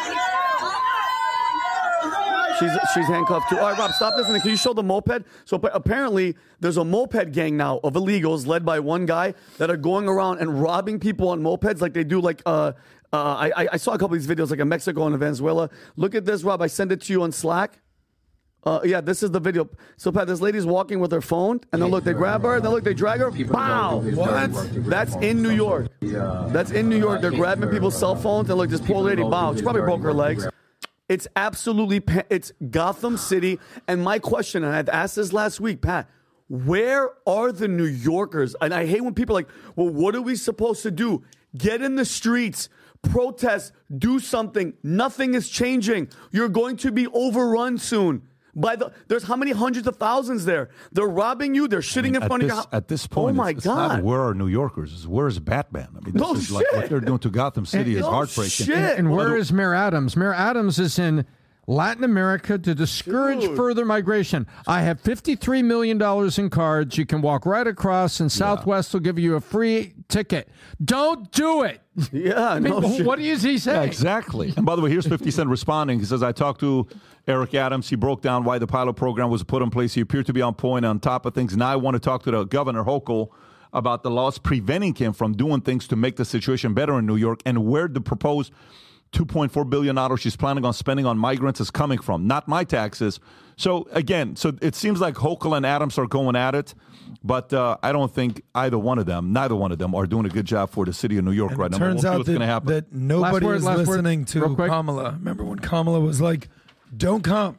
[2.58, 3.58] she's she's handcuffed too.
[3.58, 4.28] All right, Rob, stop this.
[4.28, 5.24] And can you show the moped?
[5.44, 9.76] So apparently, there's a moped gang now of illegals led by one guy that are
[9.76, 12.72] going around and robbing people on mopeds like they do like uh.
[13.12, 15.68] Uh, I, I- saw a couple of these videos like in Mexico and in Venezuela.
[15.96, 16.62] Look at this, Rob.
[16.62, 17.80] I sent it to you on Slack.
[18.62, 19.68] Uh, yeah, this is the video.
[19.96, 22.64] So, Pat, this lady's walking with her phone, and then look, they grab her, and
[22.64, 23.30] then look, they drag her.
[23.30, 24.00] Pow!
[24.00, 24.52] What?
[24.86, 25.88] That's in New York.
[26.00, 27.22] That's in New York.
[27.22, 30.12] They're grabbing people's cell phones, and look, this poor lady, wow, she probably broke her
[30.12, 30.46] legs.
[31.08, 33.58] It's absolutely, it's Gotham City.
[33.88, 36.08] And my question, and I've asked this last week, Pat,
[36.48, 38.54] where are the New Yorkers?
[38.60, 41.24] And I hate when people are like, well, what are we supposed to do?
[41.56, 42.68] Get in the streets,
[43.02, 44.74] protest, do something.
[44.82, 46.10] Nothing is changing.
[46.30, 48.22] You're going to be overrun soon.
[48.54, 50.70] By the there's how many hundreds of thousands there?
[50.92, 51.68] They're robbing you.
[51.68, 52.66] They're shitting in front this, of your house.
[52.72, 53.88] at this point, oh my it's, it's god!
[53.88, 54.92] not where are New Yorkers?
[54.92, 55.88] It's where is Batman?
[55.96, 58.66] I mean, this No is like what they're doing to Gotham City is No heartbreaking.
[58.66, 58.76] shit.
[58.76, 60.16] And, and where is Mayor Adams?
[60.16, 61.26] Mayor Adams is in
[61.66, 64.46] Latin America to discourage further migration.
[64.66, 66.02] I have $53 million
[66.36, 66.98] in cards.
[66.98, 70.48] You can walk right across, and Southwest will give you a free ticket.
[70.84, 71.80] Don't do it.
[72.12, 73.04] Yeah, I mean, no shit.
[73.04, 73.88] what is he Yeah, saying?
[73.88, 74.54] exactly.
[74.56, 75.98] And by the way, here's 50 Cent responding.
[75.98, 76.86] He says, I talked to
[77.26, 77.90] Eric Adams.
[77.90, 79.92] He broke down why the pilot program was put in place.
[79.94, 81.56] He appeared to be on point on top of things.
[81.56, 83.28] Now I want to talk to the governor, Hochul,
[83.72, 87.16] about the laws preventing him from doing things to make the situation better in New
[87.16, 88.52] York and where the proposed
[89.12, 93.20] $2.4 billion she's planning on spending on migrants is coming from, not my taxes.
[93.60, 96.74] So, again, so it seems like Hochul and Adams are going at it,
[97.22, 100.24] but uh, I don't think either one of them, neither one of them, are doing
[100.24, 101.76] a good job for the city of New York right now.
[101.76, 102.68] Turns we'll out that, happen.
[102.68, 104.70] that nobody word, is last word, listening to quick.
[104.70, 105.10] Kamala.
[105.12, 106.48] Remember when Kamala was like,
[106.96, 107.58] "Don't come,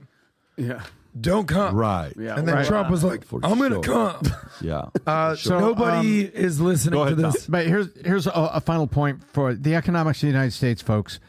[0.58, 0.82] Yeah.
[1.20, 2.14] don't come," Right.
[2.18, 2.66] Yeah, and then right.
[2.66, 4.14] Trump was like, For "I'm going to sure.
[4.14, 4.22] come."
[4.62, 4.86] Yeah.
[5.06, 7.46] Uh, so, nobody um, is listening Go to ahead, this.
[7.46, 11.20] But here's here's a, a final point for the economics of the United States, folks.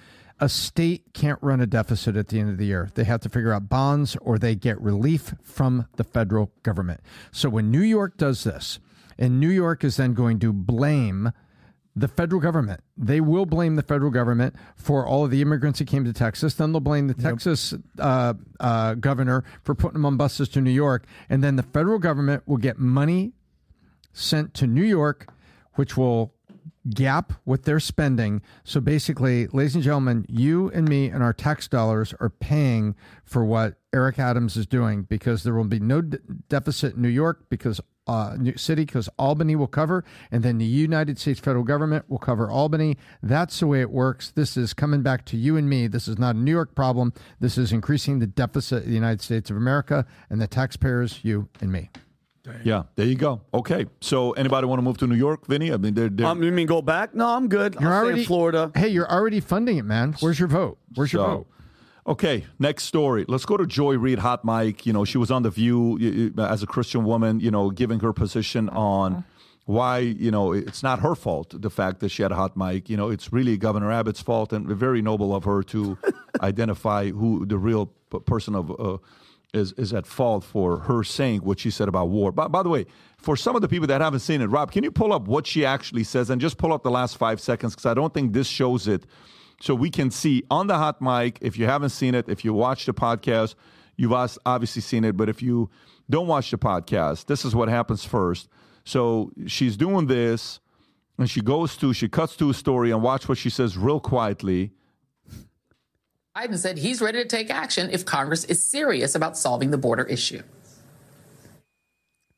[0.43, 2.91] A state can't run a deficit at the end of the year.
[2.97, 7.01] They have to figure out bonds or they get relief from the federal government.
[7.31, 8.81] So when New York does this,
[9.17, 11.31] and New York is then going to blame
[11.95, 12.81] the federal government.
[12.97, 16.55] They will blame the federal government for all of the immigrants that came to Texas.
[16.55, 20.71] Then they'll blame the Texas uh, uh, governor for putting them on buses to New
[20.73, 21.05] York.
[21.29, 23.33] And then the federal government will get money
[24.13, 25.29] sent to New York,
[25.75, 26.35] which will
[26.91, 28.43] gap with they're spending.
[28.65, 32.95] So basically, ladies and gentlemen, you and me and our tax dollars are paying
[33.25, 37.45] for what Eric Adams is doing because there will be no deficit in New York
[37.49, 42.09] because uh, New City because Albany will cover, and then the United States federal government
[42.09, 42.97] will cover Albany.
[43.23, 44.31] That's the way it works.
[44.31, 45.87] This is coming back to you and me.
[45.87, 47.13] This is not a New York problem.
[47.39, 51.49] This is increasing the deficit of the United States of America and the taxpayers, you
[51.61, 51.91] and me.
[52.65, 53.41] Yeah, there you go.
[53.55, 55.73] Okay, so anybody want to move to New York, Vinny?
[55.73, 57.15] I mean, they're, they're Um, you mean go back?
[57.15, 57.77] No, I'm good.
[57.79, 58.73] You're I'll stay in already Florida.
[58.75, 60.15] Hey, you're already funding it, man.
[60.21, 60.79] Where's your vote?
[60.95, 61.47] Where's your So, vote?
[62.05, 63.25] Okay, next story.
[63.29, 64.85] Let's go to Joy Reid, hot mic.
[64.87, 67.71] You know, she was on The View y- y- as a Christian woman, you know,
[67.71, 69.23] giving her position on
[69.67, 72.91] why, you know, it's not her fault, the fact that she had a hot mic.
[72.91, 75.97] You know, it's really Governor Abbott's fault and very noble of her to
[76.43, 77.87] identify who the real
[78.27, 78.73] person of.
[78.81, 78.99] Uh,
[79.53, 82.33] is, is at fault for her saying what she said about war.
[82.33, 82.87] By, by the way,
[83.19, 85.47] for some of the people that haven't seen it, Rob, can you pull up what
[85.47, 88.33] she actually says and just pull up the last five seconds because I don't think
[88.33, 89.05] this shows it
[89.61, 91.39] so we can see on the hot mic.
[91.41, 93.55] If you haven't seen it, if you watch the podcast,
[93.97, 95.17] you've obviously seen it.
[95.17, 95.71] But if you
[96.11, 98.49] don't watch the podcast, this is what happens first.
[98.85, 100.59] So she's doing this,
[101.17, 104.01] and she goes to she cuts to a story and watch what she says real
[104.01, 104.73] quietly.
[106.37, 110.05] Biden said he's ready to take action if Congress is serious about solving the border
[110.05, 110.43] issue.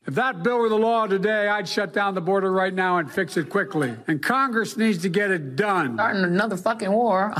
[0.05, 3.09] If that bill were the law today, I'd shut down the border right now and
[3.11, 3.95] fix it quickly.
[4.07, 5.95] And Congress needs to get it done.
[5.95, 7.33] Starting another fucking war.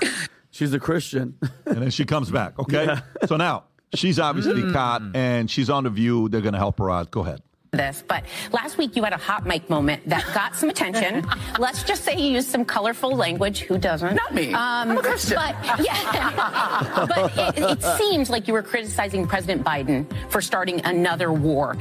[0.50, 1.38] She's a Christian.
[1.64, 2.58] and then she comes back.
[2.58, 2.96] Okay.
[3.26, 3.64] So now
[3.94, 4.72] she's obviously Mm.
[4.72, 6.28] caught and she's on the view.
[6.28, 7.10] They're going to help her out.
[7.10, 7.40] Go ahead.
[7.70, 11.24] This, but last week you had a hot mic moment that got some attention.
[11.58, 13.60] Let's just say you used some colorful language.
[13.60, 14.14] Who doesn't?
[14.14, 14.48] Not me.
[14.48, 15.36] Um, I'm a Christian.
[15.36, 21.32] But yeah, but it, it seems like you were criticizing President Biden for starting another
[21.32, 21.76] war.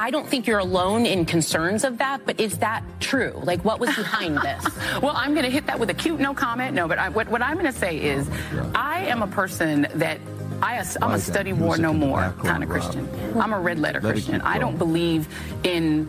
[0.00, 3.38] I don't think you're alone in concerns of that, but is that true?
[3.44, 4.64] Like, what was behind this?
[5.02, 6.74] well, I'm going to hit that with a cute no comment.
[6.74, 8.26] No, but I, what, what I'm going to say is
[8.74, 10.18] I am a person that
[10.62, 13.08] I, I'm Why a study war no more kind of Christian.
[13.38, 14.40] I'm a red letter Christian.
[14.42, 15.28] I don't believe
[15.64, 16.08] in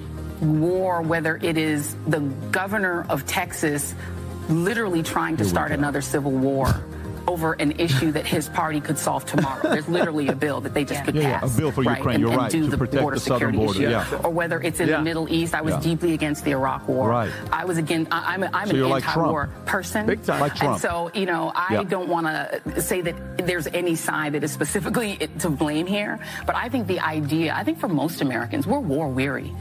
[0.62, 2.20] war, whether it is the
[2.52, 3.94] governor of Texas
[4.50, 6.84] literally trying to start another civil war.
[7.28, 9.62] Over an issue that his party could solve tomorrow.
[9.64, 12.20] There's literally a bill that they just could Yeah, yeah, a bill for Ukraine, And,
[12.22, 14.16] you're and right, do to the protect border the southern security border, issue.
[14.16, 14.22] yeah.
[14.24, 14.98] Or whether it's in Yeah.
[14.98, 15.54] the Middle East.
[15.54, 15.80] I was Yeah.
[15.82, 17.10] deeply against the Iraq war.
[17.10, 17.32] Right.
[17.52, 18.12] I was against.
[18.14, 19.66] I- I'm, a, I'm So an anti-war Trump.
[19.66, 20.06] person.
[20.08, 20.40] Big time.
[20.42, 20.74] Like Trump.
[20.74, 21.84] And so you know, I Yeah.
[21.84, 23.16] don't want to say that
[23.46, 26.20] there's any side that is specifically to blame here.
[26.46, 27.54] But I think the idea.
[27.56, 29.54] I think for most Americans, we're war weary.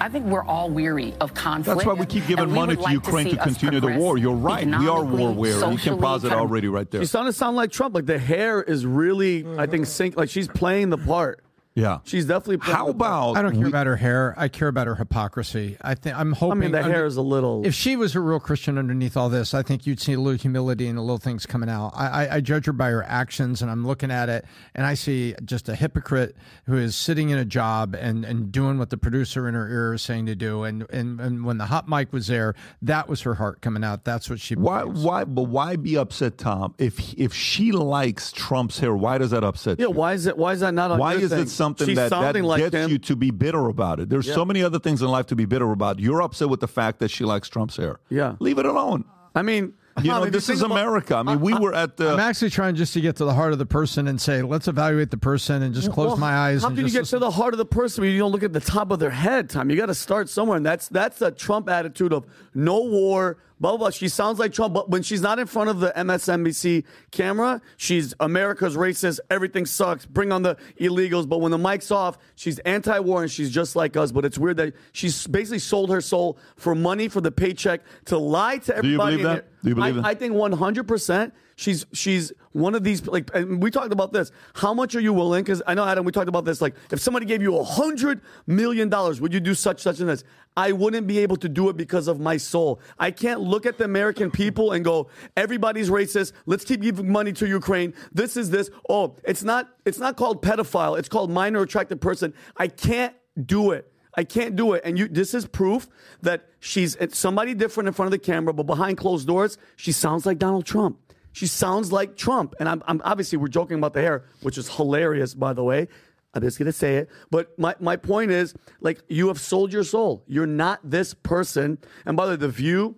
[0.00, 1.78] I think we're all weary of conflict.
[1.78, 4.16] That's why we keep giving money to like Ukraine see to continue the war.
[4.16, 4.66] You're right.
[4.66, 5.54] We are war weary.
[5.56, 7.00] You can socially, pause it already right there.
[7.02, 7.94] She's starting to sound like Trump.
[7.94, 10.16] Like the hair is really, I think, sync.
[10.16, 11.44] Like she's playing the part.
[11.74, 11.98] Yeah.
[12.04, 12.58] She's definitely.
[12.72, 14.34] How about I don't care about her hair.
[14.36, 15.76] I care about her hypocrisy.
[15.80, 16.50] I think I'm hoping.
[16.58, 17.64] I mean, the hair is a little.
[17.64, 20.36] If she was a real Christian underneath all this, I think you'd see a little
[20.38, 21.92] humility and a little things coming out.
[21.94, 24.44] I, I, I judge her by her actions, and I'm looking at it,
[24.74, 26.36] and I see just a hypocrite
[26.66, 29.94] who is sitting in a job and, and doing what the producer in her ear
[29.94, 30.64] is saying to do.
[30.64, 34.04] And, and and when the hot mic was there, that was her heart coming out.
[34.04, 34.56] That's what she.
[34.56, 34.82] Why?
[34.82, 35.22] Why?
[35.24, 36.74] But why be upset, Tom?
[36.78, 39.92] If if she likes Trump's hair, why does that upset Yeah, you?
[39.92, 40.36] why is it?
[40.36, 40.90] Why is that not?
[40.90, 41.40] On Why your is thing?
[41.42, 42.90] it something She's that, that like gets him.
[42.90, 44.08] you to be bitter about it?
[44.08, 44.34] There's Yeah.
[44.34, 45.98] so many other things in life to be bitter about.
[46.00, 48.00] You're upset with the fact that she likes Trump's hair.
[48.08, 48.36] Yeah.
[48.40, 49.04] Leave it alone.
[49.34, 51.14] I mean, You know, this is America.
[51.16, 52.10] I mean, we were at the.
[52.10, 54.66] I'm actually trying just to get to the heart of the person and say, let's
[54.66, 56.62] evaluate the person and just close Well, my eyes.
[56.62, 58.32] How and can you just get to the heart of the person when you don't
[58.32, 59.68] look at the top of their head, Tom?
[59.68, 62.24] You got to start somewhere, and that's that's the Trump attitude of
[62.54, 63.78] no war, blah blah.
[63.78, 63.90] blah.
[63.90, 68.14] She sounds like Trump, but when she's not in front of the MSNBC camera, she's
[68.18, 69.20] America's racist.
[69.30, 70.06] Everything sucks.
[70.06, 71.28] Bring on the illegals.
[71.28, 74.10] But when the mic's off, she's anti-war and she's just like us.
[74.12, 78.18] But it's weird that she's basically sold her soul for money for the paycheck to
[78.18, 79.16] lie to everybody.
[79.16, 79.62] Do you believe that?
[79.62, 80.06] Do you believe I, that?
[80.06, 81.34] I think one hundred percent.
[81.56, 84.32] She's she's one of these like and we talked about this.
[84.54, 85.44] How much are you willing?
[85.44, 86.60] Because I know Adam, we talked about this.
[86.60, 90.08] Like if somebody gave you a hundred million dollars, would you do such such and
[90.08, 90.24] this?
[90.56, 92.80] I wouldn't be able to do it because of my soul.
[92.98, 96.32] I can't look at the American people and go, everybody's racist.
[96.46, 97.94] Let's keep giving money to Ukraine.
[98.12, 98.68] This is this.
[98.88, 100.98] Oh, it's not it's not called pedophile.
[100.98, 102.34] It's called minor attracted person.
[102.56, 103.92] I can't do it.
[104.14, 104.82] I can't do it.
[104.84, 105.88] And you, this is proof
[106.22, 110.26] that she's somebody different in front of the camera, but behind closed doors, she sounds
[110.26, 110.98] like Donald Trump.
[111.32, 112.54] She sounds like Trump.
[112.58, 115.88] And I'm, I'm obviously we're joking about the hair, which is hilarious, by the way.
[116.32, 117.08] I'm just gonna say it.
[117.30, 120.22] But my, my point is, like, you have sold your soul.
[120.26, 121.78] You're not this person.
[122.06, 122.96] And by the way, The View,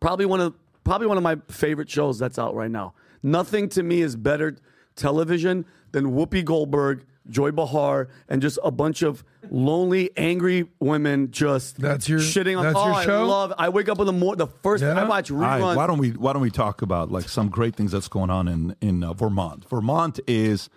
[0.00, 0.54] probably one of
[0.84, 2.94] probably one of my favorite shows that's out right now.
[3.22, 4.56] Nothing to me is better
[4.96, 11.80] television than Whoopi Goldberg, Joy Behar, and just a bunch of lonely, angry women just
[11.80, 12.64] that's your shitting on.
[12.64, 13.52] that's oh, your I love.
[13.58, 14.38] I wake up in the morning.
[14.38, 15.76] The first I watch All right, reruns.
[15.76, 18.48] why don't we why don't we talk about like some great things that's going on
[18.48, 19.68] in in uh, Vermont?
[19.68, 20.68] Vermont is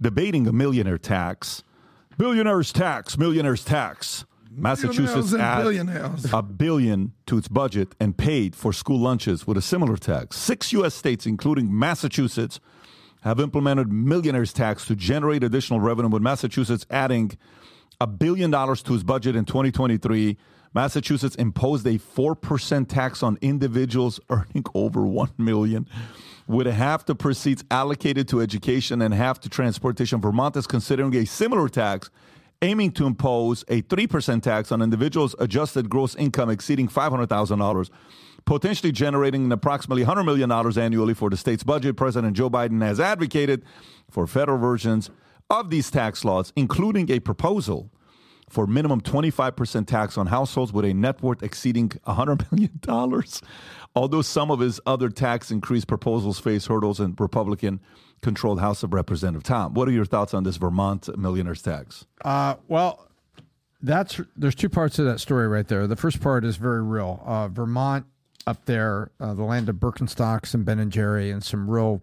[0.00, 1.62] debating a millionaire tax,
[2.18, 4.24] billionaires tax, millionaires tax.
[4.56, 9.96] Massachusetts adds a billion to its budget and paid for school lunches with a similar
[9.96, 10.36] tax.
[10.36, 10.94] Six U.S.
[10.94, 12.60] states, including Massachusetts,
[13.24, 16.10] have implemented millionaires tax to generate additional revenue.
[16.10, 17.32] With Massachusetts adding
[17.98, 20.36] a billion dollars to its budget in 2023,
[20.74, 25.88] Massachusetts imposed a 4% tax on individuals earning over 1 million
[26.46, 30.20] with half the proceeds allocated to education and half to transportation.
[30.20, 32.10] Vermont is considering a similar tax
[32.60, 37.88] aiming to impose a 3% tax on individuals adjusted gross income exceeding $500,000
[38.44, 41.96] potentially generating approximately $100 million annually for the state's budget.
[41.96, 43.64] President Joe Biden has advocated
[44.10, 45.10] for federal versions
[45.50, 47.90] of these tax laws, including a proposal
[48.48, 53.24] for minimum 25% tax on households with a net worth exceeding $100 million.
[53.96, 57.80] Although some of his other tax increase proposals face hurdles in Republican
[58.22, 59.44] controlled House of Representatives.
[59.44, 62.06] Tom, what are your thoughts on this Vermont millionaires tax?
[62.24, 63.06] Uh, well,
[63.82, 65.86] that's there's two parts of that story right there.
[65.86, 67.22] The first part is very real.
[67.24, 68.06] Uh, Vermont
[68.46, 72.02] up there, uh, the land of Birkenstocks and Ben and Jerry, and some real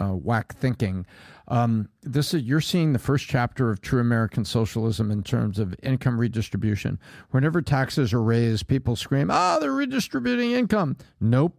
[0.00, 1.06] uh, whack thinking.
[1.48, 5.74] Um, this is you're seeing the first chapter of true American socialism in terms of
[5.82, 6.98] income redistribution.
[7.30, 11.56] Whenever taxes are raised, people scream, "Ah, they're redistributing income." Nope,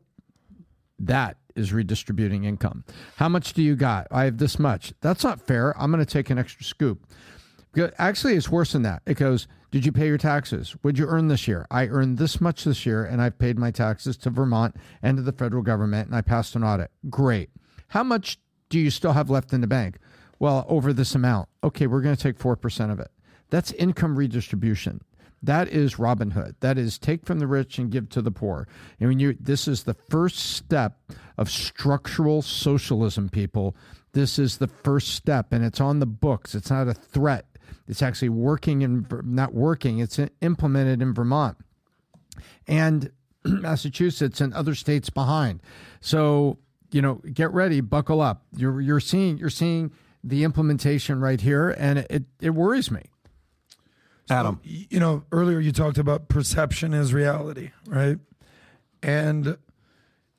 [0.99, 2.83] that is redistributing income.
[3.17, 4.07] How much do you got?
[4.09, 4.93] I have this much.
[5.01, 5.79] That's not fair.
[5.79, 7.05] I'm going to take an extra scoop.
[7.97, 9.01] Actually, it's worse than that.
[9.05, 10.75] It goes, Did you pay your taxes?
[10.83, 11.65] What'd you earn this year?
[11.71, 15.23] I earned this much this year, and I've paid my taxes to Vermont and to
[15.23, 16.91] the federal government, and I passed an audit.
[17.09, 17.49] Great.
[17.87, 18.37] How much
[18.69, 19.97] do you still have left in the bank?
[20.37, 21.49] Well, over this amount.
[21.63, 23.09] Okay, we're going to take 4% of it.
[23.49, 25.01] That's income redistribution.
[25.41, 26.55] That is Robin Hood.
[26.59, 28.67] That is take from the rich and give to the poor.
[28.99, 30.99] And when you this is the first step
[31.39, 33.75] of structural socialism, people.
[34.11, 36.53] This is the first step, and it's on the books.
[36.53, 37.47] It's not a threat.
[37.87, 39.99] It's actually working and not working.
[39.99, 41.57] It's implemented in Vermont
[42.67, 43.11] and
[43.45, 45.61] Massachusetts and other states behind.
[46.01, 46.59] So
[46.91, 48.43] you know, get ready, buckle up.
[48.55, 49.91] You're you're seeing you're seeing
[50.23, 53.01] the implementation right here, and it it worries me.
[54.29, 58.19] Adam, you know, earlier you talked about perception is reality, right?
[59.01, 59.57] And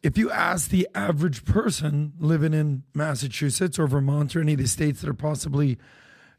[0.02, 4.66] if you ask the average person living in Massachusetts or Vermont or any of the
[4.66, 5.76] states that are possibly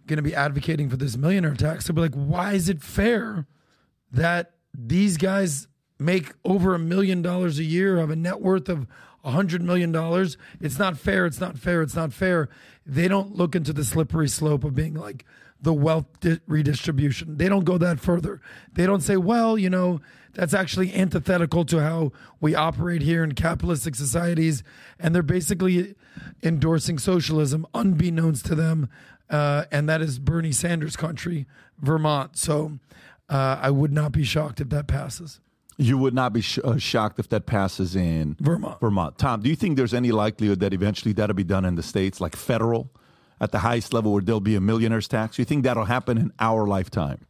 [0.07, 3.45] going to be advocating for this millionaire tax, they'll be like, why is it fair
[4.11, 5.67] that these guys
[5.99, 8.87] make over a million dollars a year, have a net worth of
[9.23, 10.37] a hundred million dollars?
[10.59, 11.25] It's not fair.
[11.25, 11.81] It's not fair.
[11.81, 12.49] It's not fair.
[12.85, 15.25] They don't look into the slippery slope of being like
[15.61, 17.37] the wealth di- redistribution.
[17.37, 18.41] They don't go that further.
[18.73, 20.01] They don't say, well, you know,
[20.33, 24.63] that's actually antithetical to how we operate here in capitalistic societies.
[24.99, 25.95] And they're basically
[26.43, 28.89] endorsing socialism unbeknownst to them.
[29.29, 31.47] Uh, and that is Bernie Sanders' country,
[31.79, 32.37] Vermont.
[32.37, 32.79] So
[33.29, 35.39] uh, I would not be shocked if that passes.
[35.77, 38.79] You would not be sh- uh, shocked if that passes in Vermont.
[38.79, 39.17] Vermont.
[39.17, 42.21] Tom, do you think there's any likelihood that eventually that'll be done in the states,
[42.21, 42.89] like federal,
[43.41, 45.35] at the highest level, where there'll be a millionaire's tax?
[45.35, 47.25] Do you think that'll happen in our lifetime?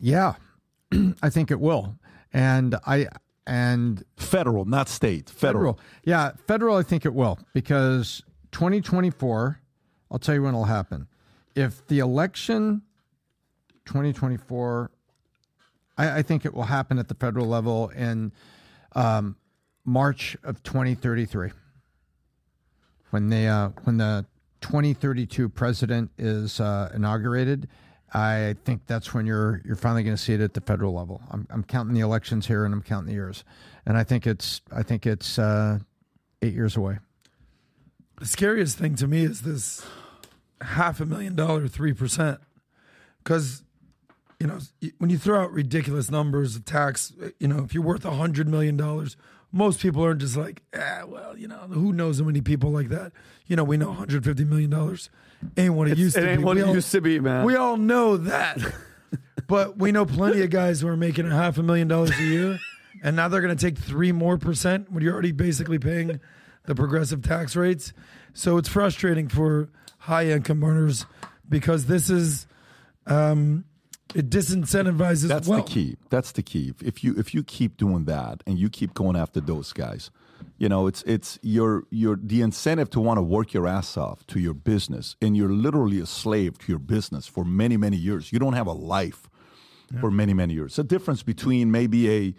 [0.00, 0.34] Yeah,
[1.22, 1.98] I think it will.
[2.32, 3.08] And I
[3.46, 5.78] and federal, not state, federal.
[6.04, 6.76] Yeah, federal.
[6.76, 8.22] I think it will because
[8.52, 9.60] 2024.
[10.10, 11.06] I'll tell you when it'll happen.
[11.54, 12.82] If the election
[13.86, 14.90] 2024,
[15.96, 18.32] I, I think it will happen at the federal level in
[18.94, 19.36] um,
[19.84, 21.50] March of 2033
[23.10, 24.26] when they uh, when the
[24.60, 27.68] 2032 president is uh, inaugurated.
[28.12, 31.20] I think that's when you're you're finally going to see it at the federal level.
[31.30, 33.44] I'm, I'm counting the elections here and I'm counting the years,
[33.84, 35.78] and I think it's I think it's uh,
[36.42, 36.98] eight years away.
[38.18, 39.86] The scariest thing to me is this
[40.60, 42.40] half a million dollar three percent,
[43.22, 43.62] because
[44.40, 44.58] you know
[44.98, 48.48] when you throw out ridiculous numbers of tax, you know if you're worth a hundred
[48.48, 49.16] million dollars,
[49.52, 52.88] most people aren't just like, ah, well, you know, who knows how many people like
[52.88, 53.12] that?
[53.46, 55.10] You know, we know 150 million dollars
[55.56, 56.44] ain't what it It's- used it to ain't be.
[56.44, 57.44] what we it all, used to be, man.
[57.44, 58.58] We all know that,
[59.46, 62.22] but we know plenty of guys who are making a half a million dollars a
[62.22, 62.58] year,
[63.02, 66.20] and now they're going to take three more percent when you're already basically paying
[66.66, 67.92] the progressive tax rates.
[68.34, 69.68] So it's frustrating for
[70.08, 71.06] high income earners
[71.48, 72.46] because this is
[73.06, 73.64] um,
[74.14, 75.28] it disincentivizes.
[75.28, 75.96] That's the key.
[76.10, 76.74] That's the key.
[76.82, 80.10] If you if you keep doing that and you keep going after those guys,
[80.56, 84.26] you know it's it's your your the incentive to want to work your ass off
[84.28, 88.32] to your business, and you're literally a slave to your business for many many years.
[88.32, 89.28] You don't have a life
[90.00, 90.76] for many many years.
[90.76, 92.34] The difference between maybe a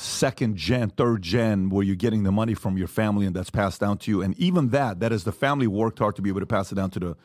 [0.00, 3.80] second gen, third gen, where you're getting the money from your family and that's passed
[3.80, 6.40] down to you, and even that, that is the family worked hard to be able
[6.40, 7.16] to pass it down to the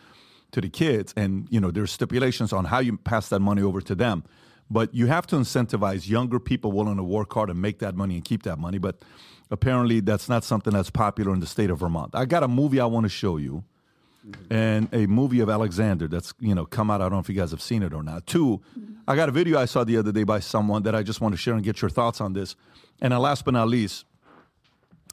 [0.51, 3.81] to the kids, and you know there's stipulations on how you pass that money over
[3.81, 4.23] to them.
[4.69, 8.15] But you have to incentivize younger people willing to work hard and make that money
[8.15, 8.77] and keep that money.
[8.79, 9.03] But
[9.51, 12.11] apparently, that's not something that's popular in the state of Vermont.
[12.15, 13.63] I got a movie I want to show you,
[14.49, 17.01] and a movie of Alexander that's you know come out.
[17.01, 18.25] I don't know if you guys have seen it or not.
[18.27, 18.61] Two,
[19.07, 21.33] I got a video I saw the other day by someone that I just want
[21.33, 22.55] to share and get your thoughts on this.
[23.01, 24.05] And last but not least,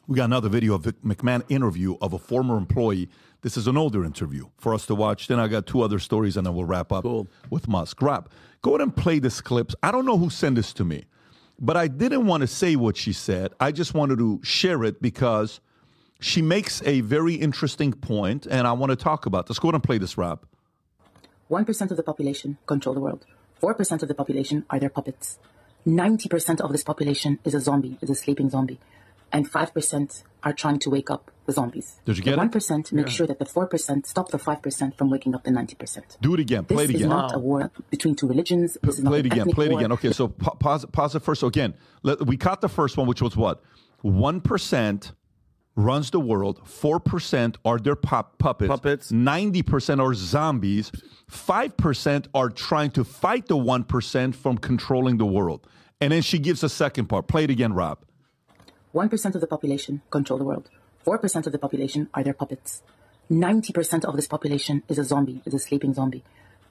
[0.07, 3.09] we got another video of Vince McMahon interview of a former employee.
[3.43, 5.29] This is an older interview for us to watch.
[5.29, 7.05] Then I got two other stories, and then we'll wrap up
[7.49, 8.03] with Musk.
[8.03, 8.29] Rob,
[8.63, 9.75] go ahead and play this clips.
[9.83, 11.05] I don't know who sent this to me,
[11.59, 13.53] but I didn't want to say what she said.
[13.61, 15.61] I just wanted to share it because
[16.21, 19.59] she makes a very interesting point, and I want to talk about this.
[19.59, 20.45] Go ahead and play this, Rob.
[21.51, 23.27] 1% of the population control the world.
[23.63, 25.39] 4% of the population are their puppets.
[25.87, 28.79] 90% of this population is a zombie, is a sleeping zombie.
[29.33, 32.01] And 5% are trying to wake up the zombies.
[32.05, 32.51] Did you get the it?
[32.51, 33.13] 1% make Yeah.
[33.13, 36.17] sure that the 4% stop the 5% from waking up the 90%.
[36.21, 36.65] Do it again.
[36.65, 37.09] Play this it again.
[37.11, 38.77] This is not a war between two religions.
[38.83, 39.41] This is not play it again.
[39.41, 39.81] ethnic Play it war.
[39.81, 39.93] again.
[39.93, 41.41] Okay, so pa- pause, pause it first.
[41.41, 43.63] So again, let, we caught the first one, which was what?
[44.05, 45.13] 1%
[45.77, 50.91] runs the world, 4% are their pop- puppets, puppets, 90% are zombies,
[51.31, 55.67] 5% are trying to fight the 1% from controlling the world.
[56.01, 57.29] And then she gives a second part.
[57.29, 57.99] Play it again, Rob.
[58.95, 60.69] 1% of the population control the world.
[61.07, 62.83] 4% of the population are their puppets.
[63.31, 66.25] 90% of this population is a zombie, is a sleeping zombie.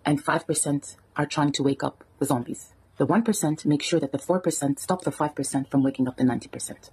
[0.05, 2.73] And 5% are trying to wake up the zombies.
[2.97, 6.89] The 1% make sure that the 4% stop the 5% from waking up the 90%.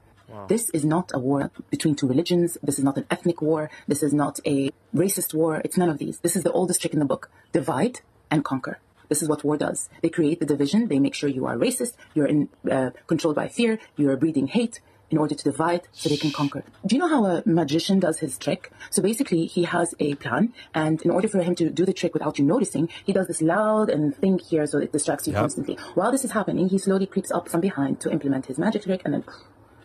[0.49, 2.59] This is not a war between two religions.
[2.63, 3.71] This is not an ethnic war.
[3.89, 5.61] This is not a racist war.
[5.65, 6.19] It's none of these.
[6.21, 8.01] This is the oldest trick in the book divide
[8.31, 8.79] and conquer.
[9.09, 9.89] This is what war does.
[10.03, 10.89] They create the division.
[10.89, 14.81] They make sure you are racist, you're in, uh, controlled by fear, you're breeding hate
[15.09, 16.65] in order to divide so they can conquer.
[16.85, 18.73] Do you know how a magician does his trick?
[18.91, 22.13] So basically, he has a plan, and in order for him to do the trick
[22.13, 25.43] without you noticing, he does this loud and thing here so it distracts you Yep.
[25.43, 25.79] constantly.
[25.95, 29.03] While this is happening, he slowly creeps up from behind to implement his magic trick,
[29.05, 29.25] and then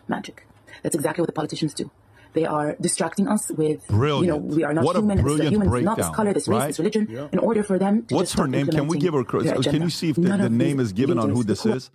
[0.08, 0.46] magic.
[0.82, 1.90] That's exactly what the politicians do.
[2.34, 5.32] They are distracting us with, you know, we are not What a human, this is
[5.32, 6.66] a brilliant human, this is not this color, this race, right?
[6.68, 7.28] this religion, Yeah.
[7.30, 8.68] in order for them to What's just her name?
[8.68, 9.62] Can we give her credit?
[9.64, 11.90] Can you see if the, the name is given on who leaders, this is?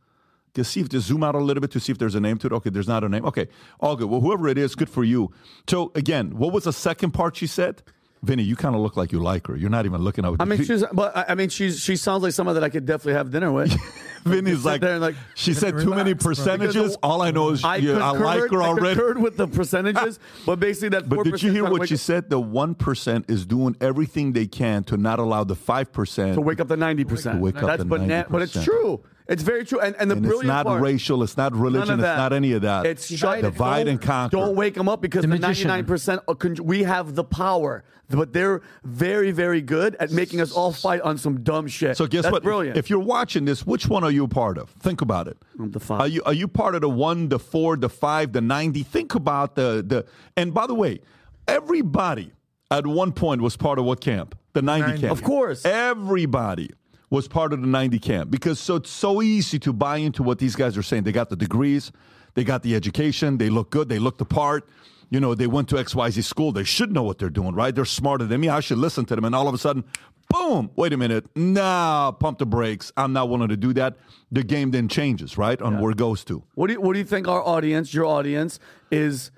[0.53, 2.37] Can see if to zoom out a little bit to see if there's a name
[2.39, 2.53] to it.
[2.53, 3.25] Okay, there's not a name.
[3.25, 3.47] Okay,
[3.79, 4.09] all good.
[4.09, 5.31] Well, whoever it is, good for you.
[5.67, 7.83] So again, what was the second part she said?
[8.23, 9.55] Vinny, you kind of look like you like her.
[9.55, 10.33] You're not even looking at.
[10.39, 12.85] I mean, she's, but I I mean, she's she sounds like someone that I could
[12.85, 13.71] definitely have dinner with.
[14.25, 16.95] Vinny's like, there and like she said too many percentages.
[17.03, 18.63] All I know is I, yeah, I like her already.
[18.63, 18.95] I already.
[18.95, 21.09] concurred with the percentages, but basically that.
[21.09, 22.29] But 4% did you hear what she up- said?
[22.29, 26.41] The one percent is doing everything they can to not allow the five percent to
[26.41, 27.41] wake up the ninety percent.
[27.41, 29.03] Wake up That's the bana- but it's true.
[29.27, 29.79] It's very true.
[29.81, 31.21] And and the And it's not part, racial.
[31.21, 31.99] It's not religion.
[31.99, 32.85] It's not any of that.
[32.85, 33.41] It's shut.
[33.41, 34.37] divide and conquer.
[34.37, 36.21] Don't wake them up because The the ninety nine percent.
[36.61, 41.17] We have the power, but they're very very good at making us all fight on
[41.17, 41.97] some dumb shit.
[41.97, 42.43] So guess That's what?
[42.43, 42.77] Brilliant.
[42.77, 44.69] If you're watching this, which one are you a part of?
[44.71, 45.37] Think about it.
[45.57, 46.01] the five.
[46.01, 48.83] Are you are you part of the one, the four, the five, the ninety?
[48.83, 50.05] Think about the the.
[50.35, 50.99] And by the way,
[51.47, 52.31] everybody
[52.71, 54.37] at one point was part of what camp?
[54.53, 55.01] The ninety 90.
[55.01, 55.11] camp.
[55.11, 55.65] Of course.
[55.65, 56.71] Everybody
[57.09, 60.39] was part of the ninety camp because so it's so easy to buy into what
[60.39, 61.03] these guys are saying.
[61.03, 61.91] They got the degrees,
[62.33, 64.67] they got the education, they look good, they look the part.
[65.09, 66.51] You know, they went to XYZ school.
[66.51, 67.73] They should know what they're doing, right?
[67.73, 68.49] They're smarter than me.
[68.49, 69.23] I should listen to them.
[69.25, 69.85] And all of a sudden,
[70.29, 71.25] boom, wait a minute.
[71.35, 72.91] Nah, pump the brakes.
[72.97, 73.97] I'm not willing to do that.
[74.31, 75.61] The game then changes, right?
[75.61, 76.43] On where it goes to.
[76.55, 78.59] What do you, what do you think our audience, your audience,
[78.91, 79.31] is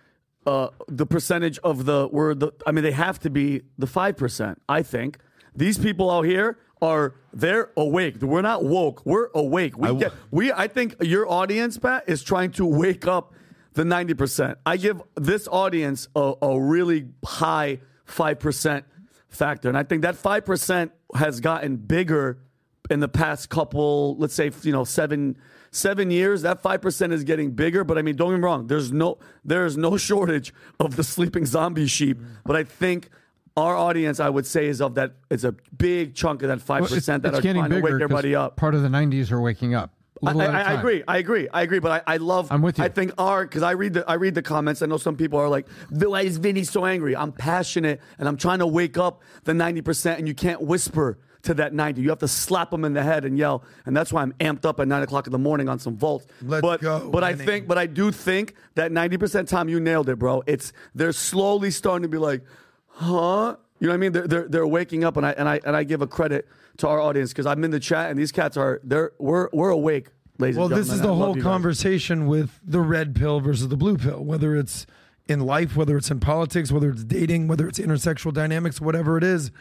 [0.46, 4.18] uh, the percentage of the we're the I mean they have to be the five
[4.18, 4.62] percent.
[4.68, 5.20] I think
[5.56, 8.22] these people out here are they're awake.
[8.22, 9.06] We're not woke.
[9.06, 9.78] We're awake.
[9.78, 10.52] We get we.
[10.52, 13.34] I think your audience, Pat, is trying to wake up
[13.80, 14.57] the ninety percent.
[14.65, 18.84] I give this audience a, a really high five percent
[19.30, 22.39] factor, and I think that five percent has gotten bigger
[22.89, 25.38] in the past couple, let's say, you know, seven
[25.72, 26.41] seven years.
[26.41, 27.85] That five percent is getting bigger.
[27.85, 28.68] But I mean, don't get me wrong.
[28.68, 32.19] There's no there is no shortage of the sleeping zombie sheep.
[32.43, 33.07] But I think
[33.56, 35.14] our audience, I would say, is of that.
[35.30, 37.80] It's a big chunk of that five Well, percent that it's are getting trying to
[37.80, 38.57] wake everybody up.
[38.57, 39.93] Part of the 90s are waking up.
[40.28, 40.80] I, little at a I, I time.
[40.80, 41.04] agree.
[41.08, 41.48] I agree.
[41.54, 41.80] I agree.
[41.80, 42.52] But I, I love.
[42.52, 42.84] I'm with you.
[42.84, 44.82] I think our because I read the I read the comments.
[44.82, 48.38] I know some people are like, "Why is Vinny so angry?" I'm passionate and I'm
[48.38, 52.02] trying to wake up the ninety percent, and you can't whisper to that ninety.
[52.02, 54.66] You have to slap them in the head and yell, and that's why I'm amped
[54.66, 56.28] up at nine o'clock in the morning on some volts.
[56.41, 59.80] Let's but go, but I think but I do think that ninety percent time you
[59.80, 60.44] nailed it, bro.
[60.48, 62.44] It's they're slowly starting to be like,
[62.88, 63.56] huh?
[63.80, 64.12] You know what I mean?
[64.12, 66.48] They're they're, they're waking up, and I and I and I give a credit
[66.80, 69.69] to our audience because I'm in the chat, and these cats are they're we're we're
[69.69, 70.10] awake.
[70.38, 73.97] Ladies Well, this is the I whole conversation with the red pill versus the blue
[73.97, 74.85] pill, whether it's
[75.27, 79.23] in life, whether it's in politics, whether it's dating, whether it's intersexual dynamics, whatever it
[79.23, 79.51] is.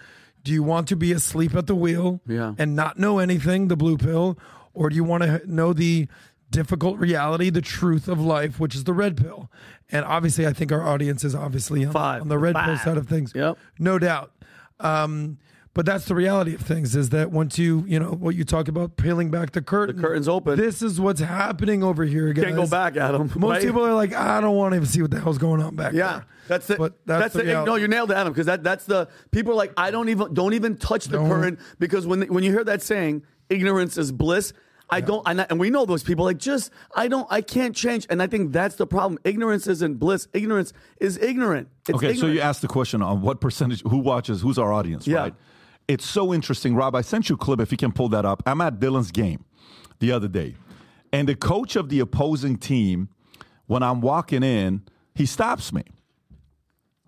[0.45, 2.55] Do you want to be asleep at the wheel Yeah.
[2.59, 4.39] and not know anything, the blue pill,
[4.73, 6.07] or do you want to know the
[6.51, 9.51] difficult reality, the truth of life, which is the red pill?
[9.91, 12.23] And obviously, I think our audience is obviously on, Five.
[12.23, 13.33] on the red pill side of things.
[13.35, 13.59] Yep.
[13.81, 14.31] No doubt.
[14.79, 15.39] Um,
[15.79, 18.67] but that's the reality of things is that once you, you know, what you talk
[18.67, 19.95] about, peeling back the curtain.
[19.95, 20.59] The curtain's open.
[20.59, 22.47] This is what's happening over here, guys.
[22.47, 23.31] Can't go back, Adam.
[23.37, 23.63] Most right?
[23.63, 25.93] people are like, I don't want to even see what the hell's going on back
[25.93, 26.27] Yeah, there.
[26.49, 26.79] that's it.
[26.79, 27.71] But that's the the, reality.
[27.71, 27.77] no.
[27.77, 28.33] You nailed it, Adam.
[28.33, 31.29] Because that that's the people are like I don't even don't even touch the Don't.
[31.29, 34.53] current because when when you hear that saying ignorance is bliss.
[34.91, 36.25] I don't, and, I, and we know those people.
[36.25, 39.19] Like, just I don't, I can't change, and I think that's the problem.
[39.23, 40.29] Ignorance isn't bliss.
[40.33, 41.69] Ignorance is ignorant.
[41.87, 45.07] It's okay, so you asked the question on what percentage, who watches, who's our audience,
[45.07, 45.19] Yeah.
[45.19, 45.35] right?
[45.89, 46.95] It's so interesting, Rob.
[46.95, 48.43] I sent you a clip if you can pull that up.
[48.47, 49.45] I'm at Dylan's game
[49.99, 50.55] the other day,
[51.13, 53.09] and the coach of the opposing team,
[53.67, 54.83] when I'm walking in,
[55.15, 55.83] he stops me.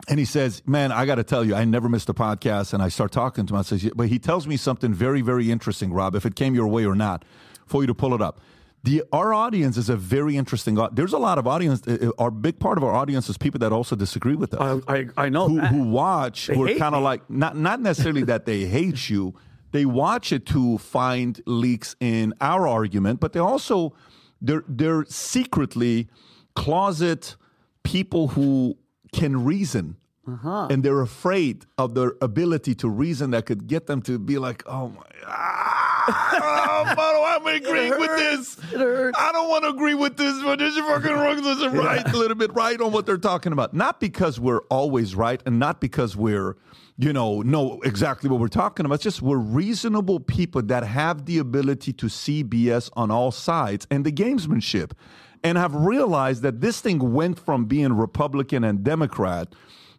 [0.09, 2.73] And he says, Man, I got to tell you, I never missed a podcast.
[2.73, 3.59] And I start talking to him.
[3.59, 6.67] I says, But he tells me something very, very interesting, Rob, if it came your
[6.67, 7.25] way or not,
[7.67, 8.41] for you to pull it up.
[8.83, 10.79] The, our audience is a very interesting.
[10.93, 11.83] There's a lot of audience.
[11.87, 14.83] uh, uh, Our big part of our audience is people that also disagree with us
[14.89, 17.81] I, I, I know who, who watch They who are kind of like not not
[17.81, 19.35] necessarily that they hate you
[19.73, 23.95] they watch it to find leaks in our argument but they also
[24.41, 26.09] they're they're secretly
[26.57, 27.37] closet
[27.83, 28.77] people who
[29.13, 29.97] can reason
[30.29, 30.69] Uh-huh.
[30.71, 34.63] and they're afraid of their ability to reason that could get them to be like
[34.67, 36.01] oh my ah,
[36.97, 38.59] Mano, I'm agreeing with this.
[38.73, 41.43] I don't want to agree with this, but this is fucking wrong.
[41.43, 43.75] This is right a little bit right on what they're talking about.
[43.75, 46.57] Not because we're always right, and not because we're,
[46.99, 48.97] you know, know exactly what we're talking about.
[48.97, 53.87] It's just we're reasonable people that have the ability to see BS on all sides
[53.91, 54.93] and the gamesmanship,
[55.45, 59.55] and have realized that this thing went from being Republican and Democrat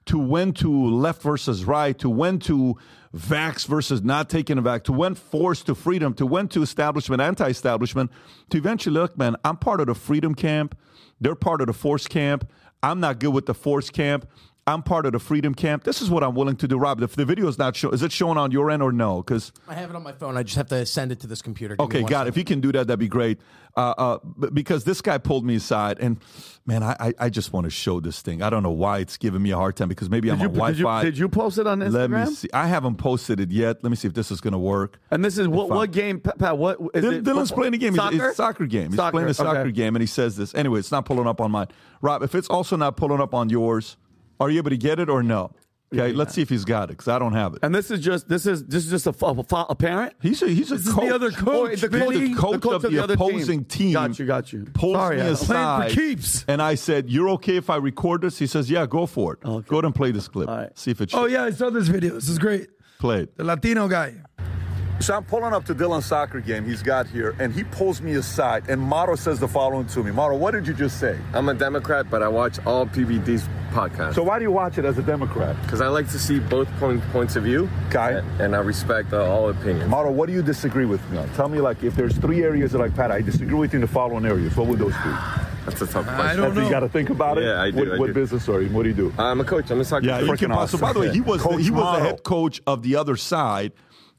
[0.06, 2.78] to when to left versus right, to when to
[3.16, 7.22] vax versus not taking a vax, to when force to freedom, to when to establishment,
[7.22, 8.12] anti-establishment,
[8.50, 10.78] to eventually look, man, I'm part of the freedom camp.
[11.20, 12.50] They're part of the force camp.
[12.82, 14.28] I'm not good with the force camp.
[14.68, 15.84] I'm part of the freedom camp.
[15.86, 17.02] This is what I'm willing to do, Rob.
[17.02, 19.24] If the video is not show, is it showing on your end or no?
[19.24, 20.38] Because I have it on my phone.
[20.38, 21.76] I just have to send it to this computer.
[21.76, 22.28] Give Okay, God.
[22.28, 23.40] If you can do that, that'd be great.
[23.76, 24.18] Uh, uh,
[24.54, 26.20] because this guy pulled me aside, and
[26.68, 28.44] man, I, I, I just want to show this thing.
[28.44, 30.54] I don't know why it's giving me a hard time because maybe I'm Did on
[30.54, 31.04] you, did, you, Wi-Fi.
[31.06, 31.94] did you post it on Instagram?
[31.94, 32.50] Let me see.
[32.54, 33.84] I haven't posted it yet.
[33.84, 35.00] Let me see if this is going to work.
[35.10, 36.38] And this is what, If I- what game, Pat?
[36.38, 37.24] Pat, What is Dylan- it?
[37.24, 37.58] Dylan's football?
[37.58, 37.96] playing a game.
[37.96, 38.16] Soccer?
[38.16, 38.88] It's a soccer game.
[38.90, 39.72] He's Soccer, playing a soccer okay.
[39.72, 40.54] game, and he says this.
[40.54, 41.68] Anyway, it's not pulling up on mine.
[42.02, 43.98] Rob, if it's also not pulling up on yours,
[44.42, 45.52] are you able to get it or no?
[45.94, 47.60] Okay, let's see if he's got it because I don't have it.
[47.64, 50.14] And this is just this is this is just a, a, a parent.
[50.22, 51.10] He's a he's a This coach.
[51.10, 51.82] the other Oh, coach.
[51.82, 52.30] the Vinny.
[52.30, 53.92] the coach, of the, other opposing team.
[53.92, 54.68] Got you, got you.
[54.74, 55.36] Pulls Sorry, me Adam.
[55.36, 56.46] Playing for aside, keeps.
[56.48, 59.42] and I said, "You're okay if I record this?" He says, "Yeah, go for it.
[59.42, 60.48] Go ahead and play this clip.
[60.48, 60.70] Right.
[60.80, 62.14] See if it's Oh, yeah, I saw this video.
[62.14, 62.70] This is great.
[63.00, 64.14] played." The Latino guy.
[65.02, 68.14] So I'm pulling up to Dylan's soccer game he's got here, and he pulls me
[68.14, 70.12] aside, and Maro says the following to me.
[70.12, 71.18] Maro, what did you just say?
[71.34, 74.14] I'm a Democrat, but I watch all PBD's podcasts.
[74.14, 75.60] So why do you watch it as a Democrat?
[75.64, 77.68] Because I like to see both point, points of view.
[77.88, 78.20] Okay.
[78.20, 79.90] And, and I respect uh, all opinions.
[79.90, 81.28] Maro, what do you disagree with me on?
[81.32, 83.82] Tell me, like, if there's three areas that, like, Pat, I disagree with you in
[83.82, 85.10] the following areas, what would those be?
[85.66, 86.20] That's a tough question.
[86.20, 87.46] I don't You got to think about it.
[87.46, 88.14] Yeah, I do, What, I what do.
[88.14, 88.70] business are you?
[88.70, 89.14] What do you do?
[89.18, 89.72] I'm a coach.
[89.72, 90.42] I'm a soccer Yeah, coach.
[90.42, 90.72] you can pass.
[90.72, 93.16] So by the way, he was Coach he was the head coach of the other
[93.16, 93.72] side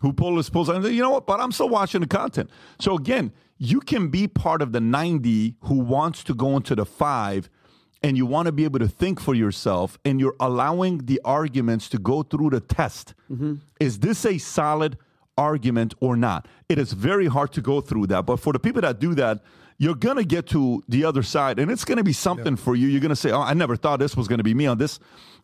[0.03, 0.69] who pulled his pulls.
[0.69, 1.27] And you know what?
[1.27, 2.51] But I'm still watching the content.
[2.79, 6.85] So again, you can be part of the 90 who wants to go into the
[6.85, 7.49] five.
[8.05, 11.89] And you want to be able to think for yourself, and you're allowing the arguments
[11.91, 13.15] to go through the test.
[13.79, 14.99] Is this a solid
[15.39, 16.49] argument or not?
[16.69, 18.27] It is very hard to go through that.
[18.27, 19.41] But for the people that do that,
[19.79, 22.75] you're going to get to the other side, and it's going to be something for
[22.75, 22.89] you.
[22.89, 24.79] You're going to say, "Oh, I never thought this was going to be me on
[24.79, 24.99] this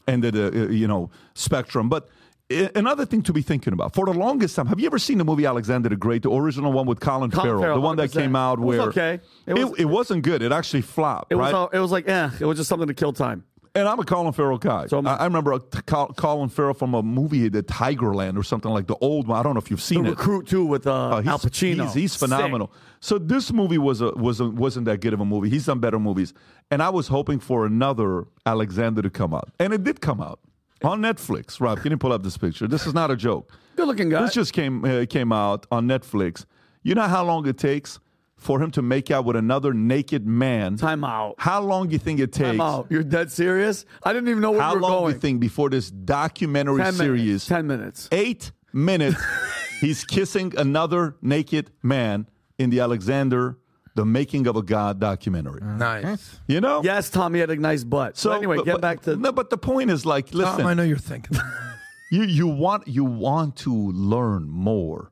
[0.08, 2.08] end of the uh, you know spectrum." But
[2.50, 5.24] another thing to be thinking about for the longest time, have you ever seen the
[5.24, 8.10] movie Alexander the Great, the original one with Colin, Colin Farrell, Farrell, the one that
[8.10, 8.12] 100%.
[8.14, 9.14] came out It was where okay.
[9.46, 10.42] It it, was- it, wasn't good.
[10.42, 11.30] It actually flopped.
[11.32, 13.44] It was all, it was like eh, it was just something to kill time.
[13.74, 14.86] And I'm a Colin Farrell guy.
[14.86, 18.72] So I, I remember a, Col- Colin Farrell from a movie, The Tigerland, or something
[18.72, 19.38] like the old one.
[19.38, 20.10] I don't know if you've seen The it.
[20.12, 21.84] Recruit too with uh, he's, Al Pacino.
[21.84, 22.28] He's, he's Sick.
[22.28, 22.72] phenomenal.
[23.00, 25.48] So this movie was a, was a, wasn't that good of a movie.
[25.50, 26.32] He's done better movies,
[26.72, 30.40] and I was hoping for another Alexander to come out, and it did come out
[30.82, 31.60] on Netflix.
[31.60, 32.66] Rob, can you pull up this picture?
[32.68, 33.50] This is not a joke.
[33.76, 34.22] Good looking guy.
[34.22, 36.44] This just came uh, came out on Netflix.
[36.82, 38.00] You know how long it takes
[38.36, 40.76] for him to make out with another naked man?
[40.76, 41.34] Time out.
[41.38, 42.48] How long do you think it takes?
[42.50, 42.86] Time out.
[42.88, 43.84] You're dead serious?
[44.04, 46.82] I didn't even know where How we were long do you think before this documentary
[46.82, 47.24] Ten series?
[47.24, 47.46] minutes.
[47.46, 48.08] Ten minutes.
[48.12, 49.20] Eight minutes.
[49.80, 52.28] he's kissing another naked man
[52.58, 53.58] in the Alexander,
[53.98, 55.60] the Making of a God documentary.
[55.60, 56.38] Nice.
[56.46, 56.82] You know?
[56.84, 58.16] Yes, Tommy had a nice butt.
[58.16, 59.32] So, anyway, but- get but- back to no.
[59.32, 60.58] But the point is, like, listen.
[60.58, 61.36] Tom, I know you're thinking.
[62.12, 65.10] you you want you want to learn more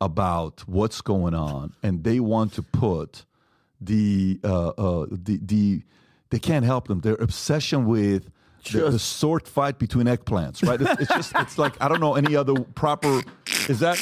[0.00, 3.24] about what's going on, and they want to put
[3.80, 5.82] the uh, uh, the the
[6.30, 7.02] they can't help them.
[7.02, 8.30] Their obsession with
[8.72, 10.80] the, the sword fight between eggplants, right?
[10.80, 13.22] It's, it's just it's like I don't know any other proper.
[13.68, 13.98] Is that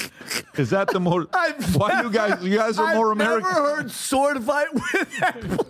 [0.56, 1.22] is that the more?
[1.74, 3.46] why you guys you guys are I've more American?
[3.48, 5.60] I've never heard sword fight with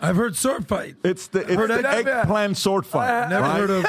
[0.00, 0.96] I've heard sword fight.
[1.02, 2.06] It's the it's Heard the that?
[2.06, 3.10] eggplant sword fight.
[3.24, 3.60] I, Never right?
[3.60, 3.86] heard of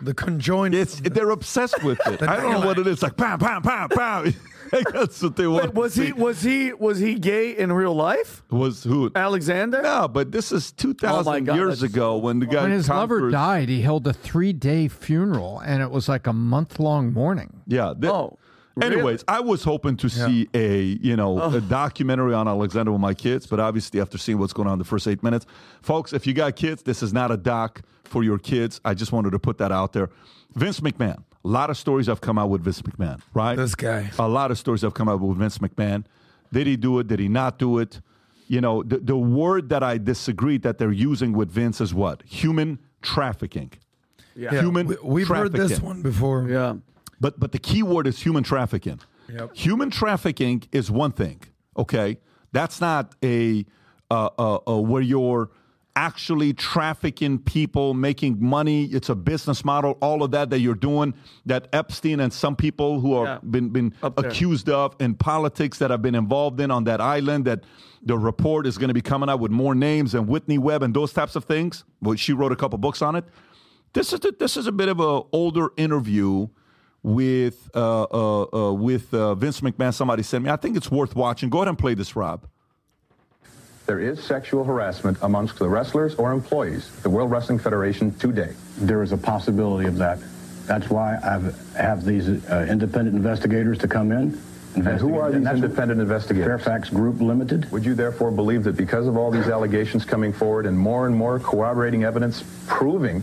[0.00, 0.74] the conjoined.
[0.74, 2.22] It's they're obsessed with it.
[2.22, 3.02] I don't know what it is.
[3.02, 4.24] Like pow pow pow pow.
[4.92, 5.64] That's what they want.
[5.66, 6.12] Wait, was to he see.
[6.12, 8.42] was he was he gay in real life?
[8.50, 9.10] Was who?
[9.14, 9.82] Alexander?
[9.82, 12.70] No, but this is two Oh my thousand God, years ago when the guy When
[12.72, 16.80] his lover died, he held a three day funeral, and it was like a month
[16.80, 17.60] long mourning.
[17.66, 17.94] Yeah.
[17.98, 18.38] th- Oh.
[18.80, 23.12] Anyways, I was hoping to see a you know a documentary on Alexander with my
[23.12, 25.44] kids, but obviously after seeing what's going on in the first eight minutes,
[25.82, 28.80] folks, if you got kids, this is not a doc for your kids.
[28.82, 30.08] I just wanted to put that out there.
[30.54, 33.56] Vince McMahon, a lot of stories have come out with Vince McMahon, right?
[33.56, 34.10] This guy.
[34.18, 36.04] A lot of stories have come out with Vince McMahon.
[36.52, 37.08] Did he do it?
[37.08, 38.00] Did he not do it?
[38.46, 42.22] You know, the, the word that I disagree that they're using with Vince is what?
[42.22, 43.72] Human trafficking.
[44.34, 46.48] Yeah, Human we, we've heard this one before.
[46.48, 46.76] Yeah.
[47.20, 49.00] But but the key word is human trafficking.
[49.28, 49.56] Yep.
[49.56, 51.40] Human trafficking is one thing.
[51.76, 52.18] Okay,
[52.52, 53.64] that's not a
[54.10, 55.50] uh, uh, uh, where you're
[55.94, 58.84] actually trafficking people, making money.
[58.86, 59.98] It's a business model.
[60.00, 61.14] All of that that you're doing.
[61.46, 63.50] That Epstein and some people who have Yeah.
[63.50, 67.44] been been accused of in politics that have been involved in on that island.
[67.44, 67.64] That
[68.02, 70.94] the report is going to be coming out with more names and Whitney Webb and
[70.94, 71.84] those types of things.
[72.00, 73.24] Well, she wrote a couple books on it.
[73.92, 76.48] This is a, this is a bit of an older interview
[77.02, 79.92] with uh, uh, uh, with uh, Vince McMahon.
[79.92, 80.50] Somebody sent me.
[80.50, 81.50] I think it's worth watching.
[81.50, 82.46] Go ahead and play this, Rob.
[83.86, 88.54] There is sexual harassment amongst the wrestlers or employees of the World Wrestling Federation today.
[88.78, 90.18] There is a possibility of that.
[90.66, 94.40] That's why I've these uh, independent investigators to come in.
[94.76, 96.46] And who are these independent investigators?
[96.46, 97.70] Fairfax Group Limited.
[97.72, 101.14] Would you therefore believe that because of all these allegations coming forward and more and
[101.14, 103.22] more corroborating evidence proving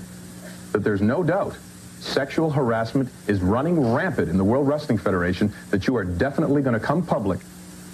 [0.73, 1.57] that there's no doubt
[1.99, 6.79] sexual harassment is running rampant in the World Wrestling Federation, that you are definitely going
[6.79, 7.39] to come public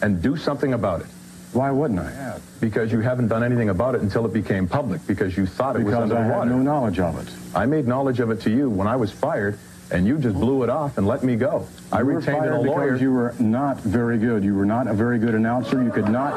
[0.02, 1.08] and do something about it?
[1.56, 2.38] Why wouldn't I?
[2.60, 5.84] Because you haven't done anything about it until it became public, because you thought it
[5.84, 7.34] was Because under I had no knowledge of it.
[7.56, 9.58] I made knowledge of it to you when I was fired,
[9.90, 11.66] and you just blew it off and let me go.
[11.94, 12.86] I you were retained fired a lawyer.
[12.88, 14.44] because you were not very good.
[14.44, 15.82] You were not a very good announcer.
[15.82, 16.34] You could not.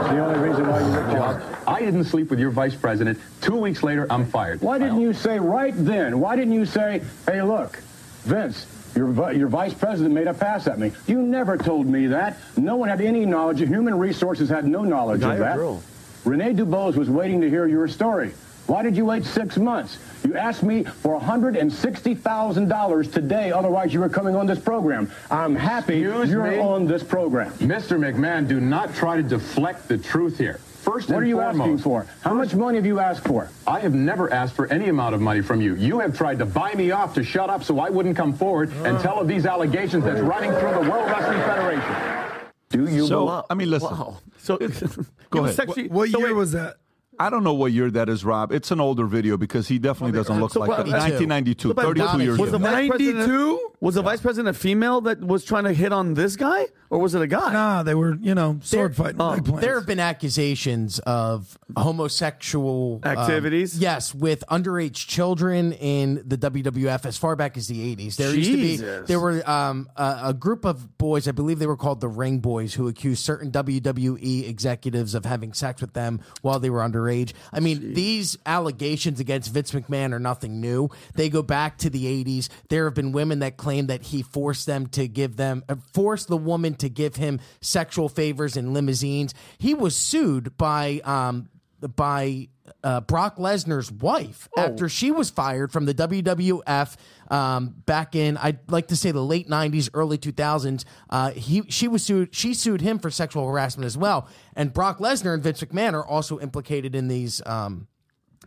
[0.00, 1.42] It's the only reason why you were Job.
[1.66, 3.18] I didn't sleep with your vice president.
[3.40, 4.60] Two weeks later, I'm fired.
[4.60, 6.20] Why didn't you say right then?
[6.20, 7.78] Why didn't you say, hey, look,
[8.24, 10.92] Vince, your, your vice president made a pass at me.
[11.06, 12.36] You never told me that.
[12.56, 13.60] No one had any knowledge.
[13.60, 15.56] Human resources had no knowledge of that.
[15.56, 15.82] girl?
[16.24, 18.32] Rene Dubose was waiting to hear your story.
[18.66, 19.98] Why did you wait six months?
[20.24, 25.10] You asked me for $160,000 today, otherwise you were coming on this program.
[25.30, 26.58] I'm happy Excuse you're me?
[26.58, 27.50] on this program.
[27.54, 27.98] Mr.
[27.98, 30.60] McMahon, do not try to deflect the truth here.
[30.80, 32.06] First What and are you foremost, asking for?
[32.22, 33.50] How much money have you asked for?
[33.66, 35.74] I have never asked for any amount of money from you.
[35.74, 38.70] You have tried to buy me off to shut up so I wouldn't come forward
[38.84, 39.02] and oh.
[39.02, 42.50] tell of these allegations that's running through the World Wrestling Federation.
[42.70, 43.42] Do you So believe?
[43.50, 43.90] I mean, listen.
[43.90, 44.18] Wow.
[44.38, 44.56] So
[45.30, 45.54] Go ahead.
[45.54, 46.76] sexy- What so year wait, was that?
[47.18, 48.50] I don't know what year that is, Rob.
[48.50, 50.86] It's an older video because he definitely doesn't look so like that.
[50.88, 52.58] 1992, 32 was- years was ago.
[52.58, 53.70] the vice president- 92?
[53.80, 56.98] Was the vice president a female that was trying to hit on this guy, or
[56.98, 57.52] was it a guy?
[57.52, 59.18] Nah, they were, you know, sword There- fighting.
[59.18, 59.60] Eggplants.
[59.60, 63.78] There have been accusations of homosexual um, Activities?
[63.78, 68.16] yes, with underage children in the WWF as far back as the 80s.
[68.16, 68.76] There used to be
[69.06, 72.40] there were um, a, a group of boys, I believe they were called the Ring
[72.40, 77.32] Boys, who accused certain WWE executives of having sex with them while they were underage.
[77.52, 80.88] I mean, these allegations against Vince McMahon are nothing new.
[81.14, 82.48] They go back to the 80s.
[82.68, 86.28] There have been women that claim that he forced them to give them uh, forced
[86.28, 89.32] the woman to give him sexual favors in limousines.
[89.58, 91.48] He was sued by um,
[91.96, 92.48] by
[92.84, 94.62] uh, Brock Lesnar's wife Oh.
[94.62, 96.96] after she was fired from the WWF
[97.30, 100.84] um, back in I'd like to say the late '90s, early 2000s.
[101.08, 102.34] Uh, he she was sued.
[102.34, 104.28] She sued him for sexual harassment as well.
[104.54, 107.86] And Brock Lesnar and Vince McMahon are also implicated in these um,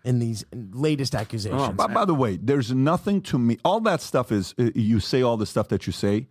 [0.03, 1.61] in these latest accusations.
[1.61, 3.57] Oh, by, by the way, there's nothing to me.
[3.63, 6.27] All that stuff is uh, you say all the stuff that you say.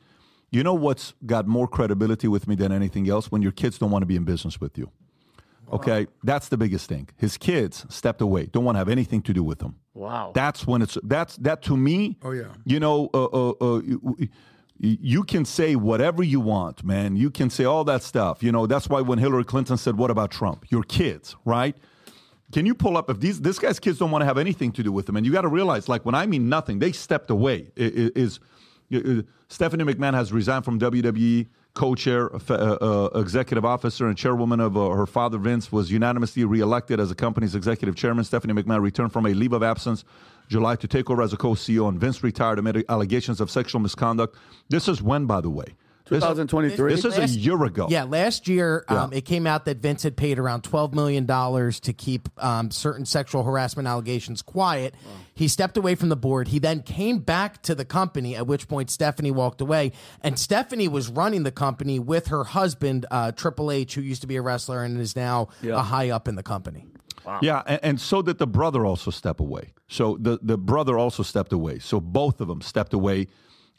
[0.53, 3.33] You know what's got more credibility with me than anything else?
[3.33, 4.91] When your kids don't want to be in business with you.
[5.73, 7.09] Okay, that's the biggest thing.
[7.17, 9.77] His kids stepped away, don't want to have anything to do with him.
[9.95, 10.33] Wow.
[10.35, 12.19] That's when it's that's that to me.
[12.23, 12.49] Oh, yeah.
[12.67, 14.27] You know, uh, uh, uh, you,
[14.79, 17.17] you can say whatever you want, man.
[17.17, 18.43] You can say all that stuff.
[18.43, 21.75] You know, that's why when Hillary Clinton said, "What about Trump?" Your kids, right?
[22.53, 24.83] Can you pull up if these this guy's kids don't want to have anything to
[24.83, 25.17] do with him?
[25.17, 27.71] And you got to realize, like when I mean nothing, they stepped away.
[27.79, 28.43] I- I- Is, uh,
[29.49, 34.91] Stephanie McMahon has resigned from WWE co-chair, uh, uh, executive officer, and chairwoman of uh,
[34.91, 38.25] her father Vince was unanimously reelected as the company's executive chairman.
[38.25, 40.05] Stephanie McMahon returned from a leave of absence
[40.49, 44.37] July to take over as a co-CEO, and Vince retired amid allegations of sexual misconduct.
[44.69, 45.75] This is when, by the way.
[46.13, 46.95] This- 2023.
[46.95, 47.87] This is a year ago.
[47.91, 51.81] Yeah, last year um, it came out that Vince had paid around twelve million dollars
[51.81, 54.95] to keep um, certain sexual harassment allegations quiet.
[55.35, 56.49] He stepped away from the board.
[56.49, 59.93] He then came back to the company, at which point Stephanie walked away.
[60.21, 64.27] And Stephanie was running the company with her husband, uh, Triple H, who used to
[64.27, 65.77] be a wrestler and is now Yeah.
[65.77, 66.87] a high up in the company.
[67.41, 69.73] Yeah, and, and so did the brother also step away.
[69.89, 71.79] So the, the brother also stepped away.
[71.79, 73.29] So both of them stepped away.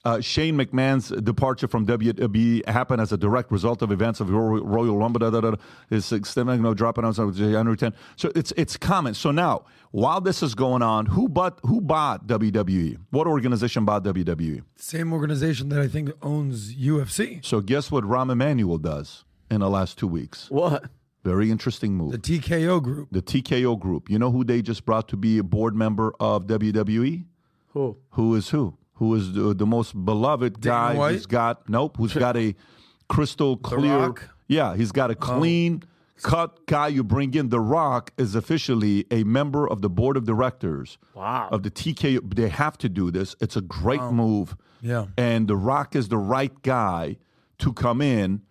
[0.06, 4.66] Uh, Shane McMahon's departure from WWE happened as a direct result of events of Royal,
[4.66, 5.20] Royal Rumble.
[5.20, 5.58] Da, da, da, da,
[5.90, 7.94] his extended, you know, dropping out of January 10.
[8.18, 9.14] So it's it's common.
[9.14, 12.98] So now, while this is going on, who bought who bought WWE?
[13.12, 14.64] What organization bought WWE?
[14.76, 17.44] Same organization that I think owns UFC.
[17.46, 20.50] So guess what Rahm Emanuel does in the last two weeks?
[20.50, 20.90] What?
[21.24, 22.12] Very interesting move.
[22.12, 23.08] The TKO group.
[23.12, 24.10] The TKO group.
[24.10, 27.24] You know who they just brought to be a board member of WWE?
[27.70, 27.98] Who?
[28.12, 28.78] Who is who?
[28.96, 31.14] Who is the, the most beloved guy White?
[31.14, 32.56] who's got nope, who's got a
[33.10, 34.24] crystal clear Rock?
[34.28, 34.34] Oh.
[34.48, 35.18] Yeah, he's got a oh.
[35.18, 35.84] clean
[36.22, 37.50] cut guy you bring in.
[37.50, 41.50] The Rock is officially a member of the board of directors Wow.
[41.52, 43.36] of the TK They have to do this.
[43.42, 44.56] It's a great move.
[44.82, 45.08] Yeah.
[45.18, 47.18] And The Rock is the right guy
[47.60, 48.42] to come in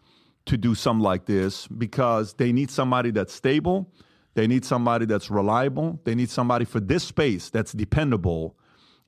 [0.46, 3.90] to do something like this because they need somebody that's stable.
[4.34, 6.00] They need somebody that's reliable.
[6.04, 8.56] They need somebody for this space that's dependable.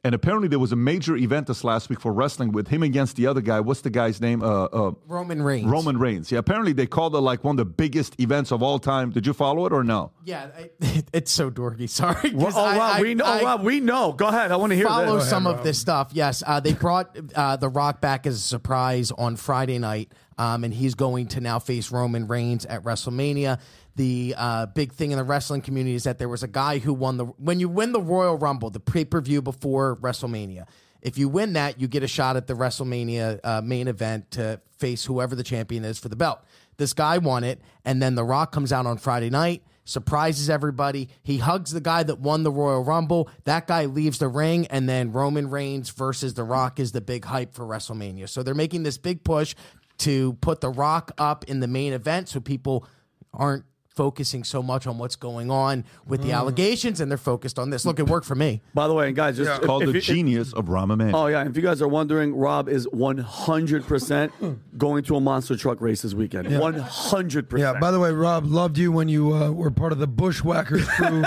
[0.05, 3.17] And apparently, there was a major event this last week for wrestling with him against
[3.17, 3.61] the other guy.
[3.61, 4.43] What's the guy's name?
[4.43, 5.65] Uh, uh, Roman Reigns.
[5.65, 6.31] Roman Reigns.
[6.31, 9.11] Yeah, apparently they called it like one of the biggest events of all time.
[9.13, 10.13] Did you follow it or no?
[10.23, 10.71] Yeah, I,
[11.15, 11.89] it's so dorky.
[11.95, 12.33] Sorry.
[12.35, 13.25] Well, oh, I- Rob, I- we know.
[13.25, 14.13] I- oh, Rob, we know.
[14.13, 14.53] Go ahead.
[14.53, 15.31] I want to hear follow this.
[15.31, 16.11] some of this stuff.
[16.13, 20.65] Yes, uh, they brought uh, The Rock back as a surprise on Friday night, um,
[20.65, 23.59] and he's going to now face Roman Reigns at WrestleMania.
[23.97, 26.93] The uh, big thing in the wrestling community is that there was a guy who
[26.93, 30.67] won the when you win the Royal Rumble, the pay per view before WrestleMania.
[31.01, 34.61] If you win that, you get a shot at the WrestleMania uh, main event to
[34.79, 36.41] face whoever the champion is for the belt.
[36.79, 41.09] This guy won it, and then The Rock comes out on Friday night surprises everybody.
[41.23, 43.29] He hugs the guy that won the Royal Rumble.
[43.45, 47.25] That guy leaves the ring, and then Roman Reigns versus The Rock is the big
[47.25, 48.29] hype for WrestleMania.
[48.29, 49.55] So they're making this big push
[49.99, 52.87] to put The Rock up in the main event so people
[53.33, 53.65] aren't
[53.95, 57.85] focusing so much on what's going on with the allegations and they're focused on this.
[57.87, 58.61] Look, it worked for me.
[58.75, 61.17] By the way, guys, just It's called if the you- if- genius of Rahm Emanuel.
[61.17, 65.81] Oh yeah, if you guys are wondering, Rob is 100% going to a monster truck
[65.81, 66.49] race this weekend.
[66.49, 67.59] 100%.
[67.59, 67.79] Yeah.
[67.81, 71.23] By the way, Rob loved you when you uh, were part of the Bushwhackers crew.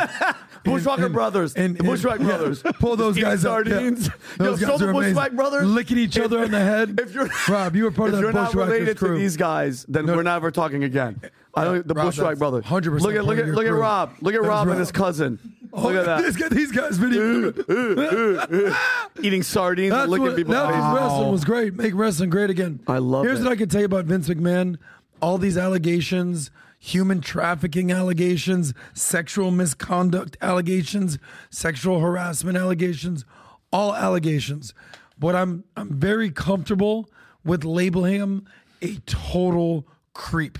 [0.63, 2.61] Bushwhacker brothers, the Bushwhack yeah, brothers.
[2.79, 3.65] Pull those Eating guys up.
[3.65, 3.71] yeah.
[3.73, 4.09] sardines.
[4.37, 5.13] Those Yo, guys so are the amazing.
[5.13, 6.99] Bushwhack brothers licking each other on the head.
[6.99, 8.27] If you're Rob, you were part if of the Bushwhackers.
[8.27, 9.13] If you're not Bushwhackers related crew.
[9.15, 11.21] to these guys, then we're never talking again.
[11.57, 11.87] I don't.
[11.87, 12.65] The Rob, Bushwhack that's brothers.
[12.65, 13.73] 100% Look at look at look at.
[13.73, 14.13] Rob.
[14.21, 15.39] Look at Rob and his cousin.
[15.73, 16.23] Oh, Look at that.
[16.23, 17.49] These guys, these guys video.
[19.21, 20.81] Eating sardines That's and licking what, that's faces.
[20.81, 21.73] what wrestling was great.
[21.75, 22.79] Make wrestling great again.
[22.87, 23.27] I love it.
[23.27, 23.43] Here's it.
[23.43, 24.77] what I can tell you about Vince McMahon.
[25.21, 31.17] All these allegations, human trafficking allegations, sexual misconduct allegations,
[31.49, 33.25] sexual harassment allegations,
[33.71, 34.73] all allegations.
[35.19, 37.09] But I'm I'm very comfortable
[37.43, 38.45] with labeling him
[38.81, 40.57] a total creep.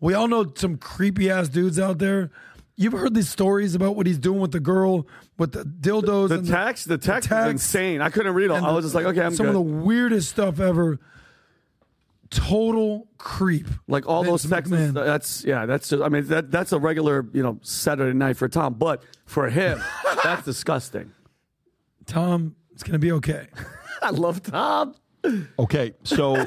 [0.00, 2.30] We all know some creepy ass dudes out there.
[2.76, 6.28] You've heard these stories about what he's doing with the girl with the dildos.
[6.28, 8.00] The and text, the text is insane.
[8.00, 8.58] I couldn't read all.
[8.58, 9.36] and I was just like, okay, I'm good.
[9.36, 9.50] some good.
[9.50, 11.00] of the weirdest stuff ever.
[12.30, 13.66] Total creep.
[13.88, 14.72] like all Vince those texts.
[14.72, 14.92] McMahon.
[14.92, 15.66] That's yeah.
[15.66, 16.02] That's just.
[16.02, 19.82] I mean, that that's a regular you know Saturday night for Tom, but for him,
[20.22, 21.10] that's disgusting.
[22.06, 23.48] Tom, it's gonna be okay.
[24.02, 24.94] I love Tom.
[25.58, 26.34] Okay, so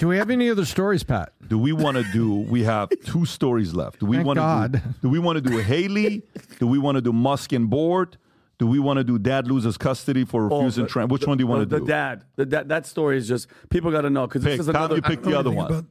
[0.00, 1.34] Do we have any other stories, Pat?
[1.46, 2.34] Do we want to do?
[2.34, 4.00] We have two stories left.
[4.00, 4.40] Do we Thank want to?
[4.40, 4.72] God.
[4.72, 6.22] Do, do we want to do Haley?
[6.58, 8.16] do we want to do Musk and board?
[8.56, 10.84] Do we want to do dad loses custody for refusing?
[10.84, 11.12] Oh, the- Trump?
[11.12, 11.84] Which the- one do you want the, to do?
[11.84, 12.24] The dad.
[12.36, 12.68] The dad.
[12.70, 14.60] That story is just people got to know because this Pick.
[14.60, 14.96] is Tom, another.
[14.96, 15.86] you pick the other one.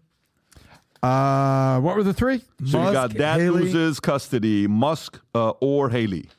[1.03, 2.39] Uh, what were the three?
[2.65, 3.61] So you got dad Haley.
[3.61, 6.29] loses custody, Musk uh, or Haley.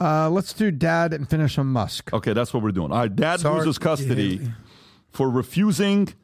[0.00, 2.12] Uh, let's do dad and finish on Musk.
[2.12, 2.92] Okay, that's what we're doing.
[2.92, 4.50] All right, dad Sorry, loses custody Haley.
[5.10, 6.14] for refusing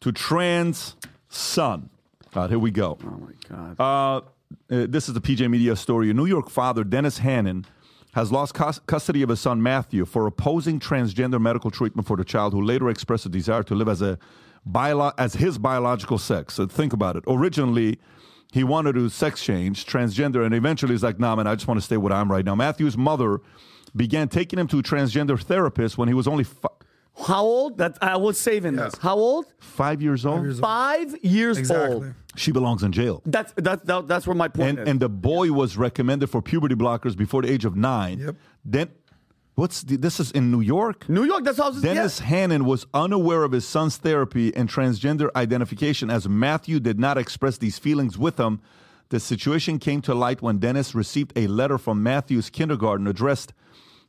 [0.00, 0.96] to trans
[1.28, 1.90] son.
[2.34, 2.98] All right, here we go.
[3.04, 3.80] Oh my God.
[3.80, 4.16] Uh,
[4.74, 6.10] uh, this is the PJ Media story.
[6.10, 7.66] A New York father, Dennis Hannon,
[8.14, 12.24] has lost cus- custody of his son Matthew for opposing transgender medical treatment for the
[12.24, 14.18] child, who later expressed a desire to live as a
[14.66, 16.54] bio- as his biological sex.
[16.54, 17.24] So think about it.
[17.26, 17.98] Originally,
[18.52, 21.78] he wanted to sex change, transgender, and eventually he's like, "Nah, man, I just want
[21.78, 23.40] to stay what I'm right now." Matthew's mother
[23.94, 26.44] began taking him to a transgender therapist when he was only
[27.18, 27.78] How old?
[27.78, 28.94] That I was saving this.
[28.98, 29.46] How old?
[29.58, 30.58] five years old.
[30.58, 32.14] Five years old.
[32.36, 33.22] She belongs in jail.
[33.26, 34.88] That's that's that, that's where my point and, is.
[34.88, 38.20] and the boy was recommended for puberty blockers before the age of nine.
[38.20, 38.36] Yep.
[38.64, 38.88] Then,
[39.56, 41.08] what's the, this is in New York?
[41.08, 41.44] New York.
[41.44, 41.82] That's how I was.
[41.82, 47.18] Dennis Hannon was unaware of his son's therapy and transgender identification as Matthew did not
[47.18, 48.60] express these feelings with him.
[49.08, 53.52] The situation came to light when Dennis received a letter from Matthew's kindergarten addressed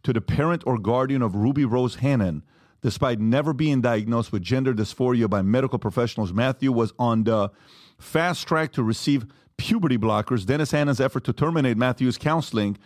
[0.03, 2.44] to the parent or guardian of Ruby Rose Hannon.
[2.82, 7.52] Despite never being diagnosed with gender dysphoria by medical professionals, Matthew was on the
[7.99, 9.28] fast track to receive
[9.58, 10.45] puberty blockers.
[10.45, 12.78] Dennis Hannon's effort to terminate Matthew's counseling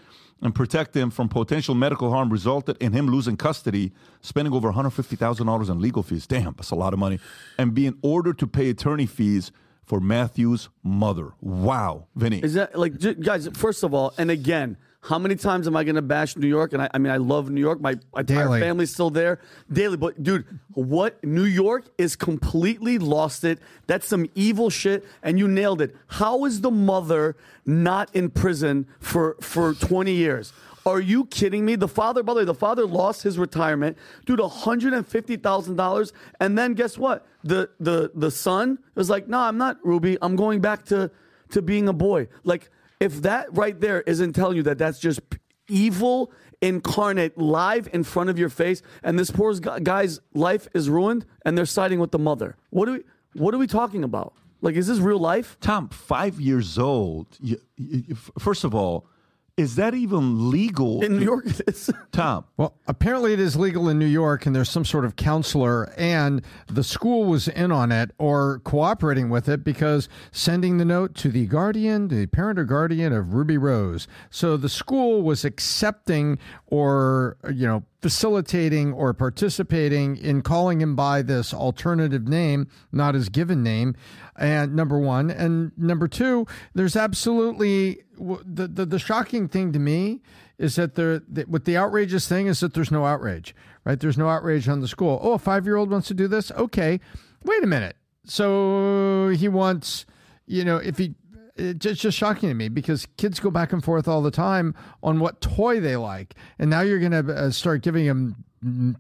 [0.42, 5.70] and protect him from potential medical harm resulted in him losing custody, spending over $150,000
[5.70, 6.28] in legal fees.
[6.28, 7.20] Damn, that's a lot of money.
[7.58, 9.54] And being ordered to pay attorney fees
[9.86, 11.34] for Matthew's mother.
[11.40, 12.40] Wow, Vinny.
[12.40, 13.48] Is that like, guys?
[13.54, 16.74] First of all, and again, how many times am I going to bash New York?
[16.74, 17.80] And I, I mean, I love New York.
[17.80, 18.60] My entire Daily.
[18.60, 19.40] family's still there
[19.72, 19.98] daily.
[19.98, 23.60] But dude, what New York is completely lost it.
[23.88, 25.96] That's some evil shit, and you nailed it.
[26.08, 30.54] How is the mother not in prison for for twenty years?
[30.88, 31.76] Are you kidding me?
[31.76, 35.76] The father, by the way, the father lost his retirement, dude, hundred and fifty thousand
[35.76, 37.26] dollars, and then guess what?
[37.44, 40.18] The the the son was like, "No, I'm not Ruby.
[40.22, 41.12] I'm going back to
[41.52, 42.70] to being a boy." Like,
[43.00, 45.22] if that right there isn't telling you that that's just
[45.68, 46.32] evil
[46.62, 51.58] incarnate, live in front of your face, and this poor guy's life is ruined, and
[51.58, 52.56] they're siding with the mother.
[52.70, 53.04] What are we?
[53.34, 54.34] What are we talking about?
[54.62, 55.58] Like, is this real life?
[55.60, 57.28] Tom, five years old.
[57.42, 59.08] You, you, first of all,
[59.58, 61.46] is that even legal in New York?
[61.46, 61.90] It is.
[62.12, 62.44] Tom.
[62.58, 66.42] Well, apparently it is legal in New York, and there's some sort of counselor, and
[66.68, 71.30] the school was in on it or cooperating with it because sending the note to
[71.30, 74.08] the guardian, the parent or guardian of Ruby Rose.
[74.30, 76.38] So the school was accepting
[76.68, 83.30] or, you know, facilitating or participating in calling him by this alternative name, not his
[83.30, 83.96] given name.
[84.36, 85.32] And number one.
[85.32, 86.46] And number two,
[86.76, 90.22] there's absolutely the, the, the shocking thing to me
[90.60, 93.56] is that there, that what the outrageous thing is that there's no outrage,
[93.86, 94.00] right?
[94.00, 95.18] There's no outrage on the school.
[95.24, 96.52] Oh, a five year old wants to do this?
[96.52, 97.00] Okay.
[97.44, 97.96] Wait a minute.
[98.24, 100.06] So he wants,
[100.46, 101.16] you know, if he,
[101.56, 105.20] it's just, shocking to me because kids go back and forth all the time on
[105.20, 106.36] what toy they like.
[106.60, 108.98] And now you're going to uh, start giving them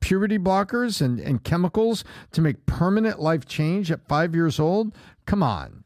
[0.00, 4.94] puberty blockers and, and chemicals to make permanent life change at five years old.
[5.26, 5.84] Come on.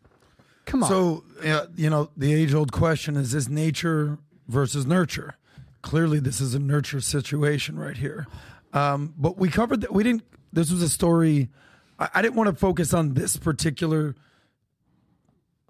[0.66, 0.88] Come on.
[0.88, 4.18] So, uh, you know, the age old question is this nature
[4.48, 5.36] versus nurture?
[5.82, 8.26] Clearly, this is a nurture situation right here.
[8.72, 9.92] Um, but we covered that.
[9.92, 11.50] We didn't, this was a story.
[11.98, 14.14] I, I didn't want to focus on this particular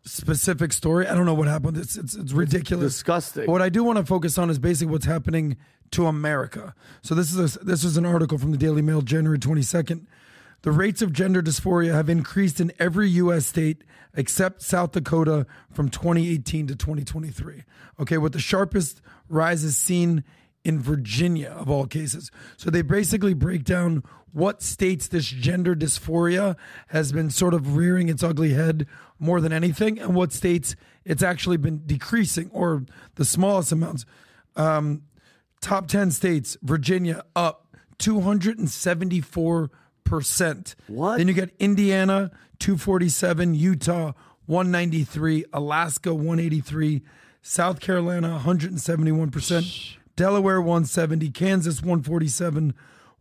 [0.05, 1.07] specific story.
[1.09, 1.77] I don't know what happened.
[1.77, 2.95] It's, it's, it's ridiculous.
[2.95, 3.47] disgusting.
[3.47, 5.57] But what I do want to focus on is basically what's happening
[5.93, 6.75] to America.
[7.03, 10.07] So this is a, this is an article from the Daily Mail, January 22nd.
[10.63, 13.47] The rates of gender dysphoria have increased in every U.S.
[13.47, 13.85] state
[14.17, 17.65] except South Dakota from 2018 to 2023.
[18.01, 20.25] Okay, with the sharpest rises seen
[20.65, 22.31] in Virginia of all cases.
[22.57, 24.03] So they basically break down
[24.33, 26.57] what states this gender dysphoria
[26.89, 28.87] has been sort of rearing its ugly head
[29.19, 32.85] more than anything, and what states it's actually been decreasing or
[33.17, 34.05] the smallest amounts.
[34.57, 35.03] Um,
[35.61, 39.71] top 10 states, Virginia up 274
[40.05, 40.77] percent.
[40.87, 41.19] What?
[41.19, 44.13] Then you got Indiana 247, Utah
[44.47, 47.03] 193, Alaska 183,
[47.43, 49.67] South Carolina 171 percent,
[50.17, 52.75] Delaware 170, Kansas 147,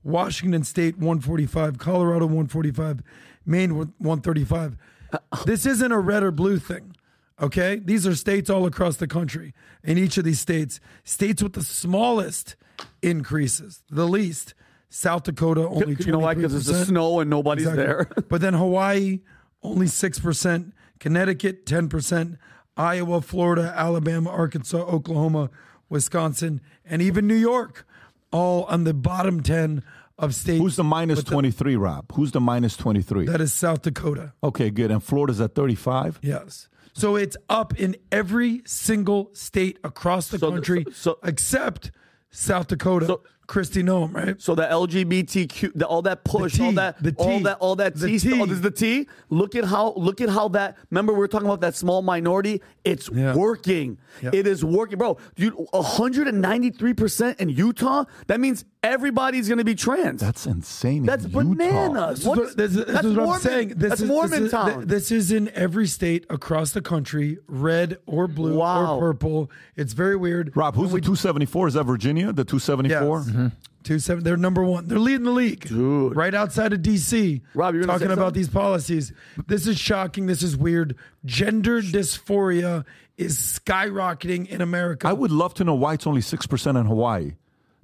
[0.03, 3.01] Washington State 145, Colorado 145,
[3.45, 4.77] Maine 135.
[5.45, 6.95] This isn't a red or blue thing.
[7.41, 7.77] Okay?
[7.83, 9.53] These are states all across the country.
[9.83, 12.55] In each of these states, states with the smallest
[13.01, 14.53] increases, the least,
[14.89, 15.95] South Dakota only.
[15.99, 16.35] You know why?
[16.35, 16.85] Because it's the 23%.
[16.85, 17.83] snow and nobody's Exactly.
[17.85, 18.09] there.
[18.29, 19.21] but then Hawaii
[19.63, 22.37] only six percent, Connecticut ten percent,
[22.77, 25.49] Iowa, Florida, Alabama, Arkansas, Oklahoma,
[25.89, 27.87] Wisconsin, and even New York,
[28.31, 29.83] all on the bottom ten
[30.19, 30.59] of states.
[30.61, 32.11] Who's the minus with the- 23, Rob?
[32.13, 33.25] Who's the minus 23?
[33.25, 34.33] That is South Dakota.
[34.43, 34.91] Okay, good.
[34.91, 36.19] And Florida's at 35?
[36.21, 36.67] Yes.
[36.93, 40.85] So it's up in every single state across the So the- country
[41.23, 41.91] except
[42.29, 43.19] South Dakota.
[43.47, 44.41] Kristi Noem, right?
[44.41, 47.95] So the LGBTQ, the, all that push, all that, the all T, that, all that
[47.95, 48.41] the T, T.
[48.41, 49.07] Oh, this is the T.
[49.29, 50.77] Look at how, look at how that.
[50.89, 52.61] Remember, we were talking about that small minority.
[52.83, 53.97] It's working.
[54.21, 54.29] Yeah.
[54.33, 55.17] It is working, bro.
[55.35, 58.05] Dude, 193 percent in Utah.
[58.27, 60.21] That means everybody's going to be trans.
[60.21, 61.03] That's insane.
[61.05, 62.19] That's bananas.
[62.19, 63.33] This What's- what, this, is- this that's is what Mormon.
[63.35, 63.67] I'm saying.
[63.69, 64.87] This that's is, Mormon this is, town.
[64.87, 68.95] This is in every state across the country, red or blue Wow.
[68.97, 69.51] or purple.
[69.75, 70.55] It's very weird.
[70.55, 71.67] Rob, who's the 274?
[71.69, 72.31] Is that Virginia?
[72.33, 73.19] The 274?
[73.19, 73.32] Yes.
[73.33, 73.47] Mm-hmm.
[73.83, 74.23] Two seven.
[74.23, 74.87] They're number one.
[74.87, 76.15] They're leading the league, Dude.
[76.15, 77.41] right outside of DC.
[77.53, 79.11] Rob, you're talking about these policies.
[79.47, 80.25] This is shocking.
[80.25, 80.95] This is weird.
[81.25, 82.85] Gender dysphoria
[83.17, 85.07] is skyrocketing in America.
[85.07, 87.33] I would love to know why it's only 6% in Hawaii.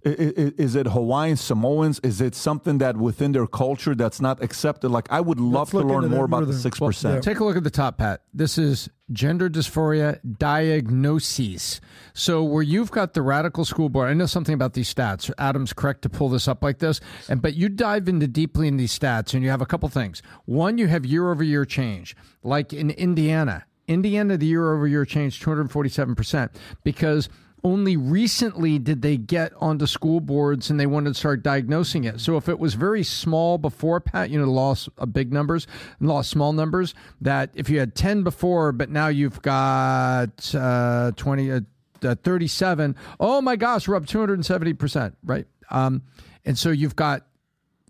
[0.05, 1.99] I- I- Is it Hawaiian Samoans?
[2.03, 4.89] Is it something that within their culture that's not accepted?
[4.89, 7.21] Like, I would love Let's to learn more about the 6%.
[7.21, 8.21] Take a look at the top, Pat.
[8.33, 11.81] This is gender dysphoria diagnoses.
[12.13, 15.31] So where you've got the radical school board, I know something about these stats.
[15.37, 18.77] Adam's correct to pull this up like this, and but you dive into deeply in
[18.77, 20.21] these stats, and you have a couple things.
[20.45, 23.65] One, you have year over year change, like in Indiana.
[23.87, 26.51] Indiana, the year over year change 247 percent
[26.83, 27.27] because
[27.63, 32.19] only recently did they get onto school boards and they wanted to start diagnosing it.
[32.19, 35.67] So if it was very small before, Pat, you know, lost big numbers
[35.99, 41.11] and lost small numbers, that if you had 10 before, but now you've got uh,
[41.11, 41.59] 20, uh,
[42.03, 45.45] uh, 37, oh my gosh, we're up 270%, right?
[45.69, 46.03] Um,
[46.45, 47.25] and so you've got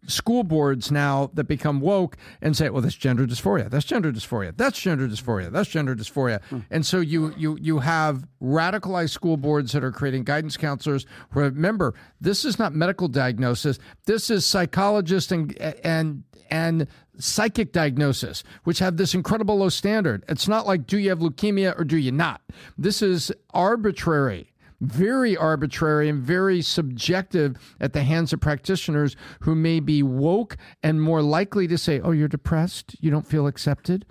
[0.08, 3.70] school boards now that become woke and say, "Well, that's gender dysphoria.
[3.70, 4.56] That's gender dysphoria.
[4.56, 5.52] That's gender dysphoria.
[5.52, 6.60] That's gender dysphoria." Hmm.
[6.70, 11.06] And so you you you have radicalized school boards that are creating guidance counselors.
[11.34, 13.80] Remember, this is not medical diagnosis.
[14.06, 20.24] This is psychologist and and and psychic diagnosis, which have this incredible low standard.
[20.28, 22.42] It's not like do you have leukemia or do you not.
[22.78, 24.49] This is arbitrary
[24.82, 31.02] very arbitrary and very subjective at the hands of practitioners who may be woke and
[31.02, 32.96] more likely to say, Oh, you're depressed?
[33.00, 34.06] You don't feel accepted?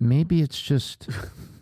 [0.00, 1.08] Maybe it's just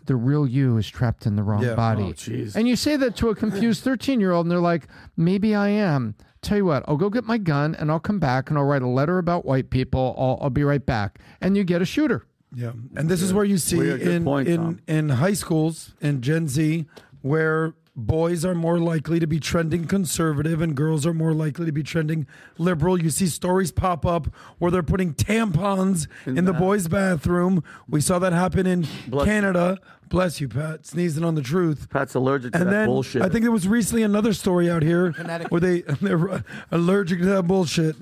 [0.05, 1.75] the real you is trapped in the wrong Yeah.
[1.75, 2.13] body.
[2.29, 4.87] Oh, and you say that to a confused 13 year old, and they're like,
[5.17, 6.15] Maybe I am.
[6.41, 8.83] Tell you what, I'll go get my gun and I'll come back and I'll write
[8.83, 10.15] a letter about white people.
[10.17, 11.19] I'll, I'll be right back.
[11.41, 12.25] And you get a shooter.
[12.55, 13.99] Yeah, and this is where you see Weird.
[13.99, 14.79] Good in point, in Tom.
[14.87, 16.85] in high schools in Gen Z
[17.21, 21.71] where boys are more likely to be trending conservative and girls are more likely to
[21.71, 22.27] be trending
[22.59, 23.01] liberal.
[23.01, 24.27] You see stories pop up
[24.59, 26.59] where they're putting tampons in, the that.
[26.59, 27.63] boys' bathroom.
[27.89, 29.79] We saw that happen in Bless- Canada.
[30.09, 30.85] Bless you, Pat.
[30.85, 31.89] Sneezing on the truth.
[31.89, 33.23] Pat's allergic to And that then bullshit.
[33.23, 35.11] I think there was recently another story out here
[35.49, 37.95] where they they're allergic to that bullshit.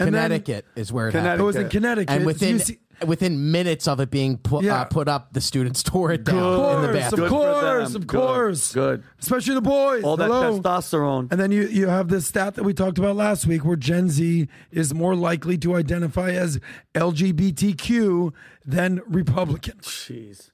[0.00, 1.30] And then- Connecticut is where it Connecticut.
[1.30, 1.40] happened.
[1.40, 2.10] It was in Connecticut.
[2.10, 4.82] And So within you see- within minutes of it being put Yeah.
[4.82, 7.24] uh, put up, the students tore it down Of in the course, bathroom.
[7.24, 8.02] of Good for course, them.
[8.02, 8.20] of Good.
[8.20, 8.72] course.
[8.72, 9.02] Good.
[9.20, 10.04] Especially the boys.
[10.04, 10.60] All that Hello.
[10.60, 11.30] testosterone.
[11.32, 14.08] And then you, you have this stat that we talked about last week where Gen
[14.10, 16.60] Z is more likely to identify as
[16.94, 18.32] LGBTQ
[18.64, 19.78] than Republican.
[19.82, 20.50] Jeez.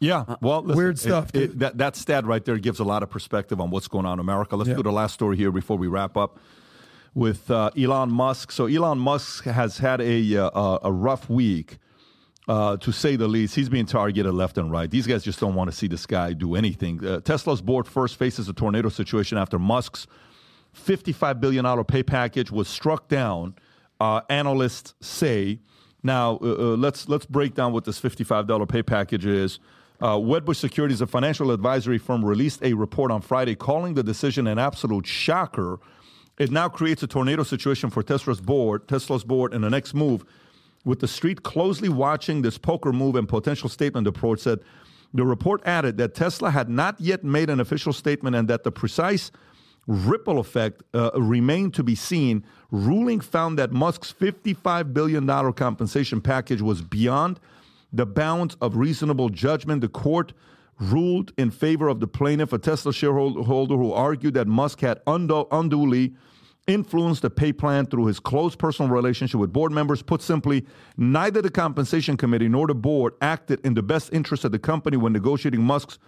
[0.00, 3.02] Yeah, well, listen, weird it- stuff, it- that that stat right there gives a lot
[3.04, 4.56] of perspective on what's going on in America.
[4.56, 4.76] Let's Yeah.
[4.76, 6.38] do the last story here before we wrap up
[7.14, 8.52] with uh, Elon Musk.
[8.52, 11.78] So Elon Musk has had a uh, a rough week,
[12.48, 13.54] uh, to say the least.
[13.54, 14.90] He's being targeted left and right.
[14.90, 17.04] These guys just don't want to see this guy do anything.
[17.04, 20.06] Uh, Tesla's board first faces a tornado situation after Musk's
[20.76, 23.54] $55 billion pay package was struck down,
[24.00, 25.60] uh, analysts say.
[26.02, 29.60] Now, uh, let's, let's break down what this $55 pay package is.
[30.00, 34.48] Uh, Wedbush Securities, a financial advisory firm, released a report on Friday calling the decision
[34.48, 35.78] an absolute shocker.
[36.42, 40.24] It now creates a tornado situation for Tesla's board, Tesla's board, and the next move.
[40.84, 44.58] With the street closely watching this poker move and potential statement, the report said
[45.14, 48.72] the report added that Tesla had not yet made an official statement and that the
[48.72, 49.30] precise
[49.86, 52.44] ripple effect uh, remained to be seen.
[52.72, 57.38] Ruling found that Musk's $55 billion compensation package was beyond
[57.92, 59.80] the bounds of reasonable judgment.
[59.80, 60.32] The court
[60.80, 65.46] ruled in favor of the plaintiff, a Tesla shareholder who argued that Musk had undo-
[65.52, 66.14] unduly
[66.66, 70.02] influenced the pay plan through his close personal relationship with board members.
[70.02, 70.64] Put simply,
[70.96, 74.96] neither the compensation committee nor the board acted in the best interest of the company
[74.96, 75.98] when negotiating Musk's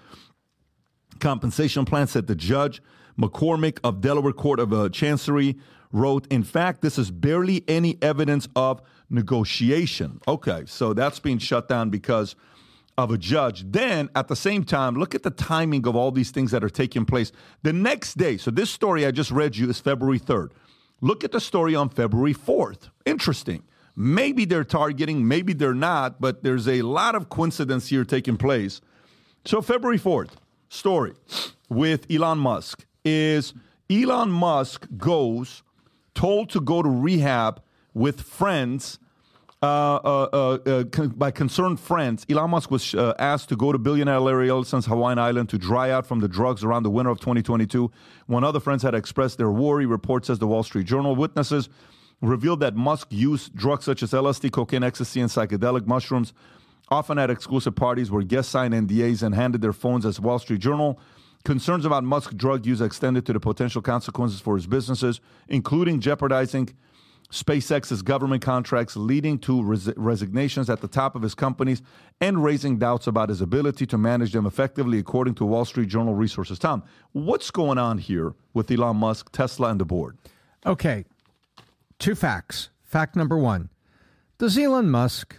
[1.20, 2.82] compensation plan, said the judge.
[3.18, 5.56] McCormick of Delaware Court of uh, Chancery
[5.92, 10.20] wrote, in fact, this is barely any evidence of negotiation.
[10.26, 12.34] Okay, so that's being shut down because
[12.96, 13.64] of a judge.
[13.70, 16.70] Then at the same time, look at the timing of all these things that are
[16.70, 17.32] taking place.
[17.62, 20.50] The next day, so this story I just read you is February 3rd.
[21.00, 22.90] Look at the story on February 4th.
[23.04, 23.62] Interesting.
[23.96, 28.80] Maybe they're targeting, maybe they're not, but there's a lot of coincidence here taking place.
[29.44, 30.30] So, February 4th,
[30.68, 31.12] story
[31.68, 33.54] with Elon Musk is
[33.90, 35.62] Elon Musk goes,
[36.14, 37.62] told to go to rehab
[37.92, 38.98] with friends.
[39.64, 44.50] Uh, uh, uh, by concerned friends, Elon Musk was asked to go to billionaire Larry
[44.50, 47.90] Ellison's Hawaiian Island to dry out from the drugs around the winter of 2022.
[48.26, 51.16] When other friends had expressed their worry, reports says the Wall Street Journal.
[51.16, 51.70] Witnesses
[52.20, 56.34] revealed that Musk used drugs such as LSD, cocaine, ecstasy, and psychedelic mushrooms,
[56.90, 60.60] often at exclusive parties where guests signed NDAs and handed their phones as Wall Street
[60.60, 61.00] Journal.
[61.42, 66.68] Concerns about Musk drug use extended to the potential consequences for his businesses, including jeopardizing
[67.30, 71.82] SpaceX's government contracts, leading to res- resignations at the top of his companies,
[72.20, 76.14] and raising doubts about his ability to manage them effectively, according to Wall Street Journal
[76.14, 76.58] resources.
[76.58, 76.82] Tom,
[77.12, 80.16] what's going on here with Elon Musk, Tesla, and the board?
[80.64, 81.04] Okay,
[81.98, 82.70] two facts.
[82.82, 83.70] Fact number one
[84.38, 85.36] Does Elon Musk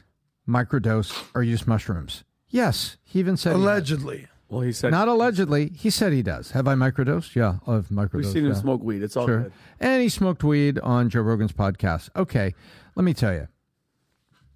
[0.47, 2.23] microdose or use mushrooms?
[2.49, 2.97] Yes.
[3.03, 4.27] He even said allegedly.
[4.55, 5.69] Well, he said not allegedly.
[5.75, 6.51] He said he does.
[6.51, 7.35] Have I microdosed?
[7.35, 8.13] Yeah, I've microdosed.
[8.13, 8.53] We've seen him yeah.
[8.53, 9.03] smoke weed.
[9.03, 9.41] It's all sure.
[9.41, 9.53] good.
[9.81, 12.09] And he smoked weed on Joe Rogan's podcast.
[12.15, 12.55] Okay,
[12.95, 13.49] let me tell you.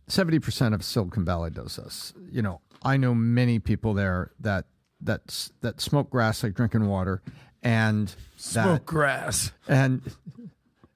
[0.07, 2.13] Seventy percent of Silicon Valley does this.
[2.31, 4.67] You know, I know many people there that
[5.01, 7.21] that that smoke grass like drinking water,
[7.61, 9.51] and Smoke that, grass.
[9.67, 10.01] and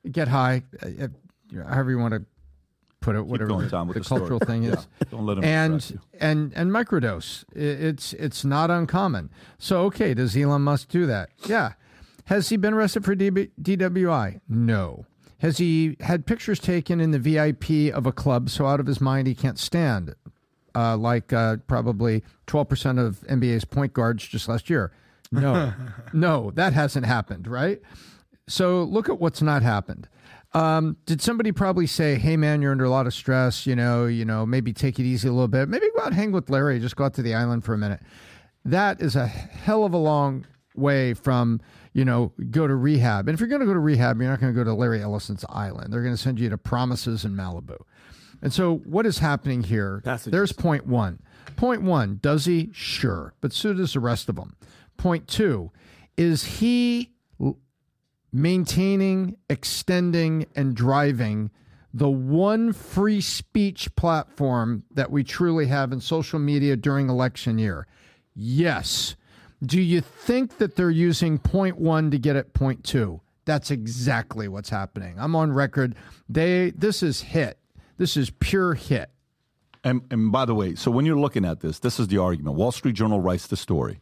[0.10, 1.10] get high, uh,
[1.68, 2.24] however you want to
[3.04, 4.74] put it, whatever going, the, Tom, the the cultural thing Yeah.
[4.74, 4.88] is.
[5.12, 7.44] Don't let him and and and microdose.
[7.54, 9.30] It's it's not uncommon.
[9.60, 11.30] So okay, does Elon Musk do that?
[11.46, 11.74] Yeah.
[12.26, 14.40] Has he been arrested for DB, DWI?
[14.48, 15.06] No.
[15.40, 19.02] Has he had pictures taken in the VIP of a club so out of his
[19.02, 20.16] mind he can't stand?
[20.76, 24.92] Uh, like uh, probably 12% of NBA's point guards just last year.
[25.32, 25.74] No,
[26.14, 27.82] no, that hasn't happened, right?
[28.48, 30.08] So look at what's not happened.
[30.54, 33.66] Um, did somebody probably say, "Hey, man, you're under a lot of stress.
[33.66, 35.68] You know, you know, maybe take it easy a little bit.
[35.68, 36.80] Maybe go out and hang with Larry.
[36.80, 38.02] Just go out to the island for a minute."
[38.66, 41.60] That is a hell of a long way from
[41.94, 43.28] you know go to rehab.
[43.28, 45.02] And if you're going to go to rehab, you're not going to go to Larry
[45.02, 45.92] Ellison's island.
[45.92, 47.78] They're going to send you to Promises in Malibu.
[48.42, 50.02] And so, what is happening here?
[50.32, 51.20] There's point one.
[51.56, 52.70] Point one, does he?
[52.74, 53.34] Sure.
[53.42, 54.56] But so does the rest of them.
[54.98, 55.72] Point two,
[56.18, 57.13] is he
[58.34, 61.52] maintaining, extending, and driving
[61.94, 67.86] the one free speech platform that we truly have in social media during election year?
[68.36, 69.16] Yes.
[69.64, 73.22] Do you think that they're using point one to get at point two?
[73.46, 75.16] That's exactly what's happening.
[75.20, 75.96] I'm on record.
[76.28, 77.60] They this is hit.
[77.98, 79.12] This is pure hit.
[79.84, 82.56] And, and by the way, so when you're looking at this, this is the argument.
[82.56, 84.00] Wall Street Journal writes the story.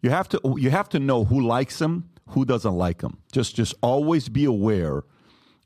[0.00, 3.18] You have to you have to know who likes him, who doesn't like them.
[3.32, 5.04] Just just always be aware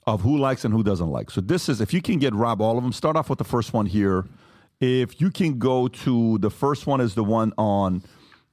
[0.07, 1.31] of who likes and who doesn't like.
[1.31, 2.93] So this is if you can get Rob all of them.
[2.93, 4.27] Start off with the first one here.
[4.81, 8.03] If you can go to the first one is the one on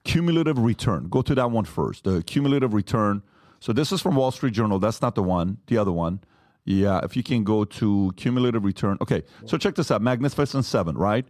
[0.04, 1.08] cumulative return.
[1.10, 2.04] Go to that one first.
[2.04, 3.24] The cumulative return.
[3.60, 4.80] So this is from Wall Street Journal.
[4.80, 5.58] That's not the one.
[5.68, 6.22] The other one.
[6.66, 8.98] Yeah, if you can go to cumulative return.
[9.02, 10.02] Okay, so check this out.
[10.02, 11.26] Magnificent Seven, right?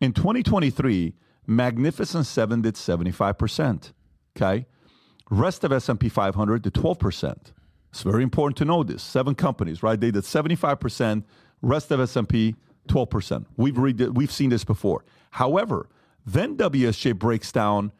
[0.00, 1.14] In 2023,
[1.46, 3.92] Magnificent Seven did 75%.
[4.36, 4.66] Okay,
[5.34, 7.36] rest of S&P 500 to 12%.
[7.90, 9.02] It's very important to know this.
[9.02, 10.00] Seven companies, right?
[10.00, 11.24] They did 75%.
[11.62, 12.56] Rest of S&P
[12.88, 13.46] 12%.
[13.56, 15.04] We've read we've seen this before.
[15.30, 15.88] However,
[16.26, 17.92] then WSJ breaks down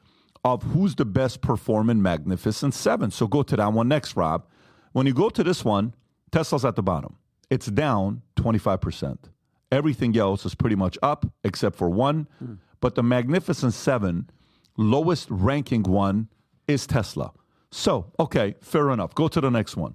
[0.44, 3.10] of who's the best performing Magnificent Seven.
[3.10, 4.46] So go to that one next, Rob.
[4.92, 5.94] When you go to this one,
[6.30, 7.16] Tesla's at the bottom.
[7.50, 9.18] It's down 25%.
[9.72, 12.28] Everything else is pretty much up except for one.
[12.38, 12.54] Hmm.
[12.80, 14.28] But the Magnificent Seven,
[14.76, 16.28] lowest ranking one,
[16.66, 17.32] is Tesla.
[17.70, 19.14] So, okay, fair enough.
[19.14, 19.94] Go to the next one.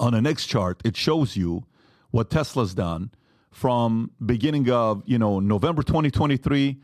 [0.00, 1.64] On the next chart, it shows you
[2.10, 3.10] what Tesla's done
[3.50, 6.80] from beginning of, you know, November 2023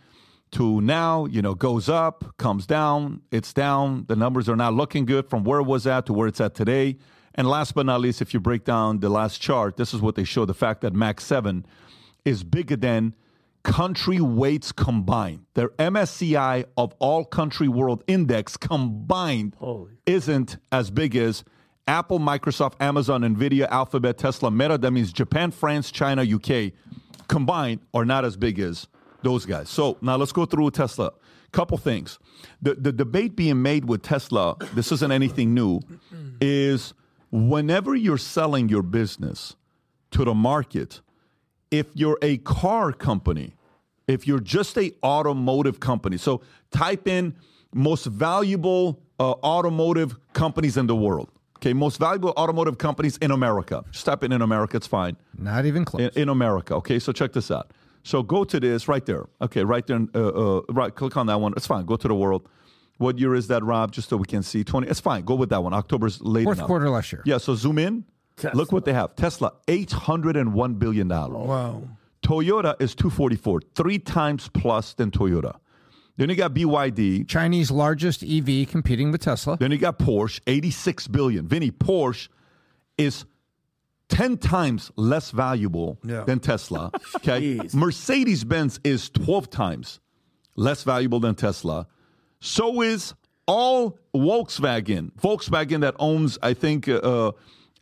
[0.53, 4.05] to now, you know, goes up, comes down, it's down.
[4.09, 6.55] The numbers are not looking good from where it was at to where it's at
[6.55, 6.97] today.
[7.35, 10.15] And last but not least, if you break down the last chart, this is what
[10.15, 11.67] they show the fact that Max 7
[12.25, 13.15] is bigger than
[13.65, 15.47] country weights combined.
[15.55, 19.57] Their MSCI of all country world index combined
[20.07, 21.43] isn't as big as
[21.89, 24.79] Apple, Microsoft, Amazon, Nvidia, Alphabet, Tesla, Meta.
[24.79, 26.73] That means Japan, France, China, UK
[27.29, 28.87] combined are not as big as
[29.23, 29.69] those guys.
[29.69, 31.13] So now let's go through Tesla.
[31.53, 32.19] Couple things.
[32.61, 35.81] The the debate being made with Tesla, this isn't anything new,
[36.41, 36.95] is
[37.31, 39.57] whenever you're selling your business
[40.11, 41.01] to the market,
[41.79, 43.55] if you're a car company,
[44.07, 46.41] if you're just a automotive company, so
[46.71, 47.35] type in
[47.73, 51.31] most valuable uh, automotive companies in the world.
[51.59, 53.83] Okay, most valuable automotive companies in America.
[53.91, 55.17] Just type in in America, it's fine.
[55.37, 56.03] Not even close.
[56.03, 56.75] In, in America.
[56.75, 57.73] Okay, so check this out.
[58.03, 59.25] So go to this right there.
[59.41, 60.01] Okay, right there.
[60.15, 61.55] Uh, uh, right, click on that one.
[61.57, 61.87] It's fine.
[61.87, 62.49] Go to the world.
[62.99, 63.91] What year is that, Rob?
[63.93, 64.63] Just so we can see.
[64.63, 64.87] 20.
[64.89, 65.25] It's fine.
[65.25, 65.73] Go with that one.
[65.73, 66.67] October's late Fourth enough.
[66.69, 67.23] quarter last year.
[67.25, 68.05] Yeah, so zoom in.
[68.53, 69.15] Look what they have.
[69.17, 71.09] Tesla, $801 billion.
[71.09, 71.83] Wow.
[72.23, 75.57] Toyota is 244, three times plus than Toyota.
[76.17, 77.29] Then you got BYD.
[77.29, 79.57] Chinese largest EV competing with Tesla.
[79.59, 81.47] Then you got Porsche, 86 billion.
[81.47, 82.29] Vinny, Porsche
[82.97, 83.25] is
[84.09, 86.25] 10 times less valuable Yeah.
[86.25, 86.91] than Tesla.
[87.17, 87.61] Okay.
[87.73, 90.01] Mercedes Benz is 12 times
[90.57, 91.87] less valuable than Tesla.
[92.41, 93.15] So is
[93.47, 95.11] all Volkswagen.
[95.21, 97.33] Volkswagen that owns, I think, uh,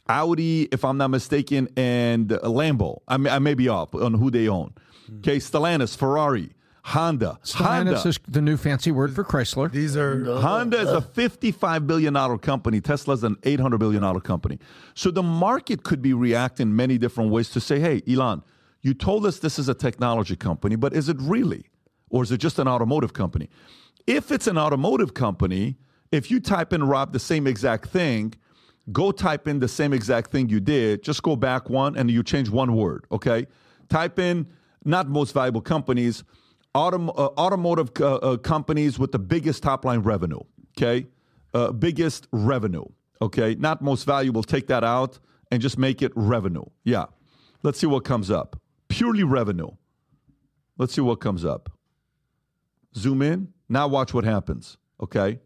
[0.09, 3.01] Audi, if I'm not mistaken, and Lambo.
[3.09, 4.75] I may, I may be off on who they own.
[5.07, 5.19] Hmm.
[5.19, 5.37] Okay.
[5.37, 6.51] Stellantis, Ferrari,
[6.85, 7.39] Honda.
[7.55, 7.95] Honda.
[7.95, 9.71] Stellantis is the new fancy word for Chrysler.
[9.71, 12.81] These are Honda is a $55 billion company.
[12.81, 14.59] Tesla's an $800 billion company.
[14.95, 18.43] So the market could be reacting many different ways to say, hey, Elon,
[18.81, 21.67] you told us this is a technology company, but is it really?
[22.11, 23.49] Or is it just an automotive company?
[24.07, 25.77] If it's an automotive company,
[26.11, 28.35] if you type in, Rob, the same exact thing,
[28.91, 32.23] go type in the same exact thing you did, just go back one and you
[32.23, 33.47] change one word, okay?
[33.89, 34.47] Type in
[34.85, 36.25] not most valuable companies,
[36.75, 40.41] autom- uh, automotive uh, uh, companies with the biggest top line revenue,
[40.77, 41.07] okay?
[41.55, 42.85] Uh, biggest revenue,
[43.21, 43.55] okay?
[43.55, 45.19] Not most valuable, take that out
[45.53, 46.65] and just make it revenue.
[46.83, 47.05] Yeah.
[47.63, 48.61] Let's see what comes up.
[48.89, 49.69] Purely revenue.
[50.79, 51.71] Let's see what comes up.
[52.97, 53.53] Zoom in.
[53.69, 55.39] Now watch what happens, okay?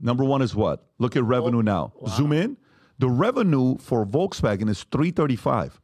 [0.00, 0.86] Number one is what?
[0.98, 1.92] Look at revenue now.
[2.00, 2.56] Oh, Zoom in.
[2.98, 5.80] The revenue for Volkswagen is 335.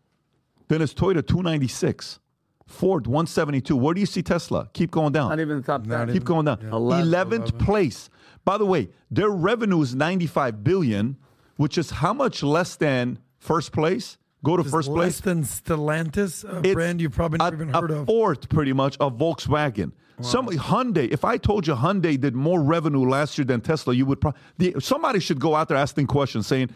[0.68, 2.20] Then it's Toyota 296.
[2.66, 3.76] Ford 172.
[3.76, 4.68] Where do you see Tesla?
[4.72, 5.28] Keep going down.
[5.30, 6.12] Not even top ten.
[6.12, 6.58] Keep going down.
[6.58, 8.10] 11th place.
[8.44, 11.16] By the way, their revenue is 95 billion,
[11.56, 14.18] which is how much less than first place?
[14.44, 15.20] Go to Just first less place.
[15.20, 18.06] than Stellantis, a It's brand you've probably never even heard a of.
[18.06, 19.92] fourth, pretty much, of Volkswagen.
[20.20, 21.08] Some Hyundai.
[21.10, 24.74] If I told you Hyundai did more revenue last year than Tesla, you would probably.
[24.80, 26.70] Somebody should go out there asking questions, saying,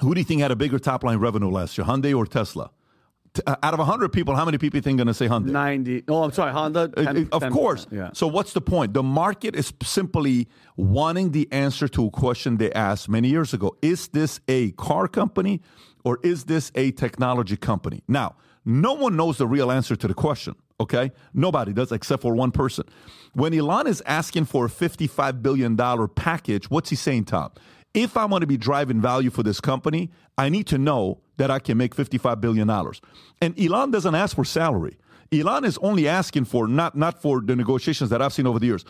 [0.00, 2.70] "Who do you think had a bigger top line revenue last year, Hyundai or Tesla?"
[3.34, 5.50] T- uh, out of hundred people, how many people you think going to say Hyundai?
[5.50, 6.04] 90.
[6.08, 6.90] Oh, I'm sorry, Honda.
[6.96, 7.86] Uh, 10, of 10, course.
[7.90, 8.08] Yeah.
[8.14, 8.94] So what's the point?
[8.94, 10.48] The market is simply
[10.78, 13.76] wanting the answer to a question they asked many years ago.
[13.82, 15.60] Is this a car company
[16.02, 18.02] or is this a technology company?
[18.08, 21.12] Now, no one knows the real answer to the question, okay?
[21.34, 22.84] Nobody does except for one person.
[23.32, 25.76] When Elon is asking for a $55 billion
[26.08, 27.52] package, what's he saying, Tom?
[27.94, 31.50] If I want to be driving value for this company, I need to know that
[31.50, 32.68] I can make $55 billion.
[33.40, 34.98] And Elon doesn't ask for salary.
[35.32, 38.66] Elon is only asking for not not for the negotiations that I've seen over the
[38.66, 38.84] years.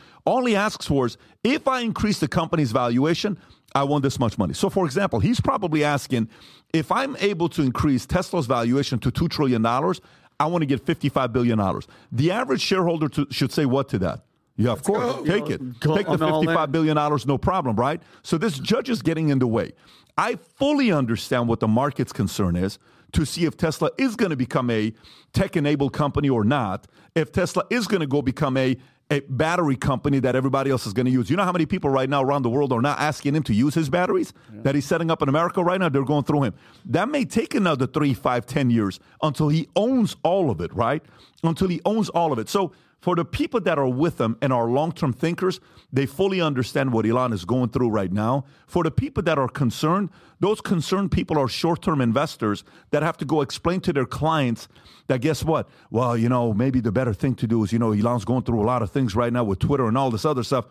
[0.44, 3.38] He asks for is if I increase the company's valuation,
[3.74, 4.54] I want this much money.
[4.54, 6.28] So, for example, he's probably asking
[6.72, 10.00] if I'm able to increase Tesla's valuation to two trillion dollars,
[10.38, 11.86] I want to get fifty-five billion dollars.
[12.12, 14.24] The average shareholder to, should say what to that?
[14.56, 15.24] Yeah, of course, go.
[15.24, 15.60] take it.
[15.80, 16.46] Take the on all in.
[16.46, 18.00] fifty-five billion dollars, no problem, right?
[18.22, 19.72] So this judge is getting in the way.
[20.18, 22.78] I fully understand what the market's concern is
[23.12, 24.92] to see if Tesla is going to become a
[25.32, 26.86] tech-enabled company or not.
[27.14, 28.76] If Tesla is going to go become a
[29.10, 31.30] a battery company that everybody else is going to use.
[31.30, 33.54] You know how many people right now around the world are not asking him to
[33.54, 35.88] use his batteries that he's setting up in America right now?
[35.88, 36.54] They're going through him.
[36.86, 41.04] That may take another three, five, ten years until he owns all of it, right?
[41.44, 42.48] Until he owns all of it.
[42.48, 42.72] So
[43.06, 45.60] for the people that are with him and are long-term thinkers,
[45.92, 48.44] they fully understand what Elon is going through right now.
[48.66, 50.10] For the people that are concerned,
[50.40, 54.66] those concerned people are short-term investors that have to go explain to their clients
[55.06, 55.68] that guess what?
[55.88, 58.60] Well, you know, maybe the better thing to do is, you know, Elon's going through
[58.60, 60.64] a lot of things right now with Twitter and all this other stuff.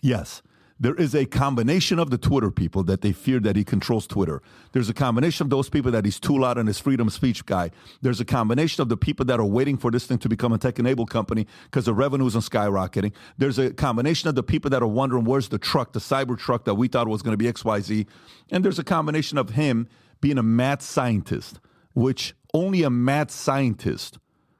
[0.00, 0.42] Yes,
[0.78, 4.42] there is a combination of the Twitter people that they fear that he controls Twitter.
[4.72, 7.46] There's a combination of those people that he's too loud on his freedom of speech
[7.46, 7.70] guy.
[8.02, 10.58] There's a combination of the people that are waiting for this thing to become a
[10.58, 13.12] tech enabled company because the revenues are skyrocketing.
[13.38, 16.64] There's a combination of the people that are wondering where's the truck, the cyber truck
[16.66, 18.06] that we thought was going to be XYZ.
[18.50, 19.88] And there's a combination of him
[20.20, 21.58] being a mad scientist,
[21.94, 24.18] which only a mad scientist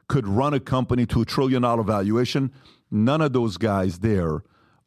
[0.09, 2.53] could run a company to a trillion dollar valuation.
[2.91, 4.43] None of those guys there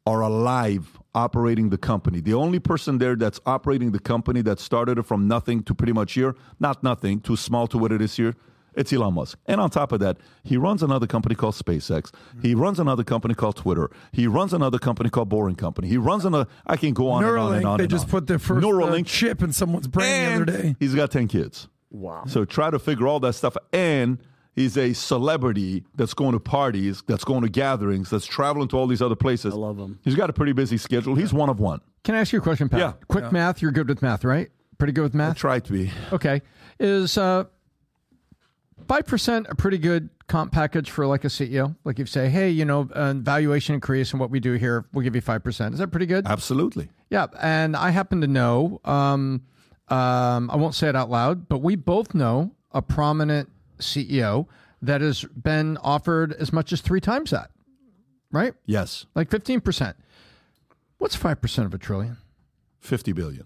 [0.05, 2.19] are alive operating the company.
[2.21, 5.93] The only person there that's operating the company that started it from nothing to pretty
[5.93, 8.35] much here, not nothing, too small to what it is here,
[8.75, 9.37] It's Elon Musk.
[9.47, 12.11] And on top of that, he runs another company called SpaceX.
[12.41, 13.89] He runs another company called Twitter.
[14.11, 15.87] He runs another company called Boring Company.
[15.87, 17.77] He runs another, I can go on Neuralink, and on and on.
[17.79, 18.11] they and just on.
[18.11, 19.07] put their first uh, Neuralink.
[19.07, 20.75] chip in someone's brain the other day.
[20.79, 21.67] He's got 10 kids.
[21.89, 22.23] Wow.
[22.27, 23.57] So try to figure all that stuff.
[23.73, 24.19] And
[24.59, 28.87] he's a celebrity that's going to parties, that's going to gatherings, that's traveling to all
[28.87, 29.53] these other places.
[29.53, 29.99] I love him.
[30.03, 31.15] He's got a pretty busy schedule.
[31.15, 31.81] He's one of one.
[32.03, 32.79] Can I ask you a question, Pat?
[32.79, 32.93] Yeah.
[33.07, 33.29] Quick Yeah.
[33.31, 33.61] math.
[33.61, 34.49] You're good with math, right?
[34.77, 35.31] Pretty good with math?
[35.31, 35.91] I try to be.
[36.13, 36.41] Okay.
[36.79, 37.45] Is uh,
[38.87, 41.75] 5% a pretty good comp package for like a CEO?
[41.83, 44.85] Like if you say, hey, you know, uh, valuation increase and what we do here,
[44.93, 45.73] we'll give you 5%.
[45.73, 46.25] Is that pretty good?
[46.27, 46.89] Absolutely.
[47.09, 47.27] Yeah.
[47.41, 49.43] And I happen to know, um,
[49.89, 53.49] um, I won't say it out loud, but we both know a prominent
[53.79, 54.47] CEO
[54.81, 57.51] that has been offered as much as three times that,
[58.31, 58.53] right?
[58.65, 59.05] Yes.
[59.15, 59.93] Like 15%.
[60.97, 62.17] What's 5% of a trillion?
[62.79, 63.45] 50 billion.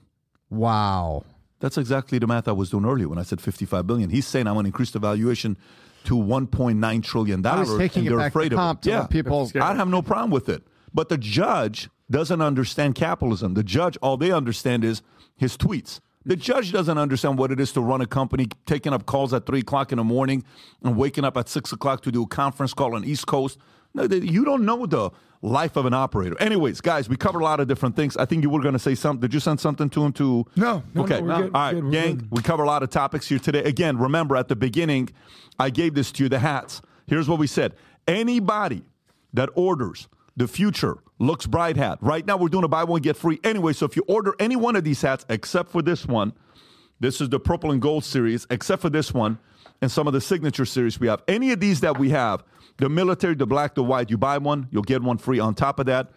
[0.49, 1.25] Wow.
[1.59, 4.09] That's exactly the math I was doing earlier when I said 55 billion.
[4.09, 5.57] He's saying I'm going to increase the valuation
[6.05, 7.79] to 1.9 trillion I was dollars.
[7.79, 8.89] taking and it they're back to afraid of it.
[8.91, 10.63] let people- I have no problem with it.
[10.93, 13.53] But the judge doesn't understand capitalism.
[13.53, 15.01] The judge, all they understand is
[15.35, 15.99] his tweets.
[16.25, 19.45] The judge doesn't understand what it is to run a company, taking up calls at
[19.45, 20.43] three o'clock in the morning
[20.83, 23.57] and waking up at six o'clock to do a conference call on East Coast.
[23.93, 26.39] No, they- you don't know the life of an operator.
[26.41, 28.15] Anyways, guys, we covered a lot of different things.
[28.15, 29.19] I think you were going to say something.
[29.19, 30.45] Did you send something to him to?
[30.55, 31.19] No, no, okay.
[31.19, 32.15] no, good, All right, good, gang.
[32.15, 32.27] good.
[32.31, 33.61] We cover a lot of topics here today.
[33.63, 35.09] Again, remember at the beginning,
[35.59, 36.81] I gave this to you the hats.
[37.07, 37.75] Here's what we said
[38.07, 38.83] anybody
[39.33, 41.99] that orders the future looks bright hat.
[42.01, 43.73] Right now, we're doing a buy one, get free anyway.
[43.73, 46.33] So if you order any one of these hats, except for this one,
[46.99, 49.37] this is the purple and gold series, except for this one
[49.81, 51.21] and some of the signature series we have.
[51.27, 52.43] Any of these that we have,
[52.77, 55.39] the military, the black, the white, you buy one, you'll get one free.
[55.39, 56.11] On top of that,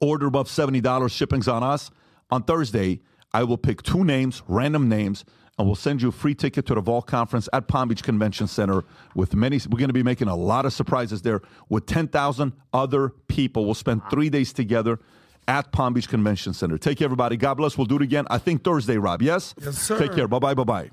[0.00, 1.90] order above $70, shipping's on us.
[2.30, 3.00] On Thursday,
[3.32, 5.24] I will pick two names, random names,
[5.58, 8.46] and we'll send you a free ticket to the Vault Conference at Palm Beach Convention
[8.46, 8.84] Center
[9.14, 9.58] with many.
[9.70, 13.64] We're going to be making a lot of surprises there with 10,000 other people.
[13.64, 14.98] We'll spend three days together
[15.48, 16.76] at Palm Beach Convention Center.
[16.76, 17.36] Take care, everybody.
[17.36, 17.78] God bless.
[17.78, 19.22] We'll do it again, I think Thursday, Rob.
[19.22, 19.54] Yes?
[19.62, 19.98] Yes, sir.
[19.98, 20.28] Take care.
[20.28, 20.54] Bye bye.
[20.54, 20.90] Bye bye.